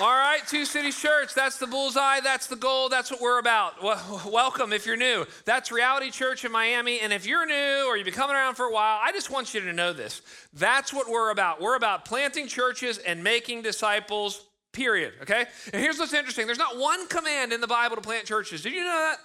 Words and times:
All 0.00 0.08
right, 0.08 0.40
Two 0.46 0.64
Cities 0.64 0.98
Church, 0.98 1.34
that's 1.34 1.58
the 1.58 1.66
bullseye, 1.66 2.20
that's 2.20 2.46
the 2.46 2.56
goal, 2.56 2.88
that's 2.88 3.10
what 3.10 3.20
we're 3.20 3.38
about. 3.38 3.82
Well, 3.82 4.22
welcome 4.32 4.72
if 4.72 4.86
you're 4.86 4.96
new. 4.96 5.26
That's 5.44 5.70
Reality 5.70 6.10
Church 6.10 6.42
in 6.42 6.50
Miami. 6.50 7.00
And 7.00 7.12
if 7.12 7.26
you're 7.26 7.44
new 7.44 7.84
or 7.86 7.98
you've 7.98 8.06
been 8.06 8.14
coming 8.14 8.34
around 8.34 8.54
for 8.54 8.64
a 8.64 8.72
while, 8.72 8.98
I 9.02 9.12
just 9.12 9.30
want 9.30 9.52
you 9.52 9.60
to 9.60 9.74
know 9.74 9.92
this. 9.92 10.22
That's 10.54 10.90
what 10.90 11.10
we're 11.10 11.30
about. 11.30 11.60
We're 11.60 11.76
about 11.76 12.06
planting 12.06 12.46
churches 12.46 12.96
and 12.96 13.22
making 13.22 13.60
disciples, 13.60 14.42
period. 14.72 15.12
Okay? 15.20 15.44
And 15.70 15.82
here's 15.82 15.98
what's 15.98 16.14
interesting 16.14 16.46
there's 16.46 16.56
not 16.56 16.78
one 16.78 17.06
command 17.08 17.52
in 17.52 17.60
the 17.60 17.66
Bible 17.66 17.96
to 17.96 18.02
plant 18.02 18.24
churches. 18.24 18.62
Did 18.62 18.72
you 18.72 18.80
know 18.80 18.86
that? 18.86 19.18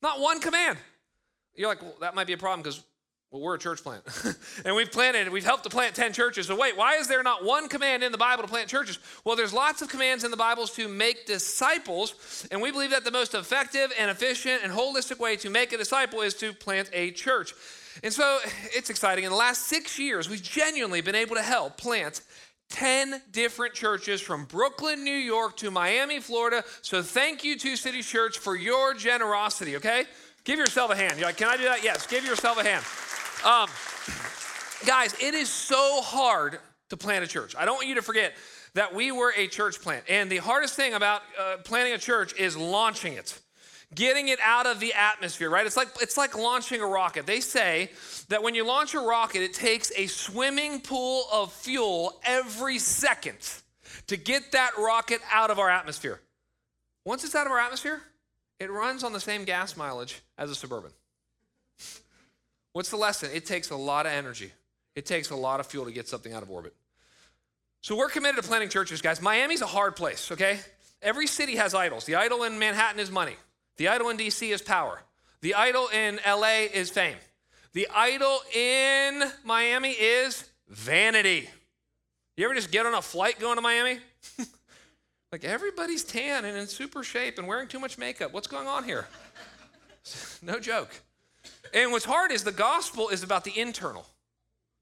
Not 0.00 0.20
one 0.20 0.40
command. 0.40 0.78
You're 1.56 1.70
like, 1.70 1.82
well, 1.82 1.96
that 2.02 2.14
might 2.14 2.28
be 2.28 2.34
a 2.34 2.38
problem 2.38 2.62
because 2.62 2.84
well, 3.30 3.42
we're 3.42 3.56
a 3.56 3.58
church 3.58 3.82
plant. 3.82 4.04
and 4.64 4.74
we've 4.74 4.90
planted, 4.90 5.28
we've 5.28 5.44
helped 5.44 5.64
to 5.64 5.70
plant 5.70 5.94
10 5.94 6.14
churches. 6.14 6.46
So, 6.46 6.56
wait, 6.56 6.78
why 6.78 6.96
is 6.96 7.08
there 7.08 7.22
not 7.22 7.44
one 7.44 7.68
command 7.68 8.02
in 8.02 8.10
the 8.10 8.16
Bible 8.16 8.42
to 8.42 8.48
plant 8.48 8.70
churches? 8.70 8.98
Well, 9.22 9.36
there's 9.36 9.52
lots 9.52 9.82
of 9.82 9.88
commands 9.90 10.24
in 10.24 10.30
the 10.30 10.36
Bibles 10.36 10.70
to 10.76 10.88
make 10.88 11.26
disciples. 11.26 12.48
And 12.50 12.62
we 12.62 12.72
believe 12.72 12.90
that 12.90 13.04
the 13.04 13.10
most 13.10 13.34
effective 13.34 13.92
and 13.98 14.10
efficient 14.10 14.62
and 14.64 14.72
holistic 14.72 15.18
way 15.18 15.36
to 15.36 15.50
make 15.50 15.74
a 15.74 15.76
disciple 15.76 16.22
is 16.22 16.32
to 16.34 16.54
plant 16.54 16.88
a 16.94 17.10
church. 17.10 17.52
And 18.02 18.12
so, 18.12 18.38
it's 18.74 18.88
exciting. 18.88 19.24
In 19.24 19.30
the 19.30 19.36
last 19.36 19.66
six 19.66 19.98
years, 19.98 20.30
we've 20.30 20.42
genuinely 20.42 21.02
been 21.02 21.16
able 21.16 21.36
to 21.36 21.42
help 21.42 21.76
plant 21.76 22.22
10 22.70 23.20
different 23.30 23.74
churches 23.74 24.22
from 24.22 24.46
Brooklyn, 24.46 25.04
New 25.04 25.10
York 25.10 25.56
to 25.58 25.70
Miami, 25.70 26.20
Florida. 26.20 26.64
So, 26.80 27.02
thank 27.02 27.44
you, 27.44 27.58
Two 27.58 27.76
Cities 27.76 28.06
Church, 28.06 28.38
for 28.38 28.56
your 28.56 28.94
generosity, 28.94 29.76
okay? 29.76 30.06
Give 30.48 30.58
yourself 30.58 30.90
a 30.90 30.96
hand. 30.96 31.18
You're 31.18 31.26
like, 31.26 31.36
can 31.36 31.48
I 31.48 31.58
do 31.58 31.64
that? 31.64 31.84
Yes, 31.84 32.06
give 32.06 32.24
yourself 32.24 32.58
a 32.58 32.64
hand. 32.64 32.82
Um, 33.44 33.68
guys, 34.86 35.14
it 35.20 35.34
is 35.34 35.50
so 35.50 36.00
hard 36.00 36.58
to 36.88 36.96
plant 36.96 37.22
a 37.22 37.26
church. 37.26 37.54
I 37.54 37.66
don't 37.66 37.74
want 37.74 37.86
you 37.86 37.96
to 37.96 38.02
forget 38.02 38.32
that 38.72 38.94
we 38.94 39.12
were 39.12 39.34
a 39.36 39.46
church 39.46 39.78
plant. 39.82 40.06
And 40.08 40.30
the 40.30 40.38
hardest 40.38 40.74
thing 40.74 40.94
about 40.94 41.20
uh, 41.38 41.58
planting 41.64 41.92
a 41.92 41.98
church 41.98 42.32
is 42.40 42.56
launching 42.56 43.12
it. 43.12 43.38
Getting 43.94 44.28
it 44.28 44.38
out 44.42 44.64
of 44.64 44.80
the 44.80 44.94
atmosphere, 44.94 45.50
right? 45.50 45.66
It's 45.66 45.76
like 45.76 45.88
it's 46.00 46.16
like 46.16 46.34
launching 46.34 46.80
a 46.80 46.86
rocket. 46.86 47.26
They 47.26 47.40
say 47.40 47.90
that 48.30 48.42
when 48.42 48.54
you 48.54 48.66
launch 48.66 48.94
a 48.94 49.00
rocket, 49.00 49.42
it 49.42 49.52
takes 49.52 49.92
a 49.96 50.06
swimming 50.06 50.80
pool 50.80 51.24
of 51.30 51.52
fuel 51.52 52.20
every 52.24 52.78
second 52.78 53.36
to 54.06 54.16
get 54.16 54.52
that 54.52 54.70
rocket 54.78 55.20
out 55.30 55.50
of 55.50 55.58
our 55.58 55.68
atmosphere. 55.68 56.22
Once 57.04 57.22
it's 57.22 57.34
out 57.34 57.44
of 57.44 57.52
our 57.52 57.60
atmosphere, 57.60 58.00
it 58.60 58.70
runs 58.70 59.04
on 59.04 59.12
the 59.12 59.20
same 59.20 59.44
gas 59.44 59.76
mileage 59.76 60.20
as 60.36 60.50
a 60.50 60.54
suburban. 60.54 60.90
What's 62.72 62.90
the 62.90 62.96
lesson? 62.96 63.30
It 63.32 63.46
takes 63.46 63.70
a 63.70 63.76
lot 63.76 64.06
of 64.06 64.12
energy. 64.12 64.52
It 64.94 65.06
takes 65.06 65.30
a 65.30 65.36
lot 65.36 65.60
of 65.60 65.66
fuel 65.66 65.84
to 65.84 65.92
get 65.92 66.08
something 66.08 66.32
out 66.32 66.42
of 66.42 66.50
orbit. 66.50 66.74
So 67.80 67.96
we're 67.96 68.08
committed 68.08 68.42
to 68.42 68.48
planting 68.48 68.68
churches, 68.68 69.00
guys. 69.00 69.22
Miami's 69.22 69.62
a 69.62 69.66
hard 69.66 69.96
place, 69.96 70.32
okay? 70.32 70.58
Every 71.00 71.26
city 71.26 71.56
has 71.56 71.74
idols. 71.74 72.04
The 72.04 72.16
idol 72.16 72.42
in 72.42 72.58
Manhattan 72.58 73.00
is 73.00 73.10
money. 73.10 73.36
The 73.76 73.88
idol 73.88 74.08
in 74.10 74.16
DC 74.16 74.52
is 74.52 74.60
power. 74.60 75.00
The 75.40 75.54
idol 75.54 75.88
in 75.88 76.18
LA 76.26 76.66
is 76.72 76.90
fame. 76.90 77.16
The 77.72 77.86
idol 77.94 78.40
in 78.52 79.22
Miami 79.44 79.92
is 79.92 80.48
vanity. 80.68 81.48
You 82.36 82.44
ever 82.44 82.54
just 82.54 82.72
get 82.72 82.86
on 82.86 82.94
a 82.94 83.02
flight 83.02 83.38
going 83.38 83.56
to 83.56 83.62
Miami? 83.62 83.98
like 85.32 85.44
everybody's 85.44 86.04
tan 86.04 86.44
and 86.44 86.56
in 86.56 86.66
super 86.66 87.02
shape 87.04 87.38
and 87.38 87.46
wearing 87.46 87.68
too 87.68 87.78
much 87.78 87.98
makeup. 87.98 88.32
What's 88.32 88.46
going 88.46 88.66
on 88.66 88.84
here? 88.84 89.06
no 90.42 90.58
joke. 90.58 90.90
And 91.74 91.92
what's 91.92 92.04
hard 92.04 92.32
is 92.32 92.44
the 92.44 92.52
gospel 92.52 93.08
is 93.08 93.22
about 93.22 93.44
the 93.44 93.58
internal, 93.58 94.06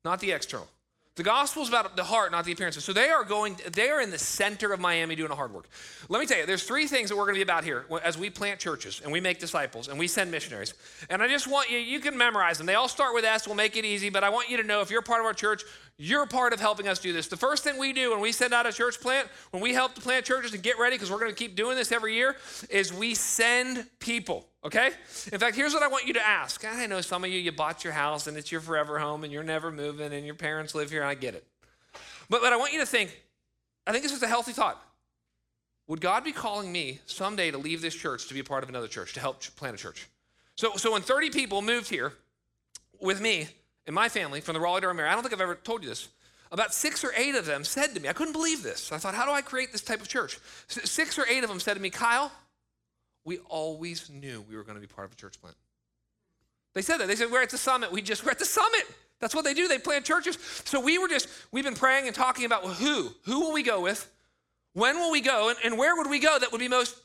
not 0.05 0.21
the 0.21 0.33
external. 0.33 0.69
The 1.17 1.23
gospel 1.23 1.63
is 1.63 1.71
about 1.71 1.97
the 1.97 2.05
heart, 2.05 2.31
not 2.31 2.45
the 2.45 2.53
appearances. 2.53 2.85
So 2.85 2.93
they 2.93 3.09
are 3.09 3.25
going, 3.25 3.57
they 3.73 3.89
are 3.89 4.03
in 4.03 4.11
the 4.11 4.19
center 4.19 4.75
of 4.75 4.81
Miami 4.81 5.17
doing 5.17 5.31
a 5.31 5.35
hard 5.35 5.51
work. 5.53 5.67
Let 6.11 6.21
me 6.21 6.27
tell 6.27 6.37
you, 6.37 6.45
there's 6.45 6.65
three 6.65 6.87
things 6.87 7.09
that 7.09 7.17
we're 7.17 7.25
going 7.25 7.37
to 7.37 7.39
be 7.39 7.43
about 7.43 7.65
here 7.65 7.87
as 8.05 8.19
we 8.19 8.29
plant 8.29 8.61
churches 8.61 9.01
and 9.03 9.11
we 9.11 9.19
make 9.19 9.39
disciples 9.39 9.89
and 9.89 9.99
we 9.99 10.09
send 10.09 10.31
missionaries. 10.31 10.75
And 11.09 11.23
I 11.23 11.29
just 11.29 11.49
want 11.49 11.71
you, 11.71 11.79
you 11.79 12.01
can 12.01 12.19
memorize 12.19 12.59
them. 12.59 12.67
They 12.67 12.75
all 12.75 12.87
start 12.87 13.15
with 13.15 13.25
S, 13.25 13.47
we'll 13.47 13.57
make 13.57 13.77
it 13.77 13.87
easy, 13.87 14.11
but 14.11 14.25
I 14.25 14.29
want 14.29 14.51
you 14.51 14.59
to 14.59 14.63
know 14.63 14.83
if 14.83 14.91
you're 14.91 15.01
part 15.01 15.21
of 15.21 15.27
our 15.27 15.33
church, 15.33 15.63
you're 15.97 16.27
part 16.27 16.53
of 16.53 16.61
helping 16.61 16.87
us 16.87 16.99
do 16.99 17.15
this. 17.15 17.29
The 17.29 17.39
first 17.39 17.65
thing 17.65 17.79
we 17.79 17.95
do 17.95 18.11
when 18.11 18.21
we 18.21 18.31
send 18.31 18.53
out 18.53 18.67
a 18.67 18.73
church 18.73 19.01
plant, 19.01 19.29
when 19.53 19.63
we 19.63 19.73
help 19.73 19.95
to 19.95 20.03
plant 20.03 20.27
churches 20.27 20.53
and 20.53 20.63
get 20.63 20.79
ready, 20.79 20.97
because 20.97 21.11
we're 21.11 21.19
going 21.19 21.31
to 21.31 21.37
keep 21.37 21.57
doing 21.57 21.77
this 21.77 21.93
every 21.93 22.15
year, 22.15 22.37
is 22.69 22.93
we 22.93 23.15
send 23.15 23.87
people 24.01 24.47
okay? 24.67 24.91
In 25.33 25.39
fact, 25.39 25.57
here's 25.57 25.73
what 25.73 25.83
I 25.83 25.89
want 25.89 26.07
you 26.07 26.13
to 26.15 26.27
ask. 26.27 26.65
I 26.65 26.87
know 26.87 27.01
some 27.01 27.25
of 27.25 27.31
you, 27.31 27.39
you 27.39 27.53
bought 27.53 27.85
your 27.85 27.93
house 27.93 28.27
and 28.27 28.37
it's 28.37 28.53
your 28.53 28.61
forever 28.61 28.99
home 28.99 29.25
and 29.25 29.33
you're 29.33 29.43
never 29.43 29.71
moving 29.71 30.13
and 30.13 30.27
your 30.27 30.35
parents 30.35 30.75
live 30.75 30.91
here, 30.91 31.01
and 31.01 31.09
I 31.09 31.15
get 31.15 31.35
it. 31.35 31.45
But, 32.29 32.43
but 32.43 32.53
I 32.53 32.57
want 32.57 32.73
you 32.73 32.81
to 32.81 32.87
think, 32.87 33.17
I 33.87 33.93
think 33.93 34.03
this 34.03 34.13
is 34.13 34.23
a 34.23 34.29
healthy 34.29 34.53
thought. 34.53 34.83
Would 35.89 36.01
God 36.01 36.25
be 36.25 36.33
calling 36.33 36.73
me 36.73 37.01
someday 37.07 37.53
to 37.53 37.59
leave 37.59 37.81
this 37.81 37.95
church 37.95 38.27
to 38.27 38.35
be 38.35 38.41
a 38.41 38.45
part 38.45 38.65
of 38.65 38.69
another 38.69 38.89
church, 38.89 39.15
to 39.15 39.21
help 39.21 39.41
plant 39.57 39.77
a 39.77 39.79
church? 39.79 40.09
So, 40.57 40.73
so 40.77 40.93
when 40.93 41.03
30 41.03 41.31
people 41.31 41.63
moved 41.63 41.89
here 41.89 42.13
with 43.01 43.21
me 43.21 43.47
and 43.87 43.95
my 43.95 44.09
family 44.09 44.41
from 44.41 44.55
the 44.55 44.61
Raleigh 44.61 44.81
Durham 44.81 44.99
area, 44.99 45.13
I 45.13 45.15
don't 45.15 45.23
think 45.23 45.35
I've 45.35 45.41
ever 45.41 45.55
told 45.55 45.83
you 45.83 45.89
this. 45.89 46.09
About 46.51 46.75
six 46.75 47.05
or 47.05 47.13
eight 47.17 47.35
of 47.35 47.47
them 47.47 47.65
said 47.65 47.95
to 47.95 48.01
me, 48.01 48.09
I 48.09 48.13
couldn't 48.13 48.33
believe 48.33 48.63
this. 48.63 48.91
I 48.91 48.99
thought, 48.99 49.15
how 49.15 49.27
do 49.27 49.33
I 49.33 49.43
create 49.43 49.73
this 49.73 49.83
type 49.83 50.01
of 50.01 50.09
church? 50.09 50.39
Six 50.69 51.19
or 51.19 51.27
eight 51.29 51.45
of 51.45 51.51
them 51.51 51.61
said 51.61 51.75
to 51.75 51.81
me, 51.81 51.91
Kyle, 51.91 52.33
we 53.27 53.39
always 53.49 54.09
knew 54.09 54.43
we 54.49 54.57
were 54.57 54.63
going 54.63 54.77
to 54.77 54.81
be 54.81 54.87
part 54.87 55.05
of 55.05 55.13
a 55.13 55.17
church 55.17 55.39
plant. 55.41 55.57
They 56.75 56.81
said 56.81 56.99
that. 56.99 57.09
They 57.09 57.17
said, 57.17 57.31
We're 57.31 57.43
at 57.43 57.51
the 57.51 57.59
summit. 57.59 57.93
We 57.93 58.01
just, 58.01 58.25
we're 58.25 58.31
at 58.31 58.39
the 58.39 58.47
summit. 58.47 58.85
That's 59.21 59.35
what 59.35 59.45
they 59.45 59.55
do. 59.55 59.67
They 59.67 59.79
plant 59.79 60.05
churches. 60.05 60.39
So 60.65 60.81
we 60.81 60.99
were 60.99 61.09
just, 61.09 61.29
we've 61.51 61.65
been 61.65 61.75
praying 61.75 62.07
and 62.07 62.15
talking 62.15 62.45
about 62.45 62.65
who. 62.65 63.11
Who 63.25 63.41
will 63.41 63.53
we 63.53 63.63
go 63.63 63.81
with? 63.81 64.11
When 64.75 64.97
will 64.97 65.11
we 65.11 65.23
go? 65.23 65.49
And, 65.49 65.59
and 65.65 65.79
where 65.79 65.97
would 65.97 66.09
we 66.09 66.19
go 66.19 66.39
that 66.39 66.53
would 66.53 66.59
be 66.59 66.69
most 66.69 66.97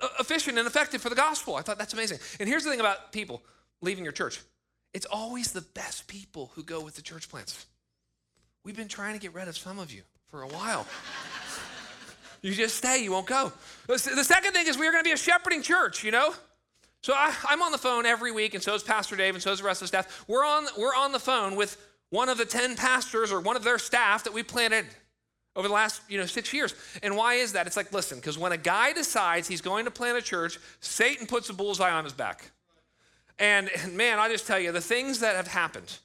uh, 0.00 0.08
efficient 0.18 0.58
and 0.58 0.66
effective 0.66 1.02
for 1.02 1.10
the 1.10 1.14
gospel? 1.14 1.54
I 1.54 1.62
thought 1.62 1.78
that's 1.78 1.92
amazing. 1.92 2.18
And 2.40 2.48
here's 2.48 2.64
the 2.64 2.70
thing 2.70 2.80
about 2.80 3.12
people 3.12 3.42
leaving 3.80 4.04
your 4.04 4.12
church 4.12 4.40
it's 4.92 5.06
always 5.06 5.52
the 5.52 5.60
best 5.60 6.08
people 6.08 6.50
who 6.54 6.64
go 6.64 6.80
with 6.80 6.96
the 6.96 7.02
church 7.02 7.28
plants. 7.28 7.66
We've 8.64 8.76
been 8.76 8.88
trying 8.88 9.14
to 9.14 9.20
get 9.20 9.34
rid 9.34 9.46
of 9.46 9.56
some 9.56 9.78
of 9.78 9.92
you 9.92 10.02
for 10.30 10.42
a 10.42 10.48
while. 10.48 10.86
You 12.42 12.54
just 12.54 12.76
stay, 12.76 13.02
you 13.02 13.12
won't 13.12 13.26
go. 13.26 13.52
The 13.86 13.98
second 13.98 14.52
thing 14.52 14.66
is 14.66 14.78
we 14.78 14.86
are 14.86 14.92
going 14.92 15.04
to 15.04 15.08
be 15.08 15.12
a 15.12 15.16
shepherding 15.16 15.62
church, 15.62 16.02
you 16.04 16.10
know? 16.10 16.34
So 17.02 17.14
I, 17.14 17.34
am 17.50 17.62
on 17.62 17.72
the 17.72 17.78
phone 17.78 18.04
every 18.06 18.32
week, 18.32 18.54
and 18.54 18.62
so 18.62 18.74
is 18.74 18.82
Pastor 18.82 19.16
Dave, 19.16 19.34
and 19.34 19.42
so 19.42 19.52
is 19.52 19.60
the 19.60 19.64
rest 19.64 19.80
of 19.82 19.84
the 19.84 19.88
staff. 19.88 20.24
We're 20.28 20.44
on, 20.44 20.66
we're 20.78 20.94
on 20.94 21.12
the 21.12 21.18
phone 21.18 21.56
with 21.56 21.76
one 22.10 22.28
of 22.28 22.38
the 22.38 22.44
10 22.44 22.76
pastors 22.76 23.32
or 23.32 23.40
one 23.40 23.56
of 23.56 23.64
their 23.64 23.78
staff 23.78 24.24
that 24.24 24.32
we 24.32 24.42
planted 24.42 24.86
over 25.56 25.66
the 25.66 25.74
last 25.74 26.02
you 26.08 26.18
know 26.18 26.26
six 26.26 26.52
years 26.52 26.74
and 27.02 27.16
why 27.16 27.34
is 27.34 27.52
that 27.52 27.66
it's 27.66 27.76
like 27.76 27.92
listen 27.92 28.18
because 28.18 28.38
when 28.38 28.52
a 28.52 28.56
guy 28.56 28.92
decides 28.92 29.48
he's 29.48 29.60
going 29.60 29.84
to 29.84 29.90
plant 29.90 30.16
a 30.16 30.22
church 30.22 30.58
satan 30.80 31.26
puts 31.26 31.50
a 31.50 31.52
bullseye 31.52 31.90
on 31.90 32.04
his 32.04 32.12
back 32.12 32.52
and, 33.38 33.68
and 33.82 33.96
man 33.96 34.18
i 34.20 34.28
just 34.28 34.46
tell 34.46 34.60
you 34.60 34.70
the 34.70 34.80
things 34.80 35.18
that 35.20 35.34
have 35.34 35.48
happened 35.48 35.98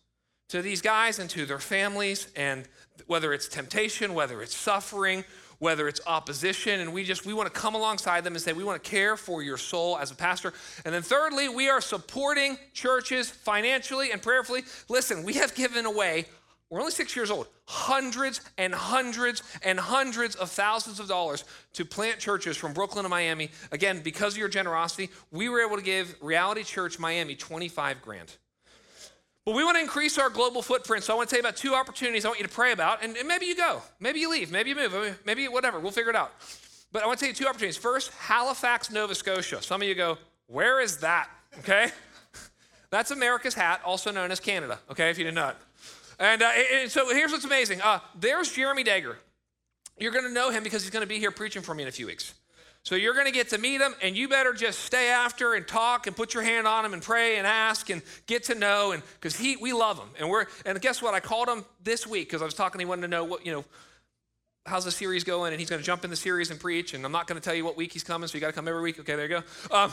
to 0.49 0.61
these 0.61 0.81
guys 0.81 1.19
and 1.19 1.29
to 1.29 1.45
their 1.45 1.59
families 1.59 2.27
and 2.35 2.67
whether 3.05 3.33
it's 3.33 3.47
temptation 3.47 4.15
whether 4.15 4.41
it's 4.41 4.55
suffering 4.55 5.23
whether 5.59 5.87
it's 5.87 6.01
opposition, 6.05 6.79
and 6.79 6.93
we 6.93 7.03
just 7.03 7.25
we 7.25 7.33
want 7.33 7.53
to 7.53 7.59
come 7.59 7.75
alongside 7.75 8.23
them 8.23 8.33
and 8.33 8.41
say 8.41 8.53
we 8.53 8.63
want 8.63 8.83
to 8.83 8.89
care 8.89 9.17
for 9.17 9.41
your 9.41 9.57
soul 9.57 9.97
as 9.97 10.11
a 10.11 10.15
pastor. 10.15 10.53
And 10.85 10.93
then 10.93 11.01
thirdly, 11.01 11.49
we 11.49 11.69
are 11.69 11.81
supporting 11.81 12.57
churches 12.73 13.29
financially 13.29 14.11
and 14.11 14.21
prayerfully. 14.21 14.63
Listen, 14.89 15.23
we 15.23 15.33
have 15.33 15.55
given 15.55 15.85
away 15.85 16.25
we're 16.69 16.79
only 16.79 16.91
six 16.91 17.15
years 17.15 17.29
old, 17.29 17.47
hundreds 17.65 18.41
and 18.57 18.73
hundreds 18.73 19.43
and 19.63 19.79
hundreds 19.79 20.35
of 20.35 20.49
thousands 20.49 20.99
of 20.99 21.07
dollars 21.07 21.43
to 21.73 21.85
plant 21.85 22.19
churches 22.19 22.57
from 22.57 22.73
Brooklyn 22.73 23.03
to 23.03 23.09
Miami. 23.09 23.51
Again, 23.71 24.01
because 24.03 24.33
of 24.33 24.39
your 24.39 24.49
generosity, 24.49 25.09
we 25.31 25.47
were 25.47 25.61
able 25.65 25.77
to 25.77 25.83
give 25.83 26.15
Reality 26.21 26.63
Church 26.63 26.97
Miami 26.97 27.35
25 27.35 28.01
grand. 28.01 28.35
But 29.45 29.53
we 29.53 29.63
want 29.63 29.77
to 29.77 29.81
increase 29.81 30.17
our 30.17 30.29
global 30.29 30.63
footprint. 30.63 31.03
So 31.03 31.13
I 31.13 31.17
want 31.17 31.29
to 31.29 31.35
tell 31.35 31.39
you 31.39 31.47
about 31.47 31.55
two 31.55 31.75
opportunities 31.75 32.25
I 32.25 32.29
want 32.29 32.39
you 32.39 32.47
to 32.47 32.51
pray 32.51 32.71
about. 32.71 33.03
And, 33.03 33.15
and 33.15 33.27
maybe 33.27 33.45
you 33.45 33.55
go, 33.55 33.81
maybe 33.99 34.19
you 34.19 34.29
leave, 34.29 34.51
maybe 34.51 34.71
you 34.71 34.75
move, 34.75 35.19
maybe 35.23 35.47
whatever. 35.47 35.79
We'll 35.79 35.91
figure 35.91 36.09
it 36.09 36.15
out. 36.15 36.33
But 36.91 37.03
I 37.03 37.07
want 37.07 37.19
to 37.19 37.25
tell 37.25 37.29
you 37.29 37.35
two 37.35 37.45
opportunities. 37.45 37.77
First, 37.77 38.11
Halifax, 38.13 38.89
Nova 38.89 39.13
Scotia. 39.13 39.61
Some 39.61 39.83
of 39.83 39.87
you 39.87 39.93
go, 39.93 40.17
where 40.47 40.81
is 40.81 40.97
that? 40.97 41.29
Okay? 41.59 41.89
That's 42.89 43.11
America's 43.11 43.53
hat, 43.53 43.81
also 43.85 44.11
known 44.11 44.31
as 44.31 44.39
Canada, 44.39 44.79
okay, 44.89 45.09
if 45.09 45.17
you 45.17 45.25
didn't 45.25 45.35
know 45.35 45.49
it. 45.49 45.57
And, 46.19 46.41
uh, 46.41 46.51
and 46.73 46.89
so 46.89 47.13
here's 47.13 47.31
what's 47.31 47.45
amazing. 47.45 47.81
Uh, 47.81 47.99
there's 48.19 48.51
Jeremy 48.51 48.83
Dager. 48.83 49.17
You're 49.99 50.11
going 50.11 50.25
to 50.25 50.33
know 50.33 50.49
him 50.49 50.63
because 50.63 50.81
he's 50.81 50.91
going 50.91 51.01
to 51.03 51.07
be 51.07 51.19
here 51.19 51.31
preaching 51.31 51.61
for 51.61 51.75
me 51.75 51.83
in 51.83 51.89
a 51.89 51.91
few 51.91 52.07
weeks. 52.07 52.33
So 52.85 52.93
you're 52.93 53.15
going 53.15 53.25
to 53.25 53.31
get 53.31 53.49
to 53.49 53.57
meet 53.57 53.81
him, 53.81 53.95
and 54.03 54.15
you 54.15 54.29
better 54.29 54.53
just 54.53 54.81
stay 54.81 55.09
after 55.09 55.55
and 55.55 55.67
talk 55.67 56.05
and 56.05 56.15
put 56.15 56.35
your 56.35 56.43
hand 56.43 56.67
on 56.67 56.85
him 56.85 56.93
and 56.93 57.01
pray 57.01 57.37
and 57.37 57.47
ask 57.47 57.89
and 57.89 58.03
get 58.27 58.43
to 58.43 58.53
know. 58.53 58.91
And 58.91 59.01
because 59.15 59.35
he, 59.35 59.57
we 59.57 59.73
love 59.73 59.97
him, 59.97 60.07
and 60.19 60.29
we're 60.29 60.45
and 60.67 60.79
guess 60.79 61.01
what? 61.01 61.15
I 61.15 61.19
called 61.19 61.49
him 61.49 61.65
this 61.83 62.05
week 62.05 62.27
because 62.27 62.43
I 62.43 62.45
was 62.45 62.53
talking. 62.53 62.77
He 62.77 62.85
wanted 62.85 63.01
to 63.01 63.07
know 63.07 63.23
what 63.23 63.43
you 63.43 63.51
know. 63.51 63.65
How's 64.67 64.85
the 64.85 64.91
series 64.91 65.23
going? 65.23 65.51
And 65.51 65.59
he's 65.59 65.69
going 65.69 65.81
to 65.81 65.85
jump 65.85 66.03
in 66.03 66.11
the 66.11 66.15
series 66.15 66.51
and 66.51 66.59
preach. 66.59 66.93
And 66.93 67.03
I'm 67.03 67.11
not 67.11 67.25
going 67.25 67.41
to 67.41 67.43
tell 67.43 67.55
you 67.55 67.65
what 67.65 67.75
week 67.75 67.91
he's 67.91 68.03
coming, 68.03 68.27
so 68.27 68.35
you 68.35 68.39
got 68.39 68.47
to 68.47 68.53
come 68.53 68.67
every 68.67 68.81
week. 68.83 68.99
Okay, 68.99 69.15
there 69.15 69.25
you 69.25 69.41
go. 69.69 69.75
Um, 69.75 69.91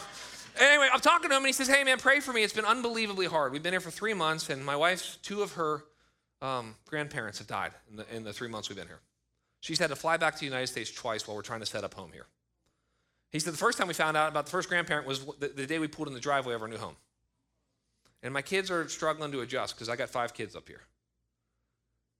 anyway, 0.60 0.88
I'm 0.92 1.00
talking 1.00 1.30
to 1.30 1.34
him, 1.34 1.42
and 1.42 1.46
he 1.46 1.54
says, 1.54 1.68
"Hey, 1.68 1.84
man, 1.84 1.96
pray 1.96 2.20
for 2.20 2.34
me. 2.34 2.42
It's 2.42 2.52
been 2.52 2.66
unbelievably 2.66 3.26
hard. 3.26 3.54
We've 3.54 3.62
been 3.62 3.72
here 3.72 3.80
for 3.80 3.90
three 3.90 4.12
months, 4.12 4.50
and 4.50 4.62
my 4.62 4.76
wife's 4.76 5.16
two 5.22 5.40
of 5.40 5.52
her 5.52 5.82
um, 6.42 6.74
grandparents 6.88 7.38
have 7.38 7.46
died 7.46 7.72
in 7.88 7.96
the, 7.96 8.14
in 8.14 8.22
the 8.22 8.34
three 8.34 8.48
months 8.48 8.68
we've 8.68 8.76
been 8.76 8.88
here. 8.88 9.00
She's 9.60 9.78
had 9.78 9.88
to 9.88 9.96
fly 9.96 10.18
back 10.18 10.34
to 10.34 10.40
the 10.40 10.46
United 10.46 10.66
States 10.66 10.90
twice 10.90 11.26
while 11.26 11.36
we're 11.36 11.42
trying 11.42 11.60
to 11.60 11.66
set 11.66 11.84
up 11.84 11.94
home 11.94 12.10
here. 12.12 12.26
He 13.32 13.38
said 13.38 13.54
the 13.54 13.58
first 13.58 13.78
time 13.78 13.88
we 13.88 13.94
found 13.94 14.16
out 14.16 14.28
about 14.28 14.44
the 14.44 14.50
first 14.50 14.68
grandparent 14.68 15.06
was 15.06 15.24
the, 15.38 15.48
the 15.48 15.66
day 15.66 15.78
we 15.78 15.88
pulled 15.88 16.08
in 16.08 16.14
the 16.14 16.20
driveway 16.20 16.54
of 16.54 16.62
our 16.62 16.68
new 16.68 16.76
home. 16.76 16.96
And 18.22 18.32
my 18.32 18.42
kids 18.42 18.70
are 18.70 18.86
struggling 18.88 19.32
to 19.32 19.40
adjust 19.40 19.74
because 19.74 19.88
I 19.88 19.96
got 19.96 20.10
five 20.10 20.34
kids 20.34 20.54
up 20.54 20.68
here. 20.68 20.82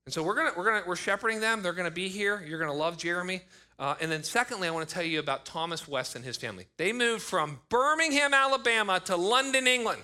And 0.05 0.13
so 0.13 0.21
we're 0.21 0.35
gonna 0.35 0.51
we're 0.57 0.65
gonna 0.65 0.83
we're 0.85 0.97
shepherding 0.97 1.39
them. 1.39 1.61
They're 1.61 1.71
gonna 1.71 1.91
be 1.91 2.09
here. 2.09 2.43
You're 2.45 2.59
gonna 2.59 2.73
love 2.73 2.97
Jeremy. 2.97 3.41
Uh, 3.79 3.95
and 4.01 4.11
then 4.11 4.23
secondly, 4.23 4.67
I 4.67 4.71
want 4.71 4.87
to 4.87 4.93
tell 4.93 5.03
you 5.03 5.19
about 5.19 5.45
Thomas 5.45 5.87
West 5.87 6.15
and 6.15 6.25
his 6.25 6.35
family. 6.35 6.67
They 6.77 6.91
moved 6.91 7.23
from 7.23 7.59
Birmingham, 7.69 8.33
Alabama, 8.33 8.99
to 9.05 9.15
London, 9.15 9.65
England. 9.65 10.01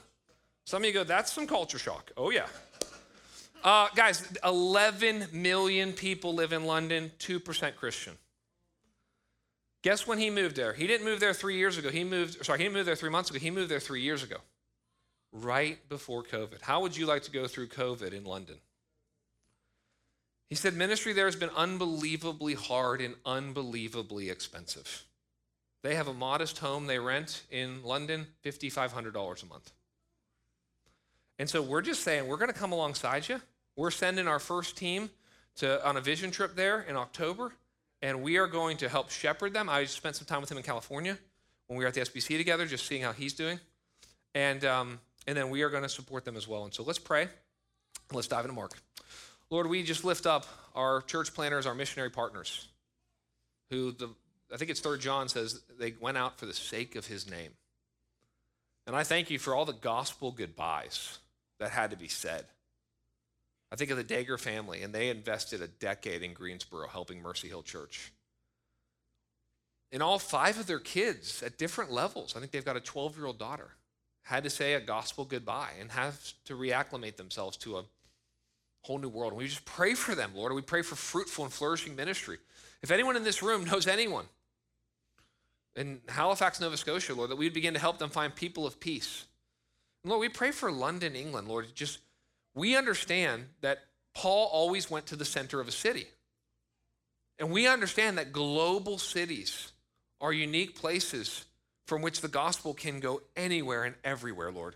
Some 0.66 0.84
of 0.84 0.88
you 0.88 0.94
go, 0.94 1.04
that's 1.04 1.32
some 1.34 1.48
culture 1.48 1.80
shock. 1.80 2.12
Oh 2.16 2.30
yeah. 2.30 2.48
Uh, 3.64 3.90
guys, 3.94 4.26
11 4.44 5.28
million 5.34 5.92
people 5.92 6.34
live 6.34 6.54
in 6.54 6.66
London, 6.66 7.12
2% 7.20 7.76
Christian. 7.76 8.14
Guess 9.81 10.06
when 10.06 10.18
he 10.18 10.30
moved 10.30 10.56
there? 10.56 10.74
He 10.74 10.88
didn't 10.88 11.06
move 11.06 11.20
there 11.20 11.34
three 11.34 11.58
years 11.58 11.78
ago. 11.78 11.90
He 11.90 12.04
moved, 12.04 12.46
sorry, 12.46 12.60
he 12.60 12.66
didn't 12.66 12.76
move 12.76 12.86
there 12.86 12.96
three 12.96 13.10
months 13.10 13.30
ago. 13.30 13.40
He 13.40 13.50
moved 13.50 13.70
there 13.70 13.80
three 13.80 14.02
years 14.02 14.24
ago, 14.24 14.38
right 15.31 15.78
before 15.88 16.24
COVID. 16.24 16.62
How 16.62 16.81
would 16.81 16.98
you 16.98 17.06
like 17.06 17.24
to 17.24 17.31
go 17.31 17.48
through 17.48 17.68
COVID 17.68 18.14
in 18.14 18.26
London? 18.26 18.58
He 20.50 20.56
said 20.56 20.74
ministry 20.74 21.14
there 21.14 21.26
has 21.26 21.36
been 21.36 21.52
unbelievably 21.56 22.56
hard 22.56 23.02
and 23.02 23.16
unbelievably 23.26 24.30
expensive. 24.30 25.06
They 25.84 25.96
have 25.96 26.08
a 26.08 26.14
modest 26.14 26.58
home 26.58 26.88
they 26.88 27.00
rent 27.00 27.44
in 27.50 27.84
London, 27.84 28.28
$5,500 28.44 29.44
a 29.44 29.46
month. 29.46 29.72
And 31.38 31.50
so 31.50 31.62
we're 31.62 31.82
just 31.82 32.04
saying, 32.04 32.28
we're 32.28 32.38
going 32.38 32.52
to 32.52 32.60
come 32.60 32.74
alongside 32.74 33.30
you. 33.30 33.40
We're 33.78 33.92
sending 33.92 34.28
our 34.28 34.40
first 34.40 34.75
team 34.75 35.10
to, 35.58 35.88
on 35.88 35.96
a 35.96 36.02
vision 36.02 36.32
trip 36.32 36.56
there 36.56 36.82
in 36.82 36.98
October, 36.98 37.54
and 38.01 38.22
we 38.22 38.38
are 38.38 38.48
going 38.48 38.78
to 38.78 38.90
help 38.90 39.10
shepherd 39.10 39.54
them. 39.54 39.69
I 39.69 39.86
spent 39.86 40.16
some 40.16 40.25
time 40.25 40.42
with 40.42 40.51
him 40.51 40.57
in 40.57 40.63
California 40.63 41.18
when 41.68 41.78
we 41.78 41.84
were 41.84 41.88
at 41.88 41.94
the 41.94 42.01
SBC 42.01 42.38
together, 42.38 42.66
just 42.66 42.86
seeing 42.88 43.01
how 43.01 43.12
he's 43.12 43.34
doing. 43.34 43.60
And, 44.34 44.63
um, 44.66 45.00
and 45.28 45.38
then 45.38 45.50
we 45.50 45.62
are 45.62 45.69
going 45.69 45.84
to 45.84 45.90
support 45.90 46.25
them 46.25 46.36
as 46.36 46.48
well. 46.48 46.63
And 46.63 46.74
so 46.74 46.84
let's 46.84 47.00
pray. 47.00 47.28
Let's 48.12 48.28
dive 48.28 48.46
into 48.46 48.56
Mark. 48.56 48.74
Lord, 49.50 49.68
we 49.68 49.84
just 49.84 50.04
lift 50.04 50.25
up 50.25 50.46
our 50.75 51.01
church 51.01 51.34
planters, 51.34 51.66
our 51.66 51.75
missionary 51.75 52.10
partners, 52.10 52.68
who 53.69 53.92
the 53.92 54.10
I 54.54 54.57
think 54.57 54.72
it's 54.72 54.80
Third 54.80 55.01
John 55.01 55.30
says 55.30 55.62
they 55.78 55.94
went 56.00 56.18
out 56.18 56.40
for 56.40 56.46
the 56.46 56.54
sake 56.54 56.96
of 56.96 57.06
his 57.06 57.30
name. 57.30 57.51
And 58.88 58.96
I 58.96 59.04
thank 59.04 59.30
you 59.30 59.38
for 59.38 59.54
all 59.54 59.66
the 59.66 59.74
gospel 59.74 60.31
goodbyes 60.31 61.19
that 61.60 61.72
had 61.72 61.92
to 61.92 61.98
be 61.98 62.07
said. 62.07 62.46
I 63.71 63.75
think 63.75 63.92
of 63.92 63.98
the 63.98 64.04
Dager 64.04 64.39
family, 64.39 64.81
and 64.81 64.94
they 64.94 65.10
invested 65.10 65.62
a 65.62 65.68
decade 65.68 66.24
in 66.24 66.33
Greensboro 66.33 66.88
helping 66.88 67.21
Mercy 67.21 67.48
Hill 67.48 67.62
Church. 67.62 68.12
And 69.92 70.01
all 70.04 70.19
five 70.19 70.60
of 70.60 70.68
their 70.68 70.80
kids 70.80 71.42
at 71.44 71.57
different 71.57 71.92
levels, 71.92 72.36
I 72.36 72.39
think 72.39 72.51
they've 72.51 72.66
got 72.66 72.77
a 72.77 72.81
12 72.81 73.18
year 73.18 73.25
old 73.25 73.39
daughter, 73.39 73.71
had 74.24 74.44
to 74.44 74.50
say 74.50 74.74
a 74.74 74.80
gospel 74.80 75.25
goodbye 75.25 75.71
and 75.80 75.92
have 75.92 76.33
to 76.45 76.56
reacclimate 76.56 77.16
themselves 77.16 77.57
to 77.57 77.77
a 77.77 77.83
whole 78.83 79.00
new 79.00 79.10
world. 79.10 79.33
And 79.33 79.39
we 79.39 79.48
just 79.48 79.66
pray 79.66 79.94
for 79.94 80.15
them, 80.15 80.31
Lord. 80.36 80.54
We 80.54 80.62
pray 80.62 80.81
for 80.81 80.95
fruitful 80.95 81.45
and 81.45 81.54
flourishing 81.54 81.95
ministry. 81.95 82.38
If 82.81 82.92
anyone 82.92 83.15
in 83.15 83.24
this 83.24 83.42
room 83.42 83.65
knows 83.65 83.88
anyone 83.88 84.25
in 85.75 86.01
Halifax, 86.07 86.60
Nova 86.60 86.77
Scotia, 86.77 87.13
Lord, 87.13 87.31
that 87.31 87.36
we'd 87.36 87.54
begin 87.54 87.74
to 87.74 87.80
help 87.80 87.98
them 87.98 88.10
find 88.10 88.33
people 88.33 88.65
of 88.65 88.80
peace 88.80 89.25
and 90.04 90.10
Lord, 90.10 90.22
we 90.22 90.30
pray 90.30 90.51
for 90.51 90.72
London, 90.72 91.15
England, 91.15 91.48
Lord. 91.48 91.68
Just 91.75 92.00
we 92.56 92.75
understand 92.75 93.46
that 93.62 93.80
Paul 94.13 94.50
always 94.51 94.90
went 94.90 95.07
to 95.07 95.16
the 95.16 95.25
center 95.25 95.60
of 95.60 95.68
a 95.68 95.72
city. 95.72 96.07
And 97.38 97.51
we 97.51 97.68
understand 97.68 98.18
that 98.18 98.34
global 98.34 98.98
cities 98.98 99.72
are 100.19 100.34
unique 100.34 100.75
places 100.75 101.46
from 101.88 102.01
which 102.01 102.22
the 102.22 102.28
gospel 102.28 102.74
can 102.74 103.00
go 103.00 103.22
anywhere 103.36 103.84
and 103.86 103.96
everywhere, 104.04 104.51
Lord. 104.51 104.75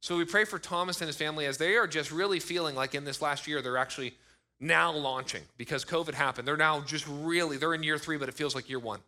So 0.00 0.16
we 0.16 0.24
pray 0.24 0.44
for 0.44 0.58
Thomas 0.58 1.00
and 1.00 1.06
his 1.06 1.16
family 1.16 1.46
as 1.46 1.58
they 1.58 1.76
are 1.76 1.86
just 1.86 2.10
really 2.12 2.40
feeling 2.40 2.74
like 2.74 2.94
in 2.94 3.04
this 3.04 3.22
last 3.22 3.46
year 3.46 3.62
they're 3.62 3.78
actually 3.78 4.14
now 4.60 4.92
launching 4.92 5.42
because 5.56 5.84
COVID 5.84 6.14
happened. 6.14 6.46
They're 6.46 6.56
now 6.56 6.80
just 6.80 7.06
really, 7.08 7.56
they're 7.56 7.74
in 7.74 7.82
year 7.82 7.98
three, 7.98 8.16
but 8.16 8.28
it 8.28 8.34
feels 8.34 8.54
like 8.54 8.68
year 8.68 8.78
one. 8.78 9.00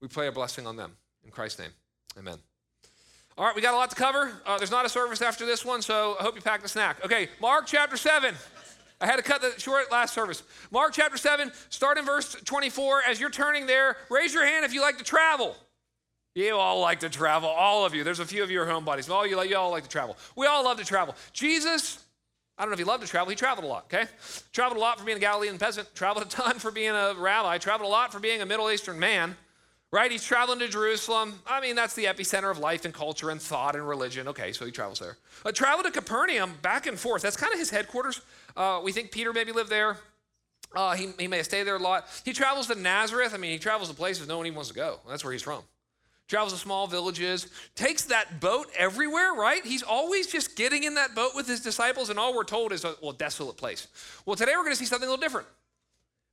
We 0.00 0.08
pray 0.08 0.26
a 0.26 0.32
blessing 0.32 0.66
on 0.66 0.76
them. 0.76 0.96
In 1.24 1.30
Christ's 1.30 1.60
name, 1.60 1.70
amen. 2.18 2.38
All 3.38 3.44
right, 3.44 3.54
we 3.54 3.60
got 3.60 3.74
a 3.74 3.76
lot 3.76 3.90
to 3.90 3.96
cover. 3.96 4.32
Uh, 4.46 4.56
there's 4.56 4.70
not 4.70 4.86
a 4.86 4.88
service 4.88 5.20
after 5.20 5.44
this 5.44 5.62
one, 5.62 5.82
so 5.82 6.16
I 6.18 6.22
hope 6.22 6.36
you 6.36 6.40
packed 6.40 6.64
a 6.64 6.68
snack. 6.68 7.04
Okay, 7.04 7.28
Mark 7.38 7.66
chapter 7.66 7.98
7. 7.98 8.34
I 8.98 9.04
had 9.04 9.16
to 9.16 9.22
cut 9.22 9.42
the 9.42 9.52
short 9.60 9.92
last 9.92 10.14
service. 10.14 10.42
Mark 10.70 10.94
chapter 10.94 11.18
7, 11.18 11.52
start 11.68 11.98
in 11.98 12.06
verse 12.06 12.34
24. 12.46 13.02
As 13.06 13.20
you're 13.20 13.28
turning 13.28 13.66
there, 13.66 13.98
raise 14.08 14.32
your 14.32 14.46
hand 14.46 14.64
if 14.64 14.72
you 14.72 14.80
like 14.80 14.96
to 14.96 15.04
travel. 15.04 15.54
You 16.34 16.54
all 16.54 16.80
like 16.80 17.00
to 17.00 17.10
travel, 17.10 17.50
all 17.50 17.84
of 17.84 17.94
you. 17.94 18.04
There's 18.04 18.20
a 18.20 18.24
few 18.24 18.42
of 18.42 18.50
you 18.50 18.60
homebodies, 18.60 19.06
but 19.06 19.14
all 19.14 19.26
you, 19.26 19.42
you 19.42 19.56
all 19.56 19.70
like 19.70 19.82
to 19.82 19.88
travel. 19.90 20.16
We 20.34 20.46
all 20.46 20.64
love 20.64 20.78
to 20.78 20.84
travel. 20.86 21.14
Jesus, 21.34 22.02
I 22.56 22.62
don't 22.62 22.70
know 22.70 22.74
if 22.74 22.78
he 22.78 22.84
loved 22.86 23.02
to 23.04 23.08
travel, 23.08 23.28
he 23.28 23.36
traveled 23.36 23.66
a 23.66 23.68
lot, 23.68 23.84
okay? 23.92 24.06
Traveled 24.52 24.78
a 24.78 24.80
lot 24.80 24.98
for 24.98 25.04
being 25.04 25.18
a 25.18 25.20
Galilean 25.20 25.58
peasant, 25.58 25.94
traveled 25.94 26.24
a 26.24 26.28
ton 26.30 26.58
for 26.58 26.70
being 26.70 26.92
a 26.92 27.12
rabbi, 27.18 27.58
traveled 27.58 27.88
a 27.88 27.92
lot 27.92 28.14
for 28.14 28.18
being 28.18 28.40
a 28.40 28.46
Middle 28.46 28.70
Eastern 28.70 28.98
man 28.98 29.36
right? 29.92 30.10
He's 30.10 30.24
traveling 30.24 30.58
to 30.60 30.68
Jerusalem. 30.68 31.40
I 31.46 31.60
mean, 31.60 31.76
that's 31.76 31.94
the 31.94 32.04
epicenter 32.04 32.50
of 32.50 32.58
life 32.58 32.84
and 32.84 32.92
culture 32.92 33.30
and 33.30 33.40
thought 33.40 33.76
and 33.76 33.88
religion. 33.88 34.28
Okay, 34.28 34.52
so 34.52 34.64
he 34.64 34.72
travels 34.72 34.98
there. 34.98 35.16
Travel 35.52 35.84
to 35.84 35.90
Capernaum, 35.90 36.54
back 36.62 36.86
and 36.86 36.98
forth. 36.98 37.22
That's 37.22 37.36
kind 37.36 37.52
of 37.52 37.58
his 37.58 37.70
headquarters. 37.70 38.20
Uh, 38.56 38.80
we 38.82 38.92
think 38.92 39.10
Peter 39.10 39.32
maybe 39.32 39.52
lived 39.52 39.70
there. 39.70 39.98
Uh, 40.74 40.94
he, 40.94 41.08
he 41.18 41.28
may 41.28 41.38
have 41.38 41.46
stayed 41.46 41.62
there 41.62 41.76
a 41.76 41.78
lot. 41.78 42.06
He 42.24 42.32
travels 42.32 42.66
to 42.66 42.74
Nazareth. 42.74 43.32
I 43.32 43.38
mean, 43.38 43.52
he 43.52 43.58
travels 43.58 43.88
to 43.88 43.94
places 43.94 44.26
no 44.26 44.36
one 44.36 44.46
even 44.46 44.56
wants 44.56 44.70
to 44.70 44.74
go. 44.74 44.98
That's 45.08 45.24
where 45.24 45.32
he's 45.32 45.42
from. 45.42 45.62
Travels 46.28 46.52
to 46.54 46.58
small 46.58 46.88
villages, 46.88 47.46
takes 47.76 48.06
that 48.06 48.40
boat 48.40 48.66
everywhere, 48.76 49.32
right? 49.34 49.64
He's 49.64 49.84
always 49.84 50.26
just 50.26 50.56
getting 50.56 50.82
in 50.82 50.96
that 50.96 51.14
boat 51.14 51.36
with 51.36 51.46
his 51.46 51.60
disciples, 51.60 52.10
and 52.10 52.18
all 52.18 52.34
we're 52.34 52.42
told 52.42 52.72
is 52.72 52.84
a 52.84 52.96
well, 53.00 53.12
desolate 53.12 53.56
place. 53.56 53.86
Well, 54.26 54.34
today 54.34 54.52
we're 54.56 54.64
going 54.64 54.72
to 54.72 54.78
see 54.78 54.86
something 54.86 55.08
a 55.08 55.10
little 55.10 55.22
different. 55.22 55.46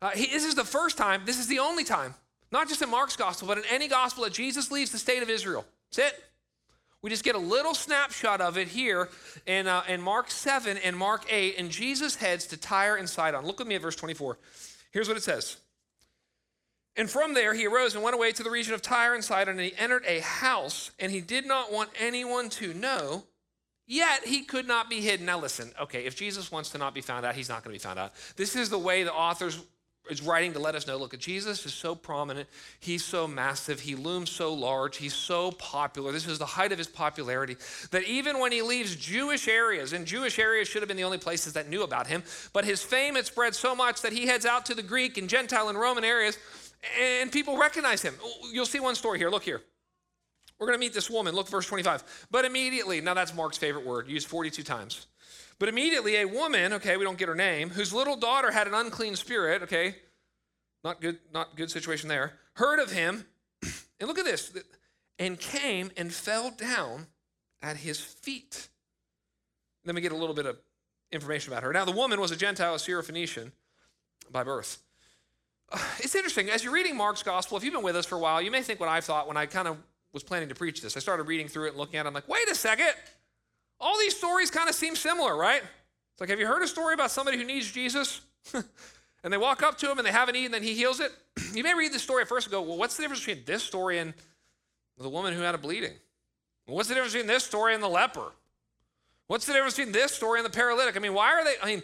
Uh, 0.01 0.09
he, 0.09 0.25
this 0.25 0.45
is 0.45 0.55
the 0.55 0.63
first 0.63 0.97
time, 0.97 1.21
this 1.25 1.39
is 1.39 1.45
the 1.45 1.59
only 1.59 1.83
time 1.83 2.15
not 2.53 2.69
just 2.69 2.81
in 2.81 2.89
Mark's 2.89 3.17
gospel, 3.17 3.47
but 3.47 3.57
in 3.57 3.63
any 3.69 3.87
gospel 3.87 4.23
that 4.23 4.31
Jesus 4.31 4.71
leaves 4.71 4.91
the 4.91 4.99
state 4.99 5.23
of 5.23 5.29
Israel. 5.29 5.65
That's 5.89 6.13
it. 6.13 6.23
We 7.01 7.09
just 7.09 7.25
get 7.25 7.35
a 7.35 7.39
little 7.39 7.73
snapshot 7.73 8.39
of 8.39 8.57
it 8.57 8.69
here 8.69 9.09
in, 9.45 9.67
uh, 9.67 9.83
in 9.89 10.01
Mark 10.01 10.31
7 10.31 10.77
and 10.77 10.95
Mark 10.95 11.25
8, 11.29 11.55
and 11.57 11.69
Jesus 11.69 12.15
heads 12.15 12.45
to 12.47 12.57
Tyre 12.57 12.95
and 12.95 13.09
Sidon. 13.09 13.45
Look 13.45 13.59
with 13.59 13.67
me 13.67 13.75
at 13.75 13.81
verse 13.81 13.97
24. 13.97 14.37
Here's 14.91 15.09
what 15.09 15.17
it 15.17 15.23
says. 15.23 15.57
And 16.95 17.09
from 17.09 17.33
there 17.33 17.55
he 17.55 17.65
arose 17.65 17.95
and 17.95 18.03
went 18.03 18.15
away 18.15 18.31
to 18.31 18.43
the 18.43 18.51
region 18.51 18.73
of 18.73 18.81
Tyre 18.81 19.15
and 19.15 19.23
Sidon, 19.23 19.57
and 19.57 19.65
he 19.65 19.73
entered 19.77 20.05
a 20.07 20.19
house, 20.19 20.91
and 20.99 21.11
he 21.11 21.19
did 21.21 21.45
not 21.47 21.73
want 21.73 21.89
anyone 21.99 22.49
to 22.51 22.73
know, 22.73 23.23
yet 23.87 24.25
he 24.25 24.43
could 24.43 24.67
not 24.67 24.89
be 24.89 25.01
hidden. 25.01 25.25
Now 25.25 25.39
listen, 25.39 25.71
okay, 25.81 26.05
if 26.05 26.15
Jesus 26.15 26.51
wants 26.51 26.69
to 26.69 26.77
not 26.77 26.93
be 26.93 27.01
found 27.01 27.25
out, 27.25 27.35
he's 27.35 27.49
not 27.49 27.63
going 27.63 27.73
to 27.75 27.79
be 27.79 27.83
found 27.83 27.97
out. 27.97 28.13
This 28.37 28.55
is 28.55 28.69
the 28.69 28.77
way 28.77 29.03
the 29.03 29.13
authors 29.13 29.59
is 30.09 30.21
writing 30.21 30.53
to 30.53 30.59
let 30.59 30.75
us 30.75 30.85
know 30.85 30.97
look, 30.97 31.13
at 31.13 31.19
Jesus 31.19 31.65
is 31.65 31.73
so 31.73 31.95
prominent. 31.95 32.49
He's 32.79 33.03
so 33.03 33.27
massive. 33.27 33.79
He 33.79 33.95
looms 33.95 34.29
so 34.29 34.53
large. 34.53 34.97
He's 34.97 35.13
so 35.13 35.51
popular. 35.51 36.11
This 36.11 36.27
is 36.27 36.39
the 36.39 36.45
height 36.45 36.71
of 36.71 36.77
his 36.77 36.87
popularity 36.87 37.55
that 37.91 38.03
even 38.03 38.39
when 38.39 38.51
he 38.51 38.61
leaves 38.61 38.95
Jewish 38.95 39.47
areas, 39.47 39.93
and 39.93 40.05
Jewish 40.05 40.39
areas 40.39 40.67
should 40.67 40.81
have 40.81 40.87
been 40.87 40.97
the 40.97 41.03
only 41.03 41.17
places 41.17 41.53
that 41.53 41.69
knew 41.69 41.83
about 41.83 42.07
him, 42.07 42.23
but 42.51 42.65
his 42.65 42.83
fame 42.83 43.15
had 43.15 43.25
spread 43.25 43.55
so 43.55 43.73
much 43.75 44.01
that 44.01 44.13
he 44.13 44.27
heads 44.27 44.45
out 44.45 44.65
to 44.65 44.75
the 44.75 44.83
Greek 44.83 45.17
and 45.17 45.29
Gentile 45.29 45.69
and 45.69 45.79
Roman 45.79 46.03
areas, 46.03 46.37
and 46.99 47.31
people 47.31 47.57
recognize 47.57 48.01
him. 48.01 48.15
You'll 48.51 48.65
see 48.65 48.79
one 48.79 48.95
story 48.95 49.19
here. 49.19 49.29
Look 49.29 49.43
here. 49.43 49.61
We're 50.59 50.67
going 50.67 50.77
to 50.77 50.85
meet 50.85 50.93
this 50.93 51.09
woman. 51.09 51.35
Look, 51.35 51.49
verse 51.49 51.65
25. 51.65 52.27
But 52.29 52.45
immediately, 52.45 53.01
now 53.01 53.13
that's 53.13 53.33
Mark's 53.33 53.57
favorite 53.57 53.85
word, 53.85 54.07
used 54.07 54.27
42 54.27 54.63
times. 54.63 55.07
But 55.63 55.69
immediately, 55.69 56.17
a 56.17 56.25
woman, 56.25 56.73
okay, 56.73 56.97
we 56.97 57.05
don't 57.05 57.17
get 57.17 57.29
her 57.29 57.35
name, 57.35 57.69
whose 57.69 57.93
little 57.93 58.17
daughter 58.17 58.51
had 58.51 58.67
an 58.67 58.73
unclean 58.73 59.15
spirit, 59.15 59.63
okay, 59.63 59.95
not 60.83 60.99
good, 60.99 61.19
not 61.33 61.55
good 61.55 61.71
situation 61.71 62.09
there, 62.09 62.33
heard 62.55 62.79
of 62.79 62.91
him, 62.91 63.25
and 64.01 64.09
look 64.09 64.19
at 64.19 64.25
this, 64.25 64.51
and 65.19 65.39
came 65.39 65.89
and 65.95 66.13
fell 66.13 66.51
down 66.51 67.07
at 67.61 67.77
his 67.77 67.97
feet. 67.97 68.67
Then 69.85 69.95
we 69.95 70.01
get 70.01 70.11
a 70.11 70.17
little 70.17 70.35
bit 70.35 70.45
of 70.45 70.57
information 71.13 71.53
about 71.53 71.63
her. 71.63 71.71
Now, 71.71 71.85
the 71.85 71.93
woman 71.93 72.19
was 72.19 72.31
a 72.31 72.35
Gentile, 72.35 72.75
a 72.75 72.77
Syrophoenician 72.77 73.53
by 74.29 74.43
birth. 74.43 74.79
It's 75.99 76.13
interesting. 76.13 76.49
As 76.49 76.65
you're 76.65 76.73
reading 76.73 76.97
Mark's 76.97 77.23
gospel, 77.23 77.57
if 77.57 77.63
you've 77.63 77.73
been 77.73 77.83
with 77.83 77.95
us 77.95 78.05
for 78.05 78.15
a 78.15 78.19
while, 78.19 78.41
you 78.41 78.51
may 78.51 78.63
think 78.63 78.81
what 78.81 78.89
I 78.89 78.99
thought 78.99 79.29
when 79.29 79.37
I 79.37 79.45
kind 79.45 79.69
of 79.69 79.77
was 80.11 80.23
planning 80.23 80.49
to 80.49 80.55
preach 80.55 80.81
this. 80.81 80.97
I 80.97 80.99
started 80.99 81.23
reading 81.23 81.47
through 81.47 81.67
it 81.67 81.69
and 81.69 81.77
looking 81.77 82.01
at 82.01 82.05
it. 82.05 82.09
I'm 82.09 82.13
like, 82.13 82.27
wait 82.27 82.49
a 82.49 82.55
second. 82.55 82.93
All 83.83 83.97
these 83.99 84.15
stories 84.15 84.49
kind 84.49 84.69
of 84.69 84.75
seem 84.75 84.95
similar, 84.95 85.35
right? 85.35 85.61
It's 85.61 86.21
like, 86.21 86.29
have 86.29 86.39
you 86.39 86.47
heard 86.47 86.63
a 86.63 86.67
story 86.67 86.93
about 86.93 87.11
somebody 87.11 87.37
who 87.37 87.43
needs 87.43 87.71
Jesus? 87.71 88.21
and 88.53 89.33
they 89.33 89.37
walk 89.37 89.61
up 89.61 89.77
to 89.79 89.91
him 89.91 89.97
and 89.97 90.07
they 90.07 90.11
haven't 90.11 90.35
eaten, 90.35 90.51
then 90.51 90.63
he 90.63 90.73
heals 90.73 90.99
it. 90.99 91.11
you 91.53 91.63
may 91.63 91.73
read 91.73 91.91
the 91.91 91.99
story 91.99 92.21
at 92.21 92.29
first 92.29 92.47
and 92.47 92.51
go, 92.51 92.61
well, 92.61 92.77
what's 92.77 92.95
the 92.95 93.03
difference 93.03 93.25
between 93.25 93.43
this 93.45 93.61
story 93.61 93.99
and 93.99 94.13
the 94.97 95.09
woman 95.09 95.33
who 95.33 95.41
had 95.41 95.53
a 95.53 95.57
bleeding? 95.57 95.93
What's 96.65 96.87
the 96.87 96.95
difference 96.95 97.13
between 97.13 97.27
this 97.27 97.43
story 97.43 97.73
and 97.73 97.83
the 97.83 97.89
leper? 97.89 98.31
What's 99.27 99.45
the 99.45 99.53
difference 99.53 99.75
between 99.75 99.93
this 99.93 100.13
story 100.13 100.39
and 100.39 100.45
the 100.45 100.55
paralytic? 100.55 100.95
I 100.95 100.99
mean, 100.99 101.13
why 101.13 101.33
are 101.33 101.43
they, 101.43 101.55
I 101.61 101.65
mean, 101.65 101.83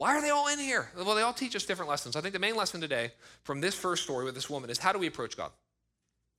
Why 0.00 0.16
are 0.16 0.22
they 0.22 0.30
all 0.30 0.48
in 0.48 0.58
here? 0.58 0.90
Well, 0.96 1.14
they 1.14 1.20
all 1.20 1.34
teach 1.34 1.54
us 1.54 1.66
different 1.66 1.90
lessons. 1.90 2.16
I 2.16 2.22
think 2.22 2.32
the 2.32 2.38
main 2.38 2.56
lesson 2.56 2.80
today 2.80 3.12
from 3.42 3.60
this 3.60 3.74
first 3.74 4.02
story 4.04 4.24
with 4.24 4.34
this 4.34 4.48
woman 4.48 4.70
is 4.70 4.78
how 4.78 4.92
do 4.94 4.98
we 4.98 5.06
approach 5.06 5.36
God? 5.36 5.50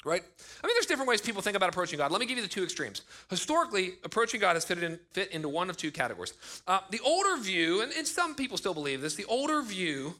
Right? 0.03 0.23
I 0.63 0.67
mean, 0.67 0.75
there's 0.75 0.87
different 0.87 1.09
ways 1.09 1.21
people 1.21 1.43
think 1.43 1.55
about 1.55 1.69
approaching 1.69 1.99
God. 1.99 2.11
Let 2.11 2.19
me 2.19 2.25
give 2.25 2.37
you 2.37 2.43
the 2.43 2.49
two 2.49 2.63
extremes. 2.63 3.03
Historically, 3.29 3.93
approaching 4.03 4.39
God 4.39 4.55
has 4.55 4.65
fit, 4.65 4.81
in, 4.81 4.99
fit 5.11 5.29
into 5.31 5.47
one 5.47 5.69
of 5.69 5.77
two 5.77 5.91
categories. 5.91 6.33
Uh, 6.67 6.79
the 6.89 6.99
older 7.05 7.37
view, 7.37 7.81
and, 7.81 7.91
and, 7.93 8.07
some 8.07 8.33
people 8.33 8.57
still 8.57 8.73
believe 8.73 9.01
this, 9.01 9.13
the 9.13 9.25
older 9.25 9.61
view, 9.61 10.15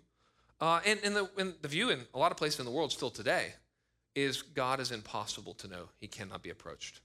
uh, 0.59 0.81
and, 0.85 0.99
and, 1.03 1.15
the, 1.15 1.27
and 1.39 1.55
the 1.63 1.67
view 1.67 1.89
in 1.89 2.01
a 2.13 2.19
lot 2.19 2.31
of 2.31 2.37
places 2.37 2.59
in 2.59 2.65
the 2.65 2.71
world 2.71 2.91
still 2.91 3.09
today, 3.09 3.53
is 4.13 4.43
God 4.43 4.79
is 4.79 4.91
impossible 4.91 5.55
to 5.55 5.67
know. 5.67 5.89
He 5.99 6.07
cannot 6.07 6.43
be 6.43 6.51
approached. 6.51 7.01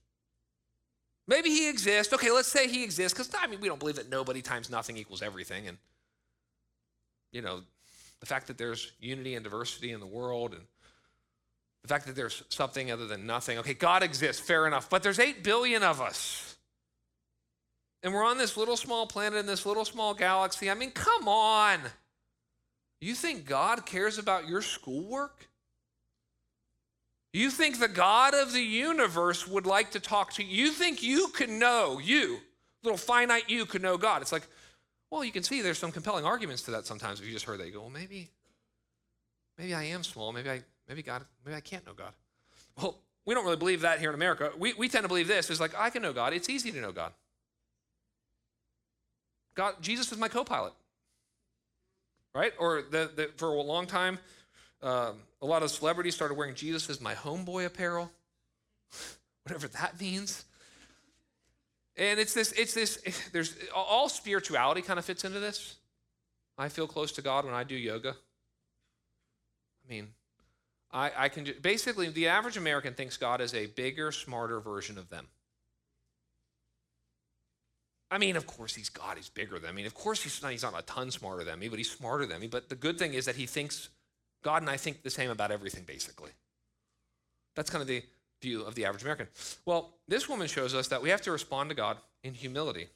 Maybe 1.27 1.49
he 1.49 1.71
exists. 1.71 2.13
Okay, 2.13 2.31
let's 2.31 2.49
say 2.49 2.69
he 2.69 2.85
exists, 2.85 3.17
because 3.17 3.33
I 3.41 3.47
mean, 3.47 3.61
we 3.61 3.69
don't 3.69 3.81
believe 3.81 3.97
that 3.97 4.11
nobody 4.11 4.43
times 4.43 4.69
nothing 4.69 4.97
equals 4.97 5.23
everything. 5.23 5.67
And 5.67 5.79
you 7.33 7.43
know, 7.43 7.61
the 8.21 8.27
fact 8.27 8.47
that 8.47 8.59
there's 8.59 8.93
unity 9.01 9.35
and 9.35 9.45
diversity 9.45 9.93
in 9.93 10.01
the 10.01 10.07
world 10.07 10.53
and 10.53 10.63
the 11.87 11.95
fact 11.95 12.07
that 12.07 12.17
there's 12.17 12.43
something 12.49 12.91
other 12.91 13.07
than 13.07 13.27
nothing. 13.27 13.59
Okay, 13.59 13.75
God 13.75 14.03
exists, 14.03 14.43
fair 14.43 14.67
enough, 14.67 14.91
but 14.91 15.03
there's 15.03 15.21
8 15.21 15.45
billion 15.45 15.83
of 15.83 16.01
us. 16.01 16.57
And 18.03 18.13
we're 18.13 18.25
on 18.25 18.39
this 18.39 18.57
little 18.57 18.77
small 18.77 19.07
planet 19.07 19.39
in 19.39 19.47
this 19.47 19.65
little 19.65 19.85
small 19.85 20.15
galaxy. 20.15 20.71
I 20.71 20.75
mean, 20.75 20.91
come 20.91 21.29
on. 21.29 21.81
You 23.01 23.15
think 23.15 23.47
God 23.47 23.87
cares 23.87 24.19
about 24.19 24.49
your 24.49 24.63
schoolwork? 24.63 25.49
You 27.33 27.51
think 27.51 27.79
the 27.79 27.89
God 27.89 28.35
of 28.35 28.53
the 28.53 28.63
universe 28.63 29.47
would 29.47 29.67
like 29.67 29.93
to 29.93 30.01
talk 30.01 30.33
to 30.35 30.43
you? 30.43 30.65
You 30.65 30.71
think 30.73 31.03
you 31.03 31.29
can 31.29 31.59
know, 31.59 31.99
you, 31.99 32.39
little 32.83 32.97
finite 32.97 33.51
you, 33.51 33.67
could 33.67 33.83
know 33.83 33.99
God? 33.99 34.23
It's 34.23 34.33
like, 34.33 34.47
well, 35.11 35.23
you 35.23 35.33
can 35.33 35.43
see 35.43 35.63
there's 35.63 35.79
some 35.79 35.93
compelling 35.93 36.25
arguments 36.25 36.63
to 36.63 36.73
that 36.73 36.87
sometimes 36.87 37.21
if 37.21 37.27
you 37.27 37.33
just 37.33 37.45
heard 37.45 37.61
that. 37.61 37.67
You 37.67 37.75
go, 37.75 37.81
well, 37.83 37.91
maybe, 37.91 38.31
maybe 39.59 39.75
I 39.75 39.85
am 39.85 40.03
small. 40.03 40.33
Maybe 40.33 40.51
I, 40.51 40.63
maybe 40.89 41.03
God, 41.03 41.25
maybe 41.45 41.57
I 41.57 41.61
can't 41.61 41.87
know 41.87 41.93
God. 41.93 42.13
Well, 42.81 42.99
we 43.25 43.35
don't 43.35 43.45
really 43.45 43.57
believe 43.57 43.81
that 43.81 43.99
here 43.99 44.09
in 44.09 44.15
America. 44.15 44.53
We, 44.57 44.73
we 44.75 44.89
tend 44.89 45.05
to 45.05 45.09
believe 45.09 45.29
this 45.29 45.51
is 45.51 45.61
like, 45.61 45.73
I 45.77 45.91
can 45.91 46.03
know 46.03 46.13
God. 46.13 46.33
It's 46.33 46.49
easy 46.49 46.71
to 46.73 46.81
know 46.81 46.93
God. 46.93 47.13
God, 49.57 49.75
Jesus 49.81 50.13
is 50.13 50.19
my 50.19 50.29
co-pilot, 50.29 50.75
right? 52.35 52.53
Or 52.59 52.83
the, 52.83 53.11
the, 53.17 53.31
for 53.37 53.49
a 53.49 53.63
long 53.63 53.87
time, 53.87 54.19
um, 54.83 55.17
a 55.41 55.47
lot 55.47 55.63
of 55.63 55.71
celebrities 55.71 56.15
started 56.15 56.35
wearing 56.35 56.55
Jesus 56.55 56.89
as 56.91 57.01
my 57.01 57.15
homeboy 57.15 57.65
apparel, 57.65 58.11
whatever 59.45 59.67
that 59.69 59.99
means. 59.99 60.45
And 61.97 62.21
it's 62.21 62.35
this, 62.35 62.53
it's 62.53 62.75
this, 62.75 63.01
there's 63.33 63.57
all 63.75 64.09
spirituality 64.09 64.83
kind 64.83 64.99
of 64.99 65.05
fits 65.05 65.25
into 65.25 65.41
this. 65.41 65.77
I 66.59 66.69
feel 66.69 66.87
close 66.87 67.13
to 67.13 67.23
God 67.23 67.45
when 67.45 67.55
I 67.55 67.65
do 67.65 67.75
yoga. 67.75 68.11
I 68.11 69.93
mean, 69.93 70.09
I, 70.93 71.11
I 71.17 71.29
can 71.29 71.47
basically, 71.61 72.09
the 72.09 72.29
average 72.29 72.57
American 72.57 72.95
thinks 72.95 73.17
God 73.17 73.41
is 73.41 73.55
a 73.55 73.67
bigger, 73.67 74.13
smarter 74.13 74.61
version 74.61 74.99
of 74.99 75.09
them. 75.09 75.27
I 78.11 78.19
mean, 78.19 78.37
of 78.37 78.47
course, 78.47 78.75
he's 78.75 78.89
God, 78.89 79.17
he's 79.17 79.29
bigger 79.29 79.59
than 79.59 79.75
me. 79.75 79.85
Of 79.85 79.95
course, 79.95 80.23
he's 80.23 80.41
not, 80.41 80.53
he's 80.53 80.63
not 80.63 80.79
a 80.79 80.83
ton 80.83 81.11
smarter 81.11 81.43
than 81.43 81.59
me, 81.59 81.69
but 81.69 81.79
he's 81.79 81.91
smarter 81.91 82.25
than 82.25 82.41
me. 82.41 82.47
But 82.47 82.69
the 82.69 82.77
good 82.77 82.99
thing 82.99 83.15
is 83.15 83.25
that 83.25 83.35
he 83.35 83.47
thinks, 83.47 83.89
God 84.43 84.63
and 84.63 84.71
I 84.71 84.77
think 84.77 85.03
the 85.03 85.11
same 85.11 85.31
about 85.31 85.51
everything, 85.51 85.83
basically. 85.85 86.31
That's 87.57 87.69
kind 87.69 87.83
of 87.83 87.89
the, 87.89 88.03
view 88.43 88.63
of 88.63 88.75
the 88.75 88.85
average 88.85 89.03
American. 89.03 89.29
Well, 89.65 89.91
this 90.09 90.29
woman 90.29 90.47
shows 90.47 90.75
us 90.75 90.89
that 90.89 91.03
we 91.03 91.11
have 91.11 91.23
to 91.23 91.33
respond 91.33 91.71
to 91.71 91.77
God 91.77 91.97
in 92.23 92.35
humility. 92.35 92.89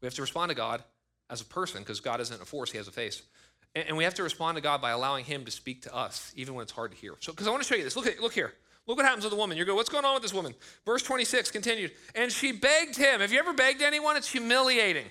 We 0.00 0.06
have 0.06 0.14
to 0.14 0.22
respond 0.22 0.50
to 0.50 0.54
God 0.54 0.82
as 1.30 1.40
a 1.40 1.44
person 1.44 1.82
because 1.82 2.00
God 2.00 2.20
isn't 2.20 2.40
a 2.40 2.44
force, 2.44 2.70
He 2.70 2.78
has 2.78 2.88
a 2.88 2.92
face. 2.92 3.22
And, 3.86 3.96
we 3.96 4.04
have 4.04 4.14
to 4.14 4.22
respond 4.22 4.56
to 4.56 4.62
God 4.62 4.80
by 4.80 4.90
allowing 4.90 5.24
Him 5.24 5.44
to 5.44 5.50
speak 5.50 5.82
to 5.82 5.94
us, 5.94 6.32
even 6.36 6.54
when 6.54 6.62
it's 6.62 6.72
hard 6.72 6.90
to 6.92 6.96
hear. 6.96 7.14
So, 7.20 7.32
because 7.32 7.46
I 7.46 7.50
want 7.50 7.62
to 7.62 7.68
show 7.68 7.76
you 7.76 7.84
this. 7.84 7.96
Look, 7.96 8.06
at, 8.06 8.20
look 8.20 8.32
here. 8.32 8.52
Look 8.86 8.96
what 8.96 9.04
happens 9.04 9.24
with 9.24 9.32
the 9.32 9.38
woman. 9.38 9.58
You 9.58 9.64
go, 9.66 9.74
what's 9.74 9.90
going 9.90 10.06
on 10.06 10.14
with 10.14 10.22
this 10.22 10.32
woman? 10.32 10.54
Verse 10.86 11.02
26 11.02 11.50
continued. 11.50 11.92
And 12.14 12.32
she 12.32 12.52
begged 12.52 12.96
him. 12.96 13.20
Have 13.20 13.32
you 13.32 13.38
ever 13.38 13.52
begged 13.52 13.82
anyone? 13.82 14.16
It's 14.16 14.30
humiliating. 14.30 15.04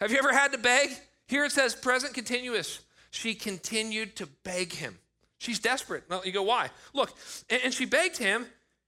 Have 0.00 0.10
you 0.10 0.18
ever 0.18 0.32
had 0.32 0.52
to 0.52 0.58
beg? 0.58 0.90
Here 1.28 1.44
it 1.44 1.52
says 1.52 1.74
present 1.74 2.12
continuous. 2.12 2.80
She 3.10 3.34
continued 3.34 4.16
to 4.16 4.26
beg 4.42 4.72
him. 4.72 4.98
She's 5.38 5.60
desperate. 5.60 6.04
Well, 6.08 6.22
you 6.24 6.32
go, 6.32 6.42
why? 6.42 6.70
Look, 6.92 7.16
and 7.48 7.72
she 7.72 7.84
begged 7.84 8.18
him 8.18 8.46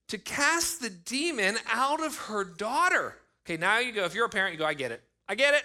to 0.09 0.17
cast 0.17 0.81
the 0.81 0.89
demon 0.89 1.55
out 1.71 2.03
of 2.03 2.17
her 2.17 2.43
daughter. 2.43 3.15
Okay, 3.45 3.57
now 3.57 3.79
you 3.79 3.93
go, 3.93 4.03
if 4.03 4.13
you're 4.13 4.25
a 4.25 4.29
parent, 4.29 4.53
you 4.53 4.59
go, 4.59 4.65
I 4.65 4.73
get 4.73 4.91
it. 4.91 5.01
I 5.29 5.35
get 5.35 5.53
it. 5.53 5.63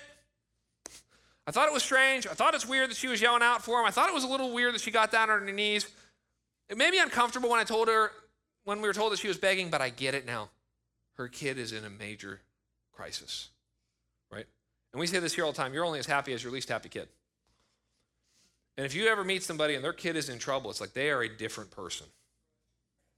I 1.46 1.50
thought 1.50 1.68
it 1.68 1.74
was 1.74 1.82
strange. 1.82 2.26
I 2.26 2.34
thought 2.34 2.54
it's 2.54 2.66
weird 2.66 2.90
that 2.90 2.96
she 2.96 3.08
was 3.08 3.20
yelling 3.20 3.42
out 3.42 3.62
for 3.62 3.80
him. 3.80 3.86
I 3.86 3.90
thought 3.90 4.08
it 4.08 4.14
was 4.14 4.24
a 4.24 4.28
little 4.28 4.52
weird 4.52 4.74
that 4.74 4.80
she 4.80 4.90
got 4.90 5.10
down 5.10 5.28
on 5.28 5.40
her 5.40 5.52
knees. 5.52 5.88
It 6.68 6.78
made 6.78 6.90
me 6.90 7.00
uncomfortable 7.00 7.50
when 7.50 7.58
I 7.58 7.64
told 7.64 7.88
her, 7.88 8.12
when 8.64 8.80
we 8.80 8.88
were 8.88 8.94
told 8.94 9.12
that 9.12 9.18
she 9.18 9.28
was 9.28 9.38
begging, 9.38 9.68
but 9.68 9.80
I 9.80 9.90
get 9.90 10.14
it 10.14 10.24
now. 10.24 10.50
Her 11.14 11.28
kid 11.28 11.58
is 11.58 11.72
in 11.72 11.84
a 11.84 11.90
major 11.90 12.40
crisis, 12.92 13.48
right? 14.30 14.46
And 14.92 15.00
we 15.00 15.06
say 15.06 15.18
this 15.18 15.34
here 15.34 15.44
all 15.44 15.52
the 15.52 15.56
time 15.56 15.74
you're 15.74 15.84
only 15.84 15.98
as 15.98 16.06
happy 16.06 16.32
as 16.32 16.42
your 16.42 16.52
least 16.52 16.68
happy 16.68 16.88
kid. 16.88 17.08
And 18.76 18.86
if 18.86 18.94
you 18.94 19.06
ever 19.08 19.24
meet 19.24 19.42
somebody 19.42 19.74
and 19.74 19.84
their 19.84 19.92
kid 19.92 20.16
is 20.16 20.28
in 20.28 20.38
trouble, 20.38 20.70
it's 20.70 20.80
like 20.80 20.94
they 20.94 21.10
are 21.10 21.22
a 21.22 21.28
different 21.28 21.70
person. 21.70 22.06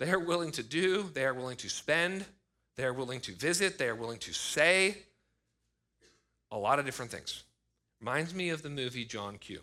They 0.00 0.10
are 0.10 0.18
willing 0.18 0.50
to 0.52 0.62
do, 0.62 1.10
they 1.14 1.24
are 1.24 1.34
willing 1.34 1.56
to 1.58 1.68
spend, 1.68 2.24
they 2.76 2.84
are 2.84 2.92
willing 2.92 3.20
to 3.20 3.32
visit, 3.32 3.78
they 3.78 3.88
are 3.88 3.94
willing 3.94 4.18
to 4.20 4.32
say 4.32 4.96
a 6.50 6.58
lot 6.58 6.78
of 6.78 6.84
different 6.84 7.12
things. 7.12 7.44
Reminds 8.00 8.34
me 8.34 8.50
of 8.50 8.62
the 8.62 8.70
movie 8.70 9.04
John 9.04 9.38
Q. 9.38 9.60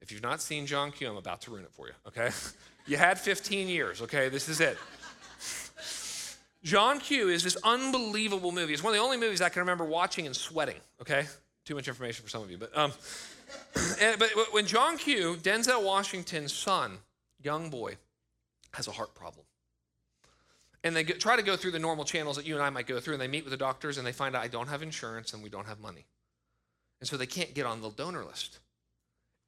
If 0.00 0.10
you've 0.10 0.22
not 0.22 0.40
seen 0.40 0.66
John 0.66 0.90
Q, 0.90 1.08
I'm 1.10 1.16
about 1.16 1.42
to 1.42 1.50
ruin 1.52 1.64
it 1.64 1.72
for 1.72 1.86
you, 1.86 1.92
okay? 2.08 2.30
you 2.86 2.96
had 2.96 3.18
15 3.20 3.68
years, 3.68 4.02
okay? 4.02 4.28
This 4.28 4.48
is 4.48 4.60
it. 4.60 4.76
John 6.64 7.00
Q 7.00 7.28
is 7.28 7.42
this 7.42 7.56
unbelievable 7.64 8.52
movie. 8.52 8.72
It's 8.72 8.82
one 8.82 8.92
of 8.92 8.98
the 8.98 9.04
only 9.04 9.16
movies 9.16 9.40
I 9.40 9.48
can 9.48 9.60
remember 9.60 9.84
watching 9.84 10.26
and 10.26 10.34
sweating, 10.34 10.80
okay? 11.00 11.26
Too 11.64 11.74
much 11.74 11.88
information 11.88 12.24
for 12.24 12.30
some 12.30 12.42
of 12.42 12.50
you, 12.50 12.58
but 12.58 12.76
um, 12.76 12.92
but 14.18 14.30
when 14.52 14.66
John 14.66 14.96
Q, 14.96 15.36
Denzel 15.42 15.84
Washington's 15.84 16.52
son, 16.52 16.98
young 17.42 17.70
boy, 17.70 17.96
has 18.74 18.88
a 18.88 18.92
heart 18.92 19.14
problem. 19.14 19.44
And 20.84 20.96
they 20.96 21.04
try 21.04 21.36
to 21.36 21.42
go 21.42 21.56
through 21.56 21.70
the 21.72 21.78
normal 21.78 22.04
channels 22.04 22.36
that 22.36 22.46
you 22.46 22.54
and 22.54 22.62
I 22.62 22.70
might 22.70 22.86
go 22.86 22.98
through, 22.98 23.14
and 23.14 23.22
they 23.22 23.28
meet 23.28 23.44
with 23.44 23.52
the 23.52 23.56
doctors 23.56 23.98
and 23.98 24.06
they 24.06 24.12
find 24.12 24.34
out 24.34 24.42
I 24.42 24.48
don't 24.48 24.68
have 24.68 24.82
insurance 24.82 25.32
and 25.32 25.42
we 25.42 25.48
don't 25.48 25.66
have 25.66 25.78
money. 25.78 26.06
And 27.02 27.08
so 27.08 27.16
they 27.16 27.26
can't 27.26 27.52
get 27.52 27.66
on 27.66 27.80
the 27.80 27.90
donor 27.90 28.24
list. 28.24 28.60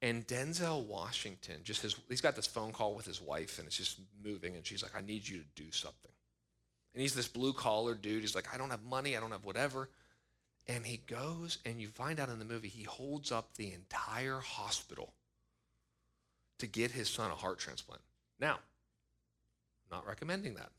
And 0.01 0.27
Denzel 0.27 0.85
Washington, 0.87 1.61
just 1.63 1.81
his, 1.81 1.95
he's 2.09 2.19
got 2.19 2.35
this 2.35 2.45
phone 2.45 2.73
call 2.73 2.95
with 2.95 3.05
his 3.05 3.21
wife, 3.21 3.59
and 3.59 3.65
it's 3.65 3.77
just 3.77 4.01
moving, 4.21 4.57
and 4.57 4.65
she's 4.65 4.83
like, 4.83 4.91
I 4.93 4.99
need 4.99 5.25
you 5.25 5.37
to 5.37 5.63
do 5.63 5.71
something. 5.71 6.11
And 6.93 7.01
he's 7.01 7.15
this 7.15 7.29
blue 7.29 7.53
collar 7.53 7.95
dude. 7.95 8.19
He's 8.19 8.35
like, 8.35 8.53
I 8.53 8.57
don't 8.57 8.71
have 8.71 8.83
money, 8.83 9.15
I 9.15 9.21
don't 9.21 9.31
have 9.31 9.45
whatever. 9.45 9.89
And 10.67 10.85
he 10.85 10.97
goes, 10.97 11.59
and 11.65 11.79
you 11.79 11.87
find 11.87 12.19
out 12.19 12.27
in 12.27 12.39
the 12.39 12.45
movie, 12.45 12.67
he 12.67 12.83
holds 12.83 13.31
up 13.31 13.55
the 13.55 13.71
entire 13.71 14.39
hospital 14.39 15.13
to 16.59 16.67
get 16.67 16.91
his 16.91 17.07
son 17.07 17.31
a 17.31 17.35
heart 17.35 17.59
transplant. 17.59 18.01
Now, 18.37 18.59
not 19.89 20.05
recommending 20.05 20.55
that, 20.55 20.71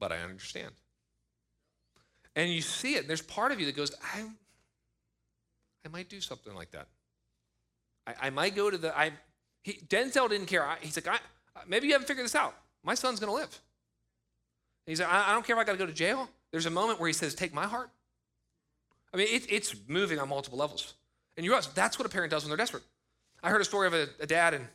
but 0.00 0.10
I 0.10 0.16
understand. 0.16 0.72
And 2.34 2.50
you 2.52 2.60
see 2.60 2.96
it, 2.96 3.02
and 3.02 3.08
there's 3.08 3.22
part 3.22 3.52
of 3.52 3.60
you 3.60 3.66
that 3.66 3.76
goes, 3.76 3.94
I, 4.02 4.24
I 5.84 5.88
might 5.88 6.08
do 6.08 6.20
something 6.20 6.54
like 6.54 6.70
that. 6.72 6.88
I, 8.06 8.26
I 8.26 8.30
might 8.30 8.54
go 8.54 8.70
to 8.70 8.78
the, 8.78 8.96
I, 8.96 9.12
he, 9.62 9.72
Denzel 9.88 10.28
didn't 10.28 10.46
care. 10.46 10.64
I, 10.64 10.76
he's 10.80 10.96
like, 10.96 11.08
I, 11.08 11.18
maybe 11.66 11.86
you 11.86 11.92
haven't 11.92 12.08
figured 12.08 12.24
this 12.24 12.34
out. 12.34 12.54
My 12.82 12.94
son's 12.94 13.20
going 13.20 13.30
to 13.30 13.36
live. 13.36 13.58
He's 14.86 15.00
like, 15.00 15.12
I, 15.12 15.30
I 15.30 15.32
don't 15.32 15.46
care 15.46 15.56
if 15.56 15.60
I 15.60 15.64
got 15.64 15.72
to 15.72 15.78
go 15.78 15.86
to 15.86 15.92
jail. 15.92 16.28
There's 16.50 16.66
a 16.66 16.70
moment 16.70 16.98
where 16.98 17.06
he 17.06 17.12
says, 17.12 17.34
Take 17.34 17.54
my 17.54 17.66
heart. 17.66 17.90
I 19.12 19.16
mean, 19.16 19.28
it, 19.30 19.46
it's 19.50 19.74
moving 19.88 20.18
on 20.18 20.28
multiple 20.28 20.58
levels. 20.58 20.94
And 21.36 21.44
you 21.44 21.50
realize 21.50 21.68
that's 21.68 21.98
what 21.98 22.06
a 22.06 22.08
parent 22.08 22.30
does 22.30 22.44
when 22.44 22.50
they're 22.50 22.56
desperate. 22.56 22.82
I 23.42 23.50
heard 23.50 23.60
a 23.60 23.64
story 23.64 23.86
of 23.86 23.94
a, 23.94 24.08
a 24.20 24.26
dad, 24.26 24.54
and 24.54 24.66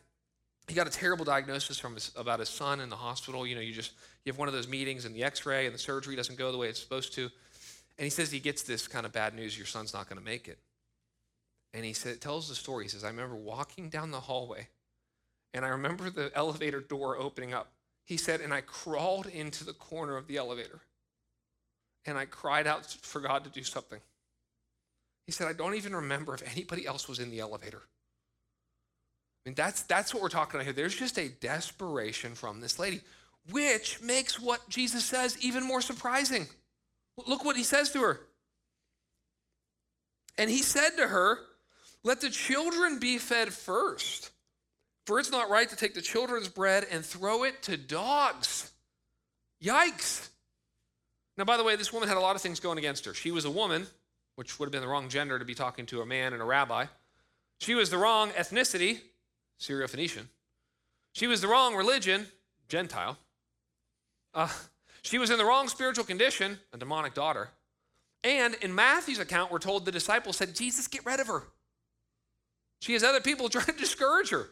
he 0.67 0.74
got 0.74 0.88
a 0.88 0.91
terrible 0.91 1.25
diagnosis 1.25 1.77
from 1.77 1.93
his, 1.93 2.12
about 2.15 2.39
his 2.39 2.50
son 2.50 2.79
in 2.79 2.89
the 2.89 2.95
hospital. 2.95 3.45
You 3.45 3.55
know, 3.55 3.62
you 3.62 3.74
just 3.74 3.91
you 4.24 4.31
have 4.31 4.39
one 4.39 4.47
of 4.47 4.53
those 4.53 4.67
meetings, 4.67 5.05
and 5.05 5.15
the 5.15 5.24
X-ray 5.24 5.65
and 5.65 5.75
the 5.75 5.79
surgery 5.79 6.15
doesn't 6.15 6.38
go 6.38 6.51
the 6.51 6.57
way 6.57 6.67
it's 6.67 6.79
supposed 6.79 7.13
to. 7.13 7.24
And 7.97 8.03
he 8.03 8.09
says 8.09 8.31
he 8.31 8.39
gets 8.39 8.63
this 8.63 8.88
kind 8.88 9.05
of 9.05 9.12
bad 9.12 9.35
news: 9.35 9.57
your 9.57 9.67
son's 9.67 9.93
not 9.93 10.09
going 10.09 10.19
to 10.19 10.25
make 10.25 10.47
it. 10.47 10.57
And 11.75 11.86
he 11.86 11.94
said, 11.94 12.13
it 12.13 12.22
tells 12.22 12.50
the 12.50 12.55
story. 12.55 12.86
He 12.86 12.89
says, 12.89 13.03
I 13.03 13.10
remember 13.10 13.36
walking 13.36 13.89
down 13.89 14.10
the 14.10 14.22
hallway, 14.22 14.70
and 15.53 15.63
I 15.63 15.70
remember 15.70 16.10
the 16.10 16.32
elevator 16.34 16.79
door 16.79 17.17
opening 17.17 17.53
up. 17.53 17.72
He 18.05 18.17
said, 18.17 18.39
and 18.39 18.53
I 18.53 18.62
crawled 18.62 19.27
into 19.27 19.63
the 19.63 19.74
corner 19.74 20.15
of 20.15 20.27
the 20.27 20.38
elevator 20.38 20.82
and 22.05 22.17
I 22.17 22.25
cried 22.25 22.67
out 22.67 22.86
for 23.01 23.20
God 23.20 23.44
to 23.44 23.50
do 23.50 23.63
something. 23.63 24.00
He 25.25 25.32
said, 25.32 25.48
I 25.48 25.53
don't 25.53 25.75
even 25.75 25.96
remember 25.96 26.36
if 26.36 26.44
anybody 26.51 26.86
else 26.86 27.08
was 27.08 27.20
in 27.20 27.32
the 27.32 27.39
elevator. 27.39 27.82
I 29.44 29.50
mean, 29.50 29.55
that's, 29.55 29.82
that's 29.84 30.13
what 30.13 30.22
we're 30.22 30.29
talking 30.29 30.55
about 30.55 30.65
here. 30.65 30.74
There's 30.74 30.96
just 30.96 31.17
a 31.17 31.29
desperation 31.29 32.36
from 32.36 32.62
this 32.62 32.77
lady, 32.77 33.01
which 33.51 34.01
makes 34.01 34.39
what 34.39 34.67
Jesus 34.70 35.03
says 35.03 35.38
even 35.41 35.63
more 35.63 35.82
surprising. 35.82 36.48
Look 37.25 37.44
what 37.44 37.58
he 37.58 37.63
says 37.63 37.91
to 37.91 38.01
her. 38.01 38.22
And 40.38 40.50
he 40.50 40.62
said 40.62 40.91
to 40.98 41.08
her, 41.08 41.39
Let 42.05 42.21
the 42.21 42.29
children 42.29 43.00
be 43.00 43.17
fed 43.17 43.51
first, 43.51 44.29
for 45.07 45.19
it's 45.19 45.31
not 45.31 45.50
right 45.50 45.67
to 45.67 45.75
take 45.75 45.95
the 45.95 46.01
children's 46.01 46.47
bread 46.47 46.85
and 46.91 47.03
throw 47.03 47.43
it 47.43 47.63
to 47.63 47.77
dogs. 47.77 48.71
Yikes. 49.62 50.29
Now, 51.35 51.45
by 51.45 51.57
the 51.57 51.63
way, 51.63 51.75
this 51.75 51.91
woman 51.91 52.07
had 52.07 52.17
a 52.17 52.21
lot 52.21 52.35
of 52.35 52.43
things 52.43 52.59
going 52.59 52.77
against 52.77 53.05
her. 53.05 53.15
She 53.15 53.31
was 53.31 53.43
a 53.43 53.50
woman, 53.50 53.88
which 54.35 54.59
would 54.59 54.67
have 54.67 54.71
been 54.71 54.83
the 54.83 54.88
wrong 54.88 55.09
gender 55.09 55.39
to 55.39 55.45
be 55.45 55.55
talking 55.55 55.88
to 55.88 56.01
a 56.01 56.05
man 56.05 56.31
and 56.31 56.43
a 56.43 56.45
rabbi. 56.45 56.85
She 57.57 57.74
was 57.74 57.89
the 57.89 57.97
wrong 57.97 58.29
ethnicity, 58.31 59.00
Syro 59.57 59.88
Phoenician. 59.88 60.29
She 61.13 61.25
was 61.25 61.41
the 61.41 61.47
wrong 61.47 61.75
religion, 61.75 62.27
Gentile. 62.69 63.17
Uh, 64.31 64.50
she 65.01 65.17
was 65.17 65.31
in 65.31 65.39
the 65.39 65.45
wrong 65.45 65.69
spiritual 65.69 66.05
condition, 66.05 66.59
a 66.71 66.77
demonic 66.77 67.15
daughter. 67.15 67.50
And 68.24 68.53
in 68.62 68.75
Matthew's 68.75 69.17
account, 69.17 69.51
we're 69.51 69.57
told 69.57 69.85
the 69.85 69.91
disciples 69.91 70.38
said, 70.38 70.53
Jesus, 70.53 70.88
get 70.88 71.03
rid 71.03 71.19
of 71.19 71.25
her. 71.27 71.43
She 72.86 72.94
has 72.94 73.04
other 73.04 73.20
people 73.20 73.50
trying 73.50 73.65
to 73.65 73.72
discourage 73.74 74.30
her. 74.30 74.48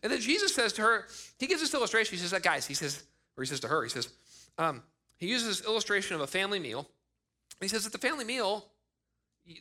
And 0.00 0.12
then 0.12 0.20
Jesus 0.20 0.54
says 0.54 0.72
to 0.74 0.82
her, 0.82 1.06
he 1.40 1.48
gives 1.48 1.60
this 1.60 1.74
illustration. 1.74 2.16
He 2.16 2.22
says, 2.24 2.38
guys, 2.40 2.64
he 2.68 2.74
says, 2.74 3.02
or 3.36 3.42
he 3.42 3.48
says 3.48 3.58
to 3.60 3.68
her, 3.68 3.82
he 3.82 3.90
says, 3.90 4.08
um, 4.58 4.80
he 5.16 5.26
uses 5.26 5.58
this 5.58 5.66
illustration 5.66 6.14
of 6.14 6.20
a 6.20 6.26
family 6.28 6.60
meal. 6.60 6.88
He 7.60 7.66
says, 7.66 7.84
at 7.84 7.90
the 7.90 7.98
family 7.98 8.24
meal, 8.24 8.66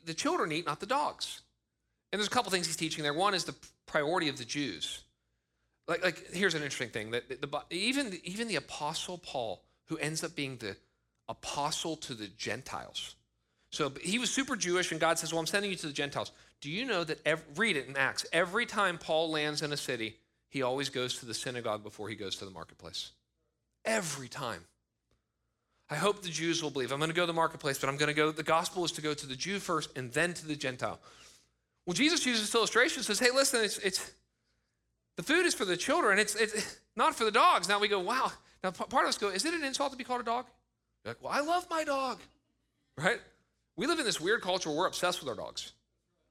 the 0.05 0.13
children 0.13 0.51
eat, 0.51 0.67
not 0.67 0.79
the 0.79 0.85
dogs. 0.85 1.41
And 2.11 2.19
there's 2.19 2.27
a 2.27 2.31
couple 2.31 2.51
things 2.51 2.67
he's 2.67 2.75
teaching 2.75 3.01
there. 3.01 3.15
One 3.15 3.33
is 3.33 3.45
the 3.45 3.55
priority 3.87 4.29
of 4.29 4.37
the 4.37 4.45
Jews. 4.45 5.01
Like, 5.87 6.03
like 6.03 6.31
here's 6.31 6.53
an 6.53 6.61
interesting 6.61 6.89
thing 6.89 7.09
that 7.11 7.29
the, 7.29 7.47
the, 7.47 7.63
even, 7.71 8.15
even 8.23 8.47
the 8.47 8.57
Apostle 8.57 9.17
Paul, 9.17 9.63
who 9.85 9.97
ends 9.97 10.23
up 10.23 10.35
being 10.35 10.57
the 10.57 10.77
apostle 11.27 11.95
to 11.95 12.13
the 12.13 12.27
Gentiles, 12.27 13.15
so 13.71 13.91
he 14.01 14.17
was 14.17 14.31
super 14.31 14.55
Jewish, 14.55 14.91
and 14.91 15.01
God 15.01 15.19
says, 15.19 15.33
Well, 15.33 15.39
I'm 15.39 15.45
sending 15.45 15.71
you 15.71 15.77
to 15.77 15.87
the 15.87 15.93
Gentiles. 15.93 16.31
Do 16.61 16.71
you 16.71 16.85
know 16.85 17.03
that, 17.03 17.19
every, 17.25 17.45
read 17.55 17.77
it 17.77 17.87
in 17.87 17.95
Acts, 17.95 18.25
every 18.33 18.65
time 18.65 18.97
Paul 18.97 19.29
lands 19.29 19.61
in 19.61 19.71
a 19.71 19.77
city, 19.77 20.17
he 20.49 20.61
always 20.61 20.89
goes 20.89 21.19
to 21.19 21.25
the 21.25 21.33
synagogue 21.33 21.83
before 21.83 22.09
he 22.09 22.15
goes 22.15 22.35
to 22.37 22.45
the 22.45 22.51
marketplace? 22.51 23.11
Every 23.85 24.27
time. 24.27 24.65
I 25.89 25.95
hope 25.95 26.21
the 26.21 26.29
Jews 26.29 26.61
will 26.61 26.69
believe. 26.69 26.91
I'm 26.91 26.99
going 26.99 27.09
to 27.09 27.15
go 27.15 27.23
to 27.23 27.27
the 27.27 27.33
marketplace, 27.33 27.79
but 27.79 27.89
I'm 27.89 27.97
going 27.97 28.09
to 28.09 28.13
go, 28.13 28.31
the 28.31 28.43
gospel 28.43 28.83
is 28.83 28.91
to 28.93 29.01
go 29.01 29.13
to 29.13 29.27
the 29.27 29.35
Jew 29.35 29.59
first 29.59 29.95
and 29.95 30.11
then 30.11 30.33
to 30.33 30.47
the 30.47 30.55
Gentile. 30.55 30.99
Well, 31.85 31.93
Jesus 31.93 32.25
uses 32.25 32.47
this 32.47 32.55
illustration, 32.55 33.03
says, 33.03 33.19
Hey, 33.19 33.31
listen, 33.33 33.63
it's, 33.63 33.77
it's 33.77 34.11
the 35.15 35.23
food 35.23 35.45
is 35.45 35.53
for 35.53 35.63
the 35.63 35.77
children, 35.77 36.19
it's, 36.19 36.35
it's 36.35 36.79
not 36.95 37.15
for 37.15 37.23
the 37.23 37.31
dogs. 37.31 37.69
Now 37.69 37.79
we 37.79 37.87
go, 37.87 37.99
Wow. 37.99 38.31
Now 38.63 38.71
part 38.71 39.05
of 39.05 39.09
us 39.09 39.17
go, 39.17 39.29
Is 39.29 39.45
it 39.45 39.53
an 39.53 39.63
insult 39.63 39.91
to 39.91 39.97
be 39.97 40.03
called 40.03 40.21
a 40.21 40.25
dog? 40.25 40.47
You're 41.05 41.11
like, 41.11 41.23
Well, 41.23 41.31
I 41.31 41.39
love 41.39 41.67
my 41.69 41.85
dog, 41.85 42.19
right? 42.97 43.21
We 43.77 43.87
live 43.87 43.99
in 43.99 44.05
this 44.05 44.19
weird 44.19 44.41
culture 44.41 44.69
where 44.69 44.79
we're 44.79 44.87
obsessed 44.87 45.21
with 45.21 45.29
our 45.29 45.35
dogs. 45.35 45.71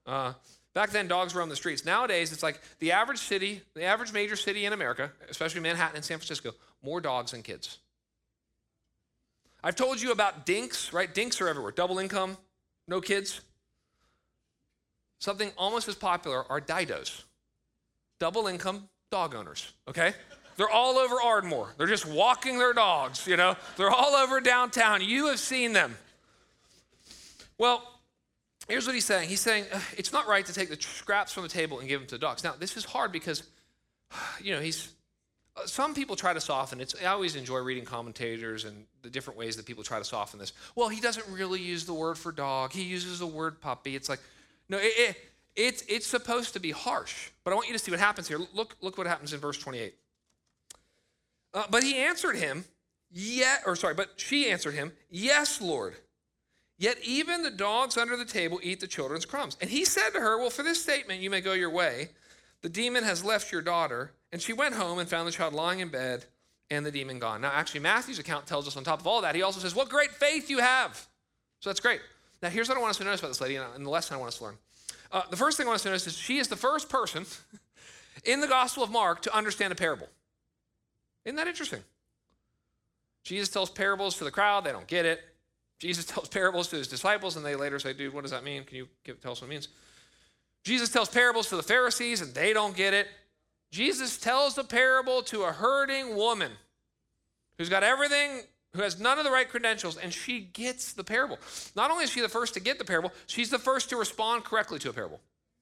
Uh, 0.07 0.33
back 0.73 0.91
then, 0.91 1.07
dogs 1.07 1.35
were 1.35 1.41
on 1.41 1.49
the 1.49 1.55
streets. 1.55 1.85
Nowadays, 1.85 2.31
it's 2.31 2.41
like 2.41 2.61
the 2.79 2.93
average 2.93 3.19
city, 3.19 3.61
the 3.75 3.83
average 3.83 4.13
major 4.13 4.35
city 4.35 4.65
in 4.65 4.73
America, 4.73 5.11
especially 5.29 5.61
Manhattan 5.61 5.97
and 5.97 6.05
San 6.05 6.17
Francisco, 6.17 6.53
more 6.81 7.01
dogs 7.01 7.31
than 7.31 7.43
kids. 7.43 7.77
I've 9.63 9.75
told 9.75 10.01
you 10.01 10.11
about 10.11 10.45
dinks, 10.45 10.93
right? 10.93 11.13
Dinks 11.13 11.41
are 11.41 11.49
everywhere. 11.49 11.71
Double 11.71 11.99
income, 11.99 12.37
no 12.87 13.01
kids. 13.01 13.41
Something 15.19 15.51
almost 15.57 15.87
as 15.87 15.95
popular 15.95 16.49
are 16.49 16.61
didos. 16.61 17.23
Double 18.19 18.47
income 18.47 18.87
dog 19.11 19.35
owners, 19.35 19.73
okay? 19.89 20.13
They're 20.55 20.69
all 20.69 20.97
over 20.97 21.21
Ardmore. 21.21 21.73
They're 21.77 21.87
just 21.87 22.05
walking 22.05 22.57
their 22.57 22.73
dogs, 22.73 23.27
you 23.27 23.37
know? 23.37 23.55
They're 23.77 23.91
all 23.91 24.15
over 24.15 24.39
downtown. 24.39 25.01
You 25.01 25.27
have 25.27 25.39
seen 25.39 25.73
them. 25.73 25.97
Well, 27.57 27.96
here's 28.67 28.85
what 28.85 28.95
he's 28.95 29.05
saying. 29.05 29.29
He's 29.29 29.41
saying 29.41 29.65
it's 29.97 30.13
not 30.13 30.27
right 30.27 30.45
to 30.45 30.53
take 30.53 30.69
the 30.69 30.77
scraps 30.79 31.33
from 31.33 31.43
the 31.43 31.49
table 31.49 31.79
and 31.79 31.87
give 31.87 31.99
them 31.99 32.07
to 32.07 32.15
the 32.15 32.19
dogs. 32.19 32.43
Now, 32.43 32.53
this 32.57 32.77
is 32.77 32.85
hard 32.85 33.11
because, 33.11 33.43
you 34.41 34.53
know, 34.53 34.61
he's. 34.61 34.93
Uh, 35.55 35.65
some 35.65 35.95
people 35.95 36.15
try 36.15 36.33
to 36.33 36.41
soften 36.41 36.79
it. 36.79 36.93
I 37.01 37.07
always 37.07 37.35
enjoy 37.35 37.59
reading 37.59 37.83
commentators 37.83 38.65
and 38.65 38.85
the 39.01 39.09
different 39.09 39.39
ways 39.39 39.55
that 39.57 39.65
people 39.65 39.83
try 39.83 39.97
to 39.97 40.05
soften 40.05 40.39
this. 40.39 40.53
Well, 40.75 40.87
he 40.87 41.01
doesn't 41.01 41.27
really 41.27 41.59
use 41.59 41.85
the 41.85 41.95
word 41.95 42.17
for 42.17 42.31
dog. 42.31 42.73
He 42.73 42.83
uses 42.83 43.19
the 43.19 43.27
word 43.27 43.59
puppy. 43.59 43.95
It's 43.95 44.07
like, 44.07 44.19
no, 44.69 44.77
it, 44.77 44.93
it, 44.95 45.17
it's, 45.55 45.83
it's 45.89 46.05
supposed 46.05 46.53
to 46.53 46.59
be 46.59 46.69
harsh. 46.69 47.31
But 47.43 47.53
I 47.53 47.55
want 47.55 47.67
you 47.67 47.73
to 47.73 47.79
see 47.79 47.89
what 47.89 47.99
happens 47.99 48.27
here. 48.27 48.39
Look, 48.53 48.75
look 48.81 48.99
what 48.99 49.07
happens 49.07 49.33
in 49.33 49.39
verse 49.39 49.57
28. 49.57 49.95
Uh, 51.55 51.63
but 51.71 51.81
he 51.81 51.95
answered 51.95 52.35
him, 52.35 52.63
yet, 53.11 53.63
or 53.65 53.75
sorry, 53.75 53.95
but 53.95 54.11
she 54.17 54.49
answered 54.49 54.75
him, 54.75 54.91
Yes, 55.09 55.61
Lord. 55.61 55.95
Yet 56.77 56.97
even 57.03 57.41
the 57.41 57.51
dogs 57.51 57.97
under 57.97 58.15
the 58.15 58.25
table 58.25 58.59
eat 58.61 58.79
the 58.79 58.87
children's 58.87 59.25
crumbs. 59.25 59.57
And 59.59 59.69
he 59.69 59.83
said 59.83 60.11
to 60.11 60.19
her, 60.19 60.37
Well, 60.37 60.49
for 60.49 60.63
this 60.63 60.81
statement 60.81 61.21
you 61.21 61.29
may 61.29 61.41
go 61.41 61.53
your 61.53 61.71
way. 61.71 62.09
The 62.61 62.69
demon 62.69 63.03
has 63.03 63.23
left 63.23 63.51
your 63.51 63.61
daughter. 63.61 64.11
And 64.31 64.41
she 64.41 64.53
went 64.53 64.75
home 64.75 64.99
and 64.99 65.09
found 65.09 65.27
the 65.27 65.31
child 65.31 65.53
lying 65.53 65.79
in 65.79 65.89
bed 65.89 66.25
and 66.69 66.85
the 66.85 66.91
demon 66.91 67.17
gone. 67.17 67.41
Now, 67.41 67.51
actually, 67.53 67.79
Matthew's 67.79 68.19
account 68.19 68.45
tells 68.45 68.67
us 68.67 68.75
on 68.75 68.83
top 68.83 68.99
of 68.99 69.07
all 69.07 69.21
that, 69.21 69.35
he 69.35 69.41
also 69.41 69.59
says, 69.59 69.73
What 69.73 69.89
great 69.89 70.11
faith 70.11 70.49
you 70.49 70.59
have. 70.59 71.07
So 71.59 71.69
that's 71.69 71.79
great. 71.79 72.01
Now, 72.41 72.49
here's 72.49 72.69
what 72.69 72.77
I 72.77 72.81
want 72.81 72.91
us 72.91 72.97
to 72.97 73.03
notice 73.03 73.21
about 73.21 73.29
this 73.29 73.41
lady 73.41 73.55
and 73.55 73.85
the 73.85 73.89
lesson 73.89 74.15
I 74.15 74.19
want 74.19 74.29
us 74.29 74.37
to 74.37 74.43
learn. 74.43 74.57
Uh, 75.11 75.23
the 75.29 75.37
first 75.37 75.57
thing 75.57 75.65
I 75.65 75.69
want 75.69 75.77
us 75.77 75.83
to 75.83 75.89
notice 75.89 76.07
is 76.07 76.17
she 76.17 76.37
is 76.37 76.49
the 76.49 76.55
first 76.55 76.89
person 76.89 77.25
in 78.25 78.41
the 78.41 78.47
Gospel 78.47 78.83
of 78.83 78.91
Mark 78.91 79.21
to 79.23 79.35
understand 79.35 79.71
a 79.71 79.75
parable. 79.75 80.07
Isn't 81.25 81.37
that 81.37 81.47
interesting? 81.47 81.83
Jesus 83.23 83.49
tells 83.49 83.69
parables 83.69 84.17
to 84.17 84.23
the 84.23 84.31
crowd, 84.31 84.63
they 84.63 84.71
don't 84.71 84.87
get 84.87 85.05
it. 85.05 85.21
Jesus 85.79 86.05
tells 86.13 86.27
parables 86.29 86.67
to 86.69 86.75
his 86.77 86.87
disciples, 86.87 87.35
and 87.35 87.45
they 87.45 87.55
later 87.55 87.79
say, 87.79 87.93
Dude, 87.93 88.13
what 88.13 88.21
does 88.21 88.31
that 88.31 88.43
mean? 88.43 88.63
Can 88.63 88.77
you 88.77 88.87
give, 89.03 89.21
tell 89.21 89.33
us 89.33 89.41
what 89.41 89.47
it 89.47 89.51
means? 89.51 89.67
Jesus 90.63 90.89
tells 90.89 91.09
parables 91.09 91.49
to 91.49 91.55
the 91.55 91.63
Pharisees, 91.63 92.21
and 92.21 92.33
they 92.33 92.53
don't 92.53 92.75
get 92.75 92.93
it. 92.93 93.07
Jesus 93.71 94.17
tells 94.17 94.57
a 94.57 94.63
parable 94.63 95.21
to 95.23 95.43
a 95.43 95.51
hurting 95.51 96.15
woman 96.15 96.51
who's 97.57 97.69
got 97.69 97.83
everything, 97.83 98.41
who 98.73 98.81
has 98.81 98.99
none 98.99 99.17
of 99.17 99.23
the 99.23 99.31
right 99.31 99.47
credentials, 99.47 99.97
and 99.97 100.13
she 100.13 100.39
gets 100.41 100.93
the 100.93 101.03
parable. 101.03 101.37
Not 101.75 101.91
only 101.91 102.03
is 102.03 102.11
she 102.11 102.21
the 102.21 102.29
first 102.29 102.53
to 102.55 102.59
get 102.59 102.79
the 102.79 102.85
parable, 102.85 103.11
she's 103.27 103.49
the 103.49 103.59
first 103.59 103.89
to 103.89 103.97
respond 103.97 104.43
correctly 104.43 104.79
to 104.79 104.89
a 104.89 104.93
parable. 104.93 105.19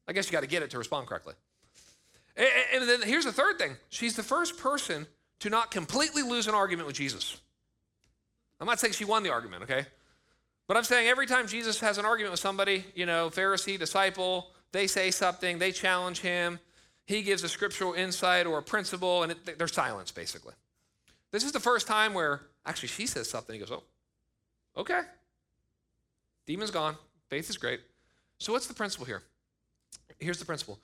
I 0.08 0.14
guess 0.14 0.28
you 0.28 0.32
got 0.32 0.42
to 0.42 0.48
get 0.48 0.64
it 0.64 0.70
to 0.72 0.78
respond 0.78 1.08
correctly. 1.08 1.34
And 2.38 2.88
then 2.88 3.02
here's 3.02 3.26
the 3.26 3.32
third 3.32 3.58
thing 3.58 3.78
she's 3.90 4.16
the 4.16 4.24
first 4.24 4.58
person 4.58 5.08
to 5.40 5.50
not 5.50 5.72
completely 5.72 6.22
lose 6.22 6.48
an 6.48 6.54
argument 6.54 6.88
with 6.88 6.96
Jesus. 6.96 7.40
I'm 8.60 8.68
not 8.68 8.80
saying 8.80 8.94
she 8.94 9.06
won 9.06 9.24
the 9.24 9.32
argument, 9.32 9.64
okay? 9.64 9.86
But 10.68 10.78
I'm 10.78 10.84
saying 10.84 11.08
every 11.08 11.28
time 11.28 11.48
Jesus 11.48 11.80
has 11.82 11.98
an 11.98 12.06
argument 12.06 12.32
with 12.32 12.40
somebody, 12.40 12.86
you 12.96 13.06
know, 13.06 13.30
Pharisee, 13.30 13.78
disciple, 13.78 14.48
they 14.72 14.88
say 14.88 15.12
something, 15.12 15.60
they 15.60 15.72
challenge 15.72 16.22
him, 16.22 16.60
he 17.06 17.22
gives 17.22 17.44
a 17.44 17.50
scriptural 17.50 17.94
insight 17.94 18.48
or 18.48 18.58
a 18.58 18.64
principle, 18.64 19.24
and 19.24 19.32
it, 19.32 19.58
there's 19.58 19.74
silence, 19.74 20.12
basically. 20.12 20.54
This 21.32 21.44
is 21.44 21.52
the 21.52 21.60
first 21.60 21.88
time 21.88 22.14
where 22.14 22.42
actually 22.66 22.90
she 22.90 23.06
says 23.06 23.30
something. 23.30 23.54
He 23.54 23.60
goes, 23.60 23.72
Oh, 23.72 23.84
okay. 24.78 25.02
Demon's 26.48 26.72
gone. 26.72 26.96
Faith 27.30 27.50
is 27.50 27.58
great. 27.58 27.82
So, 28.40 28.54
what's 28.54 28.68
the 28.68 28.74
principle 28.74 29.06
here? 29.06 29.24
Here's 30.20 30.40
the 30.40 30.46
principle 30.46 30.80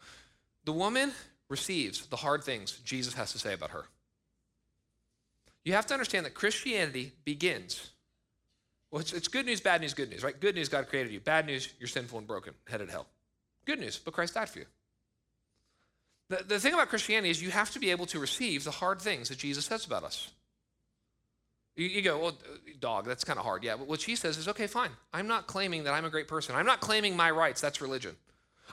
the 0.64 0.72
woman 0.72 1.12
receives 1.50 2.06
the 2.08 2.16
hard 2.16 2.44
things 2.44 2.80
Jesus 2.84 3.14
has 3.16 3.32
to 3.32 3.40
say 3.40 3.54
about 3.54 3.72
her. 3.72 3.86
You 5.64 5.74
have 5.74 5.86
to 5.88 5.94
understand 5.94 6.26
that 6.26 6.34
Christianity 6.34 7.12
begins 7.24 7.91
well, 8.92 9.00
it's, 9.00 9.14
it's 9.14 9.28
good 9.28 9.46
news, 9.46 9.62
bad 9.62 9.82
news, 9.82 9.94
good 9.94 10.10
news, 10.10 10.24
right? 10.24 10.38
Good 10.40 10.56
news, 10.56 10.68
God 10.70 10.88
created 10.88 11.14
you. 11.14 11.22
Bad 11.22 11.46
news, 11.46 11.70
you're 11.80 11.88
sinful 11.88 12.20
and 12.20 12.28
broken, 12.28 12.54
headed 12.68 12.88
to 12.88 12.94
hell. 12.94 13.08
Good 13.66 13.80
news, 13.80 13.98
but 13.98 14.14
Christ 14.14 14.34
died 14.34 14.50
for 14.50 14.60
you. 14.60 14.66
The, 16.30 16.44
the 16.48 16.60
thing 16.60 16.74
about 16.74 16.90
Christianity 16.90 17.30
is 17.30 17.42
you 17.42 17.52
have 17.52 17.72
to 17.72 17.80
be 17.80 17.92
able 17.92 18.06
to 18.08 18.20
receive 18.20 18.64
the 18.64 18.72
hard 18.72 19.02
things 19.02 19.30
that 19.30 19.38
Jesus 19.38 19.66
says 19.66 19.86
about 19.86 20.04
us. 20.04 20.30
You, 21.76 21.88
you 21.88 22.02
go, 22.02 22.20
well, 22.20 22.38
dog, 22.80 23.06
that's 23.06 23.24
kind 23.24 23.40
of 23.40 23.46
hard. 23.46 23.64
Yeah, 23.64 23.78
but 23.78 23.88
what 23.88 24.02
she 24.02 24.16
says 24.16 24.38
is, 24.38 24.48
okay, 24.50 24.68
fine. 24.68 24.92
I'm 25.14 25.28
not 25.28 25.48
claiming 25.48 25.86
that 25.86 25.94
I'm 25.94 26.06
a 26.06 26.10
great 26.10 26.28
person. 26.28 26.56
I'm 26.56 26.66
not 26.66 26.82
claiming 26.82 27.16
my 27.16 27.32
rights. 27.32 27.62
That's 27.62 27.82
religion. 27.82 28.16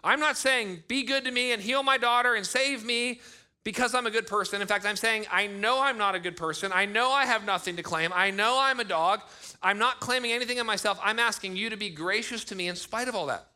I'm 0.03 0.21
not 0.21 0.37
saying, 0.37 0.85
be 0.89 1.03
good 1.03 1.25
to 1.25 1.31
me 1.31 1.53
and 1.53 1.63
heal 1.63 1.83
my 1.83 1.99
daughter 1.99 2.35
and 2.35 2.47
save 2.47 2.85
me 2.85 3.21
because 3.69 3.95
I'm 3.95 4.07
a 4.07 4.11
good 4.11 4.27
person. 4.27 4.63
In 4.63 4.67
fact, 4.67 4.87
I'm 4.87 4.97
saying, 4.97 5.27
I 5.31 5.47
know 5.47 5.83
I'm 5.83 5.99
not 5.99 6.15
a 6.15 6.19
good 6.19 6.39
person. 6.39 6.73
I 6.75 6.87
know 6.87 7.11
I 7.11 7.27
have 7.27 7.45
nothing 7.45 7.77
to 7.77 7.83
claim. 7.83 8.11
I 8.15 8.31
know 8.31 8.57
I'm 8.59 8.81
a 8.81 8.85
dog. 8.85 9.21
I'm 9.63 9.77
not 9.77 10.01
claiming 10.01 10.33
anything 10.33 10.57
in 10.57 10.65
myself. 10.65 10.99
I'm 11.03 11.19
asking 11.19 11.55
you 11.55 11.69
to 11.69 11.77
be 11.77 11.91
gracious 11.91 12.45
to 12.45 12.55
me 12.55 12.69
in 12.69 12.77
spite 12.77 13.09
of 13.09 13.15
all 13.15 13.27
that. 13.27 13.47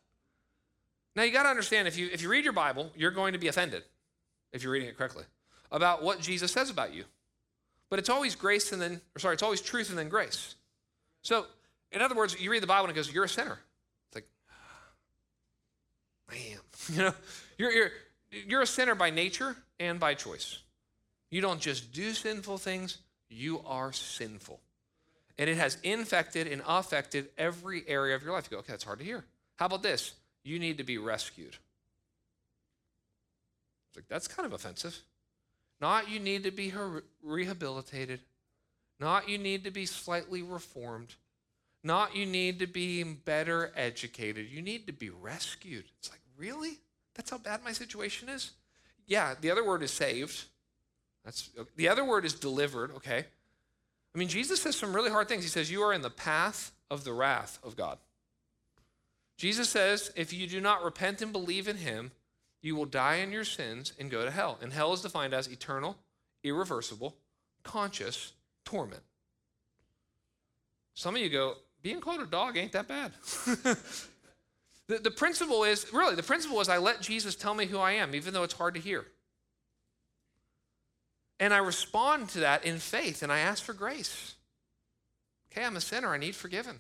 Now, 1.16 1.22
you 1.22 1.33
got 1.33 1.44
to 1.44 1.48
understand 1.48 1.88
if 1.88 1.96
you, 1.96 2.11
if 2.12 2.20
you 2.20 2.29
read 2.29 2.44
your 2.44 2.53
Bible, 2.53 2.90
you're 2.94 3.11
going 3.11 3.33
to 3.33 3.38
be 3.38 3.48
offended, 3.48 3.85
if 4.53 4.62
you're 4.62 4.70
reading 4.70 4.90
it 4.90 4.98
correctly, 4.98 5.25
about 5.70 6.03
what 6.03 6.20
Jesus 6.20 6.53
says 6.53 6.68
about 6.68 6.92
you. 6.92 7.05
But 7.88 7.98
it's 7.98 8.11
always 8.11 8.35
grace 8.35 8.70
and 8.70 8.83
then, 8.83 9.01
or 9.16 9.18
sorry, 9.18 9.33
it's 9.33 9.42
always 9.42 9.62
truth 9.62 9.88
and 9.88 9.98
then 9.98 10.11
grace. 10.11 10.57
So, 11.22 11.46
in 11.90 12.03
other 12.03 12.14
words, 12.14 12.38
you 12.38 12.51
read 12.51 12.62
the 12.62 12.66
Bible 12.66 12.85
and 12.85 12.90
it 12.90 12.96
goes, 12.96 13.11
You're 13.11 13.25
a 13.25 13.29
sinner. 13.31 13.59
It's 14.09 14.14
like, 14.14 14.29
I 16.31 16.35
am. 16.53 16.61
You 16.94 17.03
know, 17.03 17.14
you're, 17.57 17.72
you're, 17.72 17.90
you're 18.31 18.62
a 18.62 18.66
sinner 18.66 18.94
by 18.94 19.09
nature 19.09 19.57
and 19.82 20.00
by 20.00 20.14
choice. 20.14 20.58
You 21.30 21.40
don't 21.40 21.60
just 21.60 21.92
do 21.92 22.12
sinful 22.12 22.58
things, 22.58 22.98
you 23.28 23.60
are 23.66 23.92
sinful. 23.92 24.60
And 25.38 25.48
it 25.48 25.56
has 25.56 25.78
infected 25.82 26.46
and 26.46 26.62
affected 26.66 27.28
every 27.38 27.84
area 27.88 28.14
of 28.14 28.22
your 28.22 28.32
life. 28.32 28.48
You 28.50 28.56
go, 28.56 28.60
okay, 28.60 28.72
that's 28.72 28.84
hard 28.84 28.98
to 28.98 29.04
hear. 29.04 29.24
How 29.56 29.66
about 29.66 29.82
this? 29.82 30.14
you 30.44 30.58
need 30.58 30.78
to 30.78 30.84
be 30.84 30.98
rescued. 30.98 31.56
It's 33.88 33.96
like, 33.96 34.08
that's 34.08 34.28
kind 34.28 34.46
of 34.46 34.52
offensive. 34.52 34.98
Not 35.80 36.10
you 36.10 36.20
need 36.20 36.44
to 36.44 36.50
be 36.50 36.72
rehabilitated. 37.22 38.20
Not 39.00 39.28
you 39.28 39.38
need 39.38 39.64
to 39.64 39.70
be 39.70 39.86
slightly 39.86 40.42
reformed. 40.42 41.14
Not 41.84 42.14
you 42.14 42.24
need 42.24 42.60
to 42.60 42.66
be 42.66 43.02
better 43.02 43.72
educated. 43.76 44.48
You 44.48 44.62
need 44.62 44.86
to 44.86 44.92
be 44.92 45.10
rescued. 45.10 45.84
It's 45.98 46.10
like, 46.10 46.20
really? 46.36 46.78
That's 47.14 47.30
how 47.30 47.38
bad 47.38 47.64
my 47.64 47.72
situation 47.72 48.28
is? 48.28 48.52
Yeah, 49.06 49.34
the 49.40 49.50
other 49.50 49.64
word 49.64 49.82
is 49.82 49.90
saved. 49.90 50.44
That's 51.24 51.50
the 51.76 51.88
other 51.88 52.04
word 52.04 52.24
is 52.24 52.34
delivered, 52.34 52.92
okay? 52.96 53.24
I 54.14 54.18
mean, 54.18 54.28
Jesus 54.28 54.60
says 54.60 54.76
some 54.76 54.94
really 54.94 55.10
hard 55.10 55.28
things. 55.28 55.42
He 55.42 55.48
says, 55.48 55.70
You 55.70 55.82
are 55.82 55.92
in 55.92 56.02
the 56.02 56.10
path 56.10 56.72
of 56.90 57.04
the 57.04 57.12
wrath 57.12 57.58
of 57.62 57.76
God. 57.76 57.98
Jesus 59.36 59.68
says, 59.68 60.12
If 60.16 60.32
you 60.32 60.46
do 60.46 60.60
not 60.60 60.84
repent 60.84 61.22
and 61.22 61.32
believe 61.32 61.68
in 61.68 61.76
him, 61.76 62.12
you 62.60 62.76
will 62.76 62.84
die 62.84 63.16
in 63.16 63.32
your 63.32 63.44
sins 63.44 63.92
and 63.98 64.10
go 64.10 64.24
to 64.24 64.30
hell. 64.30 64.58
And 64.60 64.72
hell 64.72 64.92
is 64.92 65.00
defined 65.00 65.34
as 65.34 65.48
eternal, 65.48 65.96
irreversible, 66.44 67.16
conscious 67.62 68.32
torment. 68.64 69.02
Some 70.94 71.16
of 71.16 71.22
you 71.22 71.28
go, 71.28 71.54
being 71.82 72.00
called 72.00 72.20
a 72.20 72.26
dog 72.26 72.56
ain't 72.56 72.72
that 72.72 72.86
bad. 72.86 73.12
the, 74.92 74.98
the 74.98 75.11
principle 75.11 75.64
is 75.64 75.87
really, 75.92 76.14
the 76.14 76.22
principle 76.22 76.61
is 76.61 76.68
I 76.68 76.76
let 76.76 77.00
Jesus 77.00 77.35
tell 77.35 77.55
me 77.55 77.64
who 77.64 77.78
I 77.78 77.92
am, 77.92 78.14
even 78.14 78.35
though 78.35 78.42
it's 78.42 78.52
hard 78.52 78.74
to 78.74 78.81
hear. 78.81 79.07
And 81.40 81.55
I 81.55 81.59
respond 81.59 82.28
to 82.31 82.40
that 82.40 82.64
in 82.66 82.78
faith 82.78 83.22
and 83.22 83.33
I 83.33 83.38
ask 83.38 83.62
for 83.62 83.72
grace. 83.72 84.35
Okay, 85.50 85.64
I'm 85.64 85.76
a 85.76 85.81
sinner. 85.81 86.09
I 86.09 86.18
need 86.18 86.37
forgiven. 86.37 86.78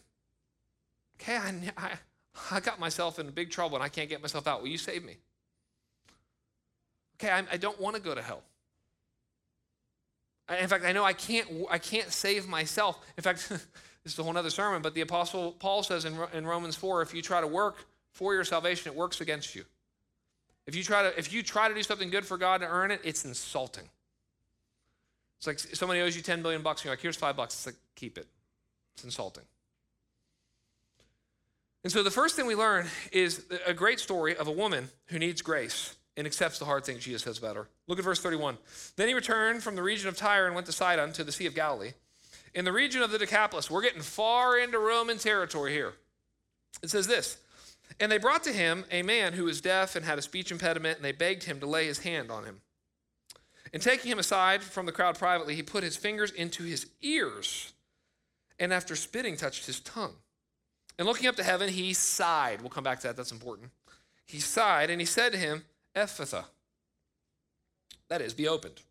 Okay, 1.20 1.36
I, 1.36 1.54
I, 1.76 1.90
I 2.50 2.60
got 2.60 2.78
myself 2.78 3.18
in 3.18 3.30
big 3.30 3.50
trouble 3.50 3.76
and 3.76 3.84
I 3.84 3.88
can't 3.88 4.10
get 4.10 4.20
myself 4.20 4.46
out. 4.46 4.60
Will 4.60 4.68
you 4.68 4.78
save 4.78 5.04
me? 5.04 5.16
Okay, 7.16 7.32
I, 7.32 7.44
I 7.50 7.56
don't 7.56 7.80
want 7.80 7.96
to 7.96 8.02
go 8.02 8.14
to 8.14 8.22
hell. 8.22 8.42
In 10.60 10.68
fact, 10.68 10.84
I 10.84 10.92
know 10.92 11.04
I 11.04 11.14
can't, 11.14 11.48
I 11.70 11.78
can't 11.78 12.12
save 12.12 12.46
myself. 12.46 12.98
In 13.16 13.22
fact, 13.22 13.48
this 13.48 14.12
is 14.12 14.18
a 14.18 14.22
whole 14.22 14.36
other 14.36 14.50
sermon, 14.50 14.82
but 14.82 14.92
the 14.92 15.00
Apostle 15.00 15.52
Paul 15.52 15.82
says 15.82 16.04
in, 16.04 16.14
in 16.34 16.46
Romans 16.46 16.76
4 16.76 17.00
if 17.00 17.14
you 17.14 17.22
try 17.22 17.40
to 17.40 17.46
work 17.46 17.86
for 18.12 18.34
your 18.34 18.44
salvation, 18.44 18.92
it 18.92 18.96
works 18.96 19.20
against 19.20 19.54
you. 19.54 19.64
If 20.66 20.76
you, 20.76 20.84
try 20.84 21.02
to, 21.02 21.18
if 21.18 21.32
you 21.32 21.42
try 21.42 21.68
to 21.68 21.74
do 21.74 21.82
something 21.82 22.10
good 22.10 22.24
for 22.24 22.38
God 22.38 22.60
to 22.60 22.68
earn 22.68 22.90
it, 22.92 23.00
it's 23.02 23.24
insulting. 23.24 23.88
It's 25.38 25.46
like 25.46 25.58
somebody 25.58 26.00
owes 26.00 26.14
you 26.14 26.22
10 26.22 26.40
billion 26.42 26.62
bucks, 26.62 26.82
and 26.82 26.84
you're 26.86 26.92
like, 26.92 27.00
here's 27.00 27.16
five 27.16 27.36
bucks. 27.36 27.54
It's 27.54 27.66
like, 27.66 27.74
keep 27.96 28.16
it. 28.16 28.28
It's 28.94 29.02
insulting. 29.02 29.42
And 31.82 31.92
so 31.92 32.04
the 32.04 32.12
first 32.12 32.36
thing 32.36 32.46
we 32.46 32.54
learn 32.54 32.86
is 33.10 33.44
a 33.66 33.74
great 33.74 33.98
story 33.98 34.36
of 34.36 34.46
a 34.46 34.52
woman 34.52 34.88
who 35.06 35.18
needs 35.18 35.42
grace 35.42 35.96
and 36.16 36.26
accepts 36.26 36.58
the 36.60 36.64
hard 36.64 36.84
things 36.84 37.02
Jesus 37.02 37.22
says 37.22 37.38
about 37.38 37.56
her. 37.56 37.66
Look 37.88 37.98
at 37.98 38.04
verse 38.04 38.20
31. 38.20 38.56
Then 38.96 39.08
he 39.08 39.14
returned 39.14 39.64
from 39.64 39.74
the 39.74 39.82
region 39.82 40.08
of 40.08 40.16
Tyre 40.16 40.46
and 40.46 40.54
went 40.54 40.66
to 40.66 40.72
Sidon 40.72 41.12
to 41.14 41.24
the 41.24 41.32
Sea 41.32 41.46
of 41.46 41.56
Galilee. 41.56 41.92
In 42.54 42.64
the 42.64 42.72
region 42.72 43.02
of 43.02 43.10
the 43.10 43.18
Decapolis, 43.18 43.70
we're 43.70 43.82
getting 43.82 44.02
far 44.02 44.58
into 44.58 44.78
Roman 44.78 45.18
territory 45.18 45.72
here. 45.72 45.94
It 46.82 46.90
says 46.90 47.06
this 47.06 47.38
And 48.00 48.10
they 48.10 48.18
brought 48.18 48.44
to 48.44 48.52
him 48.52 48.84
a 48.90 49.02
man 49.02 49.32
who 49.32 49.44
was 49.44 49.60
deaf 49.60 49.96
and 49.96 50.04
had 50.04 50.18
a 50.18 50.22
speech 50.22 50.50
impediment, 50.50 50.96
and 50.96 51.04
they 51.04 51.12
begged 51.12 51.44
him 51.44 51.60
to 51.60 51.66
lay 51.66 51.86
his 51.86 52.00
hand 52.00 52.30
on 52.30 52.44
him. 52.44 52.60
And 53.72 53.82
taking 53.82 54.10
him 54.10 54.18
aside 54.18 54.62
from 54.62 54.86
the 54.86 54.92
crowd 54.92 55.18
privately, 55.18 55.54
he 55.54 55.62
put 55.62 55.82
his 55.82 55.96
fingers 55.96 56.30
into 56.30 56.62
his 56.62 56.86
ears, 57.00 57.72
and 58.58 58.72
after 58.72 58.94
spitting, 58.96 59.36
touched 59.36 59.66
his 59.66 59.80
tongue. 59.80 60.14
And 60.98 61.08
looking 61.08 61.26
up 61.26 61.36
to 61.36 61.42
heaven, 61.42 61.68
he 61.70 61.94
sighed. 61.94 62.60
We'll 62.60 62.70
come 62.70 62.84
back 62.84 63.00
to 63.00 63.08
that, 63.08 63.16
that's 63.16 63.32
important. 63.32 63.70
He 64.26 64.40
sighed, 64.40 64.90
and 64.90 65.00
he 65.00 65.06
said 65.06 65.32
to 65.32 65.38
him, 65.38 65.64
Ephphatha. 65.96 66.44
That 68.08 68.20
is, 68.20 68.34
be 68.34 68.46
opened. 68.46 68.82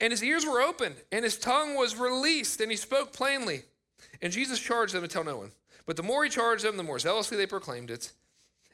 And 0.00 0.10
his 0.10 0.22
ears 0.22 0.44
were 0.44 0.60
opened, 0.60 0.96
and 1.10 1.24
his 1.24 1.38
tongue 1.38 1.76
was 1.76 1.96
released, 1.96 2.60
and 2.60 2.70
he 2.70 2.76
spoke 2.76 3.12
plainly. 3.12 3.62
And 4.20 4.32
Jesus 4.32 4.60
charged 4.60 4.94
them 4.94 5.02
to 5.02 5.08
tell 5.08 5.24
no 5.24 5.38
one. 5.38 5.52
But 5.86 5.96
the 5.96 6.02
more 6.02 6.24
he 6.24 6.30
charged 6.30 6.64
them, 6.64 6.76
the 6.76 6.82
more 6.82 6.98
zealously 6.98 7.36
they 7.36 7.46
proclaimed 7.46 7.90
it. 7.90 8.12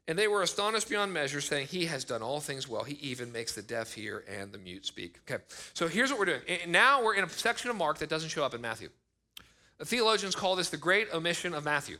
And 0.06 0.18
they 0.18 0.26
were 0.26 0.42
astonished 0.42 0.88
beyond 0.88 1.12
measure, 1.12 1.42
saying, 1.42 1.66
He 1.66 1.84
has 1.86 2.04
done 2.04 2.22
all 2.22 2.40
things 2.40 2.66
well. 2.66 2.82
He 2.82 2.94
even 2.94 3.30
makes 3.30 3.54
the 3.54 3.62
deaf 3.62 3.92
hear 3.92 4.24
and 4.26 4.52
the 4.52 4.58
mute 4.58 4.86
speak. 4.86 5.20
Okay, 5.28 5.42
so 5.74 5.86
here's 5.86 6.10
what 6.10 6.18
we're 6.18 6.24
doing. 6.24 6.40
Now 6.68 7.04
we're 7.04 7.14
in 7.14 7.24
a 7.24 7.28
section 7.28 7.68
of 7.70 7.76
Mark 7.76 7.98
that 7.98 8.08
doesn't 8.08 8.30
show 8.30 8.42
up 8.42 8.54
in 8.54 8.62
Matthew. 8.62 8.88
The 9.76 9.84
theologians 9.84 10.34
call 10.34 10.56
this 10.56 10.70
the 10.70 10.78
great 10.78 11.12
omission 11.12 11.52
of 11.52 11.64
Matthew. 11.64 11.98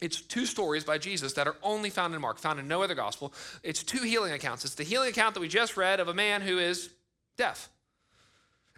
It's 0.00 0.20
two 0.20 0.46
stories 0.46 0.84
by 0.84 0.98
Jesus 0.98 1.32
that 1.34 1.48
are 1.48 1.56
only 1.62 1.90
found 1.90 2.14
in 2.14 2.20
Mark, 2.20 2.38
found 2.38 2.60
in 2.60 2.68
no 2.68 2.82
other 2.82 2.94
gospel. 2.94 3.32
It's 3.62 3.82
two 3.82 4.02
healing 4.02 4.32
accounts. 4.32 4.64
It's 4.64 4.74
the 4.74 4.84
healing 4.84 5.08
account 5.08 5.34
that 5.34 5.40
we 5.40 5.48
just 5.48 5.76
read 5.76 6.00
of 6.00 6.08
a 6.08 6.14
man 6.14 6.42
who 6.42 6.58
is 6.58 6.90
deaf. 7.36 7.70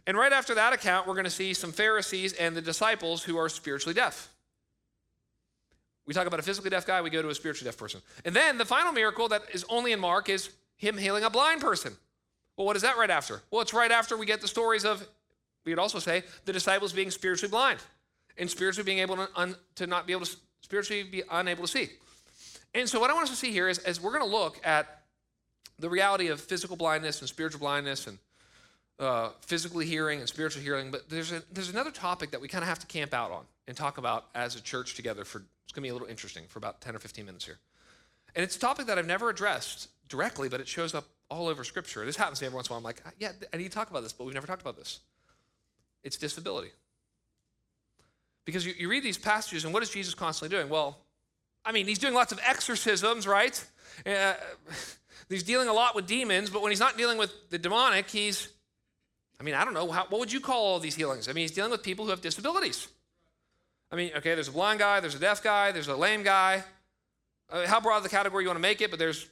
And 0.07 0.17
right 0.17 0.33
after 0.33 0.55
that 0.55 0.73
account, 0.73 1.07
we're 1.07 1.15
going 1.15 1.25
to 1.25 1.31
see 1.31 1.55
some 1.55 1.73
Pharisees 1.73 2.33
and 2.35 2.57
the 2.57 2.63
disciples 2.63 3.25
who 3.25 3.37
are 3.37 3.49
spiritually 3.49 3.95
deaf. 3.95 4.31
We 6.09 6.15
talk 6.15 6.27
about 6.27 6.41
a 6.41 6.43
physically 6.43 6.71
deaf 6.71 6.87
guy, 6.87 7.03
we 7.03 7.11
go 7.11 7.21
to 7.21 7.29
a 7.29 7.35
spiritually 7.35 7.69
deaf 7.69 7.77
person. 7.77 8.01
And 8.25 8.35
then 8.35 8.57
the 8.57 8.65
final 8.65 8.93
miracle 8.93 9.29
that 9.29 9.43
is 9.53 9.63
only 9.69 9.93
in 9.93 10.01
Mark 10.01 10.31
is 10.31 10.49
him 10.79 10.97
healing 10.97 11.23
a 11.23 11.29
blind 11.29 11.61
person. 11.61 11.95
Well, 12.57 12.67
what 12.67 12.77
is 12.77 12.83
that 12.83 12.97
right 12.97 13.11
after? 13.11 13.43
Well, 13.51 13.61
it's 13.61 13.75
right 13.75 13.91
after 13.91 14.17
we 14.17 14.25
get 14.25 14.41
the 14.41 14.49
stories 14.49 14.87
of, 14.87 15.07
we 15.67 15.73
could 15.73 15.79
also 15.79 15.99
say, 15.99 16.23
the 16.47 16.53
disciples 16.55 16.95
being 16.95 17.11
spiritually 17.11 17.51
blind 17.51 17.81
and 18.39 18.49
spiritually 18.49 18.87
being 18.87 19.01
able 19.01 19.17
to, 19.17 19.29
un, 19.37 19.55
to 19.75 19.87
not 19.87 20.07
be 20.07 20.15
able 20.15 20.25
to 20.25 20.35
spiritually 20.63 21.03
be 21.03 21.23
unable 21.31 21.65
to 21.65 21.69
see. 21.69 21.91
And 22.75 22.89
so, 22.89 22.99
what 22.99 23.11
I 23.11 23.13
want 23.13 23.25
us 23.25 23.31
to 23.31 23.37
see 23.37 23.53
here 23.53 23.69
is, 23.69 23.77
as 23.81 24.01
we're 24.01 24.17
going 24.19 24.25
to 24.25 24.35
look 24.35 24.67
at 24.67 25.03
the 25.79 25.91
reality 25.91 26.29
of 26.29 26.41
physical 26.41 26.77
blindness 26.77 27.21
and 27.21 27.29
spiritual 27.29 27.61
blindness 27.61 28.07
and 28.07 28.19
uh, 28.99 29.29
physically 29.43 29.85
hearing 29.85 30.21
and 30.21 30.29
spiritual 30.29 30.63
hearing, 30.63 30.91
but 30.91 31.11
there's, 31.11 31.33
a, 31.33 31.43
there's 31.53 31.69
another 31.69 31.91
topic 31.91 32.31
that 32.31 32.41
we 32.41 32.49
kind 32.49 32.63
of 32.63 32.69
have 32.69 32.79
to 32.79 32.87
camp 32.87 33.13
out 33.13 33.31
on 33.31 33.45
and 33.69 33.77
talk 33.77 33.99
about 33.99 34.25
as 34.35 34.57
a 34.57 34.61
church 34.61 34.95
together 34.95 35.25
for 35.25 35.45
it's 35.65 35.73
going 35.73 35.83
to 35.83 35.87
be 35.87 35.91
a 35.91 35.93
little 35.93 36.09
interesting 36.09 36.45
for 36.49 36.59
about 36.59 36.81
10 36.81 36.97
or 36.97 36.99
15 36.99 37.27
minutes 37.27 37.45
here. 37.45 37.59
And 38.35 38.43
it's 38.43 38.57
a 38.57 38.59
topic 38.59 38.87
that 38.87 38.99
I've 38.99 39.07
never 39.07 39.29
addressed 39.29 39.91
directly, 40.09 40.49
but 40.49 40.61
it 40.61 40.67
shows 40.67 40.95
up 40.95 41.05
all 41.31 41.47
over 41.47 41.63
Scripture. 41.63 42.05
This 42.07 42.17
happens 42.17 42.39
to 42.39 42.45
me 42.45 42.47
every 42.47 42.57
once 42.57 42.69
in 42.69 42.73
a 42.73 42.75
while. 42.75 42.79
I'm 42.79 42.85
like, 42.85 43.03
yeah, 43.19 43.33
I 43.53 43.59
need 43.59 43.65
to 43.65 43.71
talk 43.71 43.91
about 43.91 44.03
this, 44.03 44.15
but 44.15 44.25
we've 44.25 44.35
never 44.35 44.47
talked 44.47 44.63
about 44.63 44.77
this. 44.77 45.01
It's 46.03 46.17
disability. 46.17 46.71
Because 48.47 48.65
you, 48.65 48.73
you 48.79 48.89
read 48.89 49.03
these 49.03 49.19
passages, 49.19 49.67
and 49.67 49.75
what 49.75 49.83
is 49.83 49.91
Jesus 49.91 50.15
constantly 50.15 50.57
doing? 50.57 50.71
Well, 50.71 50.97
I 51.63 51.73
mean, 51.73 51.87
he's 51.87 51.99
doing 51.99 52.15
lots 52.15 52.33
of 52.33 52.41
exorcisms, 52.43 53.27
right? 53.27 53.63
Uh, 54.07 54.33
he's 55.29 55.43
dealing 55.43 55.69
a 55.69 55.75
lot 55.75 55.95
with 55.95 56.07
demons, 56.07 56.49
but 56.49 56.63
when 56.63 56.73
he's 56.73 56.81
not 56.81 56.97
dealing 56.97 57.19
with 57.19 57.51
the 57.51 57.59
demonic, 57.59 58.09
he's, 58.09 58.49
I 59.39 59.43
mean, 59.43 59.55
I 59.55 59.67
don't 59.67 59.75
know, 59.75 59.91
how, 59.91 60.07
what 60.09 60.21
would 60.21 60.33
you 60.33 60.41
call 60.41 60.65
all 60.65 60.79
these 60.79 60.95
healings? 60.95 61.29
I 61.29 61.35
mean, 61.35 61.43
he's 61.43 61.53
dealing 61.53 61.71
with 61.71 61.83
people 61.83 62.07
who 62.07 62.11
have 62.13 62.23
disabilities. 62.23 62.89
I 63.91 63.97
mean, 63.97 64.13
okay, 64.17 64.35
there's 64.35 64.49
a 64.49 64.53
blind 64.53 64.79
guy, 64.79 65.01
there's 65.01 65.15
a 65.15 65.19
deaf 65.19 65.43
guy, 65.43 65.73
there's 65.73 65.89
a 65.89 65.97
lame 65.97 66.23
guy. 66.23 66.65
Uh, 67.51 67.67
how 67.67 67.81
broad 67.81 68.01
the 68.01 68.11
category 68.11 68.45
you 68.45 68.49
want 68.49 68.59
to 68.59 68.63
make 68.63 68.83
it, 68.83 68.91
but 68.91 68.99
there's 68.99 69.27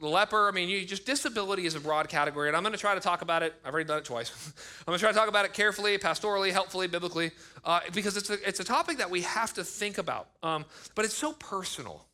the 0.00 0.06
leper. 0.06 0.46
I 0.46 0.52
mean, 0.52 0.68
you 0.68 0.84
just 0.84 1.04
disability 1.04 1.66
is 1.66 1.74
a 1.74 1.80
broad 1.80 2.08
category, 2.08 2.46
and 2.46 2.56
I'm 2.56 2.62
going 2.62 2.72
to 2.74 2.78
try 2.78 2.94
to 2.94 3.00
talk 3.00 3.22
about 3.22 3.42
it. 3.42 3.54
I've 3.64 3.74
already 3.74 3.88
done 3.88 3.98
it 3.98 4.04
twice. 4.04 4.30
I'm 4.80 4.92
going 4.92 4.98
to 4.98 5.02
try 5.02 5.10
to 5.10 5.18
talk 5.18 5.28
about 5.28 5.44
it 5.44 5.52
carefully, 5.52 5.98
pastorally, 5.98 6.52
helpfully, 6.52 6.86
biblically, 6.86 7.32
uh, 7.64 7.80
because 7.92 8.16
it's 8.16 8.30
a, 8.30 8.48
it's 8.48 8.60
a 8.60 8.64
topic 8.64 8.98
that 8.98 9.10
we 9.10 9.22
have 9.22 9.52
to 9.54 9.64
think 9.64 9.98
about. 9.98 10.28
Um, 10.44 10.64
but 10.94 11.04
it's 11.04 11.16
so 11.16 11.32
personal. 11.32 12.06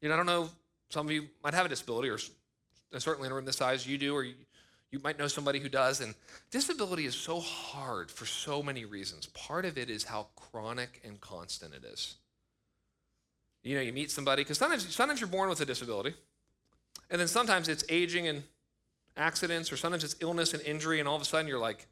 You 0.00 0.08
know, 0.08 0.14
I 0.14 0.16
don't 0.16 0.26
know. 0.26 0.48
Some 0.88 1.06
of 1.06 1.12
you 1.12 1.28
might 1.42 1.52
have 1.52 1.66
a 1.66 1.68
disability, 1.68 2.08
or 2.08 2.18
certainly 2.98 3.26
in 3.26 3.32
a 3.32 3.34
room 3.34 3.44
this 3.44 3.56
size, 3.56 3.86
you 3.86 3.98
do, 3.98 4.14
or 4.14 4.24
you, 4.24 4.34
you 4.94 5.00
might 5.02 5.18
know 5.18 5.26
somebody 5.26 5.58
who 5.58 5.68
does. 5.68 6.00
And 6.00 6.14
disability 6.52 7.04
is 7.04 7.16
so 7.16 7.40
hard 7.40 8.12
for 8.12 8.26
so 8.26 8.62
many 8.62 8.84
reasons. 8.84 9.26
Part 9.26 9.64
of 9.64 9.76
it 9.76 9.90
is 9.90 10.04
how 10.04 10.28
chronic 10.36 11.00
and 11.04 11.20
constant 11.20 11.74
it 11.74 11.84
is. 11.84 12.14
You 13.64 13.74
know, 13.74 13.82
you 13.82 13.92
meet 13.92 14.12
somebody, 14.12 14.42
because 14.42 14.56
sometimes, 14.56 14.94
sometimes 14.94 15.20
you're 15.20 15.28
born 15.28 15.48
with 15.48 15.60
a 15.60 15.64
disability, 15.64 16.14
and 17.10 17.20
then 17.20 17.26
sometimes 17.26 17.68
it's 17.68 17.82
aging 17.88 18.28
and 18.28 18.44
accidents, 19.16 19.72
or 19.72 19.76
sometimes 19.76 20.04
it's 20.04 20.14
illness 20.20 20.54
and 20.54 20.62
injury, 20.62 21.00
and 21.00 21.08
all 21.08 21.16
of 21.16 21.22
a 21.22 21.24
sudden 21.24 21.48
you're 21.48 21.58
like, 21.58 21.88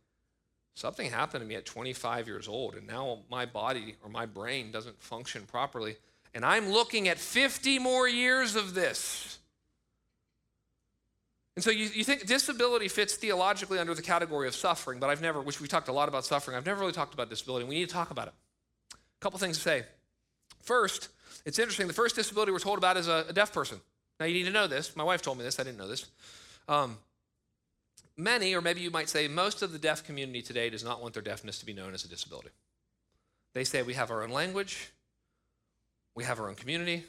something 0.75 1.11
happened 1.11 1.43
to 1.43 1.49
me 1.49 1.57
at 1.57 1.65
25 1.65 2.29
years 2.29 2.47
old, 2.47 2.77
and 2.77 2.87
now 2.87 3.19
my 3.29 3.47
body 3.47 3.97
or 4.05 4.11
my 4.11 4.27
brain 4.27 4.71
doesn't 4.71 5.03
function 5.03 5.43
properly. 5.43 5.97
And 6.35 6.45
I'm 6.45 6.71
looking 6.71 7.09
at 7.09 7.19
50 7.19 7.81
more 7.81 8.09
years 8.09 8.55
of 8.55 8.75
this. 8.75 9.39
And 11.57 11.63
so 11.63 11.71
you, 11.71 11.85
you 11.95 12.03
think 12.03 12.27
disability 12.27 12.89
fits 12.89 13.15
theologically 13.17 13.79
under 13.79 13.95
the 13.95 14.03
category 14.03 14.49
of 14.49 14.55
suffering, 14.55 14.99
but 14.99 15.11
I've 15.11 15.21
never, 15.21 15.41
which 15.41 15.61
we 15.61 15.69
talked 15.69 15.89
a 15.89 15.93
lot 15.93 16.09
about 16.09 16.25
suffering, 16.25 16.57
I've 16.57 16.65
never 16.65 16.81
really 16.81 16.93
talked 16.93 17.13
about 17.13 17.29
disability. 17.29 17.67
We 17.67 17.75
need 17.75 17.89
to 17.89 17.95
talk 17.95 18.11
about 18.11 18.29
it. 18.29 18.35
A 18.95 18.97
couple 19.21 19.39
things 19.39 19.59
to 19.59 19.63
say. 19.63 19.85
First, 20.63 21.09
it's 21.45 21.59
interesting. 21.59 21.89
The 21.89 21.93
first 21.93 22.17
disability 22.17 22.53
we're 22.53 22.59
told 22.59 22.79
about 22.79 22.97
is 22.97 23.09
a, 23.09 23.27
a 23.29 23.33
deaf 23.33 23.53
person. 23.53 23.81
Now, 24.19 24.27
you 24.27 24.35
need 24.35 24.45
to 24.45 24.53
know 24.53 24.67
this. 24.67 24.97
My 24.97 25.05
wife 25.05 25.21
told 25.21 25.39
me 25.39 25.45
this. 25.45 25.59
I 25.61 25.65
didn't 25.65 25.79
know 25.79 25.89
this. 25.89 26.07
Um, 26.69 26.97
many, 28.17 28.55
or 28.55 28.61
maybe 28.61 28.81
you 28.81 28.91
might 28.91 29.09
say 29.09 29.29
most 29.29 29.63
of 29.63 29.73
the 29.73 29.79
deaf 29.79 30.05
community 30.05 30.43
today 30.43 30.71
does 30.71 30.85
not 30.85 31.03
want 31.03 31.15
their 31.15 31.23
deafness 31.23 31.59
to 31.59 31.67
be 31.67 31.73
known 31.73 31.93
as 31.93 32.05
a 32.05 32.09
disability. 32.09 32.51
They 33.55 33.65
say 33.65 33.83
we 33.83 33.95
have 33.95 34.11
our 34.11 34.23
own 34.23 34.31
language, 34.31 34.91
we 36.15 36.25
have 36.25 36.41
our 36.41 36.49
own 36.49 36.55
community, 36.55 37.05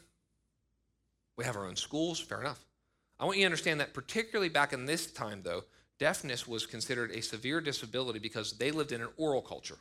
We 1.37 1.45
have 1.45 1.55
our 1.55 1.65
own 1.65 1.75
schools, 1.75 2.19
fair 2.19 2.41
enough. 2.41 2.63
I 3.19 3.25
want 3.25 3.37
you 3.37 3.43
to 3.43 3.47
understand 3.47 3.79
that, 3.79 3.93
particularly 3.93 4.49
back 4.49 4.73
in 4.73 4.85
this 4.85 5.07
time, 5.07 5.41
though, 5.43 5.63
deafness 5.99 6.47
was 6.47 6.65
considered 6.65 7.11
a 7.11 7.21
severe 7.21 7.61
disability 7.61 8.19
because 8.19 8.53
they 8.53 8.71
lived 8.71 8.91
in 8.91 9.01
an 9.01 9.09
oral 9.17 9.41
culture, 9.41 9.77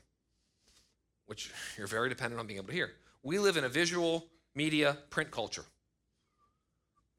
which 1.27 1.51
you're 1.79 1.87
very 1.87 2.09
dependent 2.09 2.40
on 2.40 2.47
being 2.47 2.59
able 2.59 2.68
to 2.68 2.75
hear. 2.75 2.92
We 3.23 3.38
live 3.38 3.57
in 3.57 3.64
a 3.64 3.68
visual, 3.68 4.27
media, 4.55 4.99
print 5.11 5.31
culture 5.31 5.64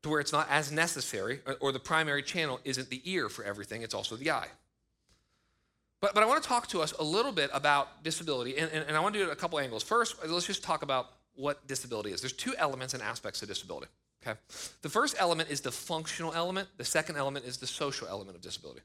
to 0.03 0.09
where 0.09 0.19
it's 0.19 0.33
not 0.33 0.47
as 0.49 0.71
necessary, 0.71 1.39
or 1.61 1.71
the 1.71 1.79
primary 1.79 2.21
channel 2.21 2.59
isn't 2.65 2.89
the 2.89 3.01
ear 3.05 3.29
for 3.29 3.43
everything, 3.45 3.81
it's 3.81 3.93
also 3.93 4.17
the 4.17 4.31
eye. 4.31 4.49
But, 6.01 6.13
but 6.13 6.21
I 6.21 6.25
want 6.25 6.43
to 6.43 6.49
talk 6.49 6.67
to 6.67 6.81
us 6.81 6.91
a 6.99 7.03
little 7.03 7.31
bit 7.31 7.49
about 7.53 8.03
disability, 8.03 8.57
and, 8.57 8.69
and, 8.71 8.85
and 8.85 8.97
I 8.97 8.99
want 8.99 9.13
to 9.13 9.19
do 9.21 9.29
it 9.29 9.31
a 9.31 9.35
couple 9.37 9.59
angles. 9.59 9.81
First, 9.81 10.15
let's 10.27 10.45
just 10.45 10.61
talk 10.61 10.83
about 10.83 11.11
what 11.35 11.65
disability 11.67 12.11
is. 12.11 12.19
There's 12.19 12.33
two 12.33 12.53
elements 12.57 12.93
and 12.93 13.01
aspects 13.01 13.41
of 13.41 13.47
disability. 13.47 13.87
Okay. 14.25 14.39
The 14.81 14.89
first 14.89 15.15
element 15.19 15.49
is 15.49 15.61
the 15.61 15.71
functional 15.71 16.33
element. 16.33 16.69
The 16.77 16.85
second 16.85 17.17
element 17.17 17.45
is 17.45 17.57
the 17.57 17.67
social 17.67 18.07
element 18.07 18.37
of 18.37 18.41
disability. 18.41 18.81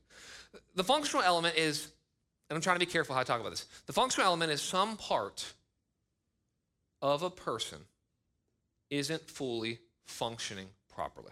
The 0.75 0.83
functional 0.83 1.23
element 1.25 1.57
is, 1.57 1.89
and 2.51 2.57
I'm 2.57 2.63
trying 2.63 2.77
to 2.77 2.85
be 2.85 2.91
careful 2.91 3.15
how 3.15 3.21
I 3.21 3.25
talk 3.25 3.41
about 3.41 3.51
this. 3.51 3.67
The 3.87 3.93
functional 3.93 4.27
element 4.27 4.51
is 4.51 4.61
some 4.61 4.97
part 4.97 5.53
of 7.01 7.23
a 7.23 7.31
person 7.31 7.79
isn't 8.91 9.31
fully 9.31 9.79
functioning 10.07 10.67
properly. 10.93 11.31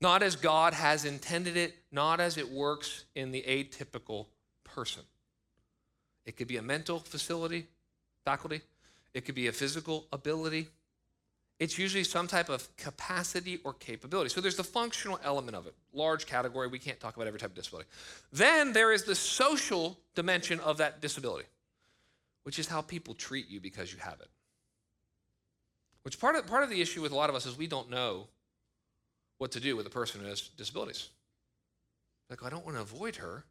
Not 0.00 0.22
as 0.22 0.36
God 0.36 0.74
has 0.74 1.04
intended 1.04 1.56
it, 1.56 1.74
not 1.92 2.20
as 2.20 2.36
it 2.36 2.50
works 2.50 3.04
in 3.14 3.30
the 3.30 3.42
atypical 3.42 4.26
person. 4.64 5.02
It 6.24 6.36
could 6.36 6.48
be 6.48 6.56
a 6.56 6.62
mental 6.62 6.98
facility, 6.98 7.66
faculty, 8.24 8.60
it 9.14 9.24
could 9.24 9.34
be 9.34 9.48
a 9.48 9.52
physical 9.52 10.06
ability. 10.12 10.68
It's 11.58 11.76
usually 11.76 12.04
some 12.04 12.28
type 12.28 12.48
of 12.48 12.68
capacity 12.76 13.58
or 13.64 13.72
capability. 13.72 14.30
So 14.30 14.40
there's 14.40 14.56
the 14.56 14.64
functional 14.64 15.18
element 15.24 15.56
of 15.56 15.66
it, 15.66 15.74
large 15.92 16.24
category. 16.24 16.68
We 16.68 16.78
can't 16.78 17.00
talk 17.00 17.16
about 17.16 17.26
every 17.26 17.40
type 17.40 17.50
of 17.50 17.56
disability. 17.56 17.88
Then 18.32 18.72
there 18.72 18.92
is 18.92 19.02
the 19.04 19.16
social 19.16 19.98
dimension 20.14 20.60
of 20.60 20.78
that 20.78 21.00
disability, 21.00 21.48
which 22.44 22.60
is 22.60 22.68
how 22.68 22.80
people 22.80 23.14
treat 23.14 23.48
you 23.48 23.60
because 23.60 23.92
you 23.92 23.98
have 23.98 24.20
it. 24.20 24.28
Which 26.02 26.20
part 26.20 26.36
of, 26.36 26.46
part 26.46 26.62
of 26.62 26.70
the 26.70 26.80
issue 26.80 27.02
with 27.02 27.10
a 27.10 27.16
lot 27.16 27.28
of 27.28 27.34
us 27.34 27.44
is 27.44 27.58
we 27.58 27.66
don't 27.66 27.90
know 27.90 28.28
what 29.38 29.50
to 29.52 29.60
do 29.60 29.76
with 29.76 29.86
a 29.86 29.90
person 29.90 30.20
who 30.20 30.28
has 30.28 30.42
disabilities. 30.42 31.08
Like, 32.30 32.44
I 32.44 32.50
don't 32.50 32.64
want 32.64 32.76
to 32.76 32.82
avoid 32.82 33.16
her, 33.16 33.44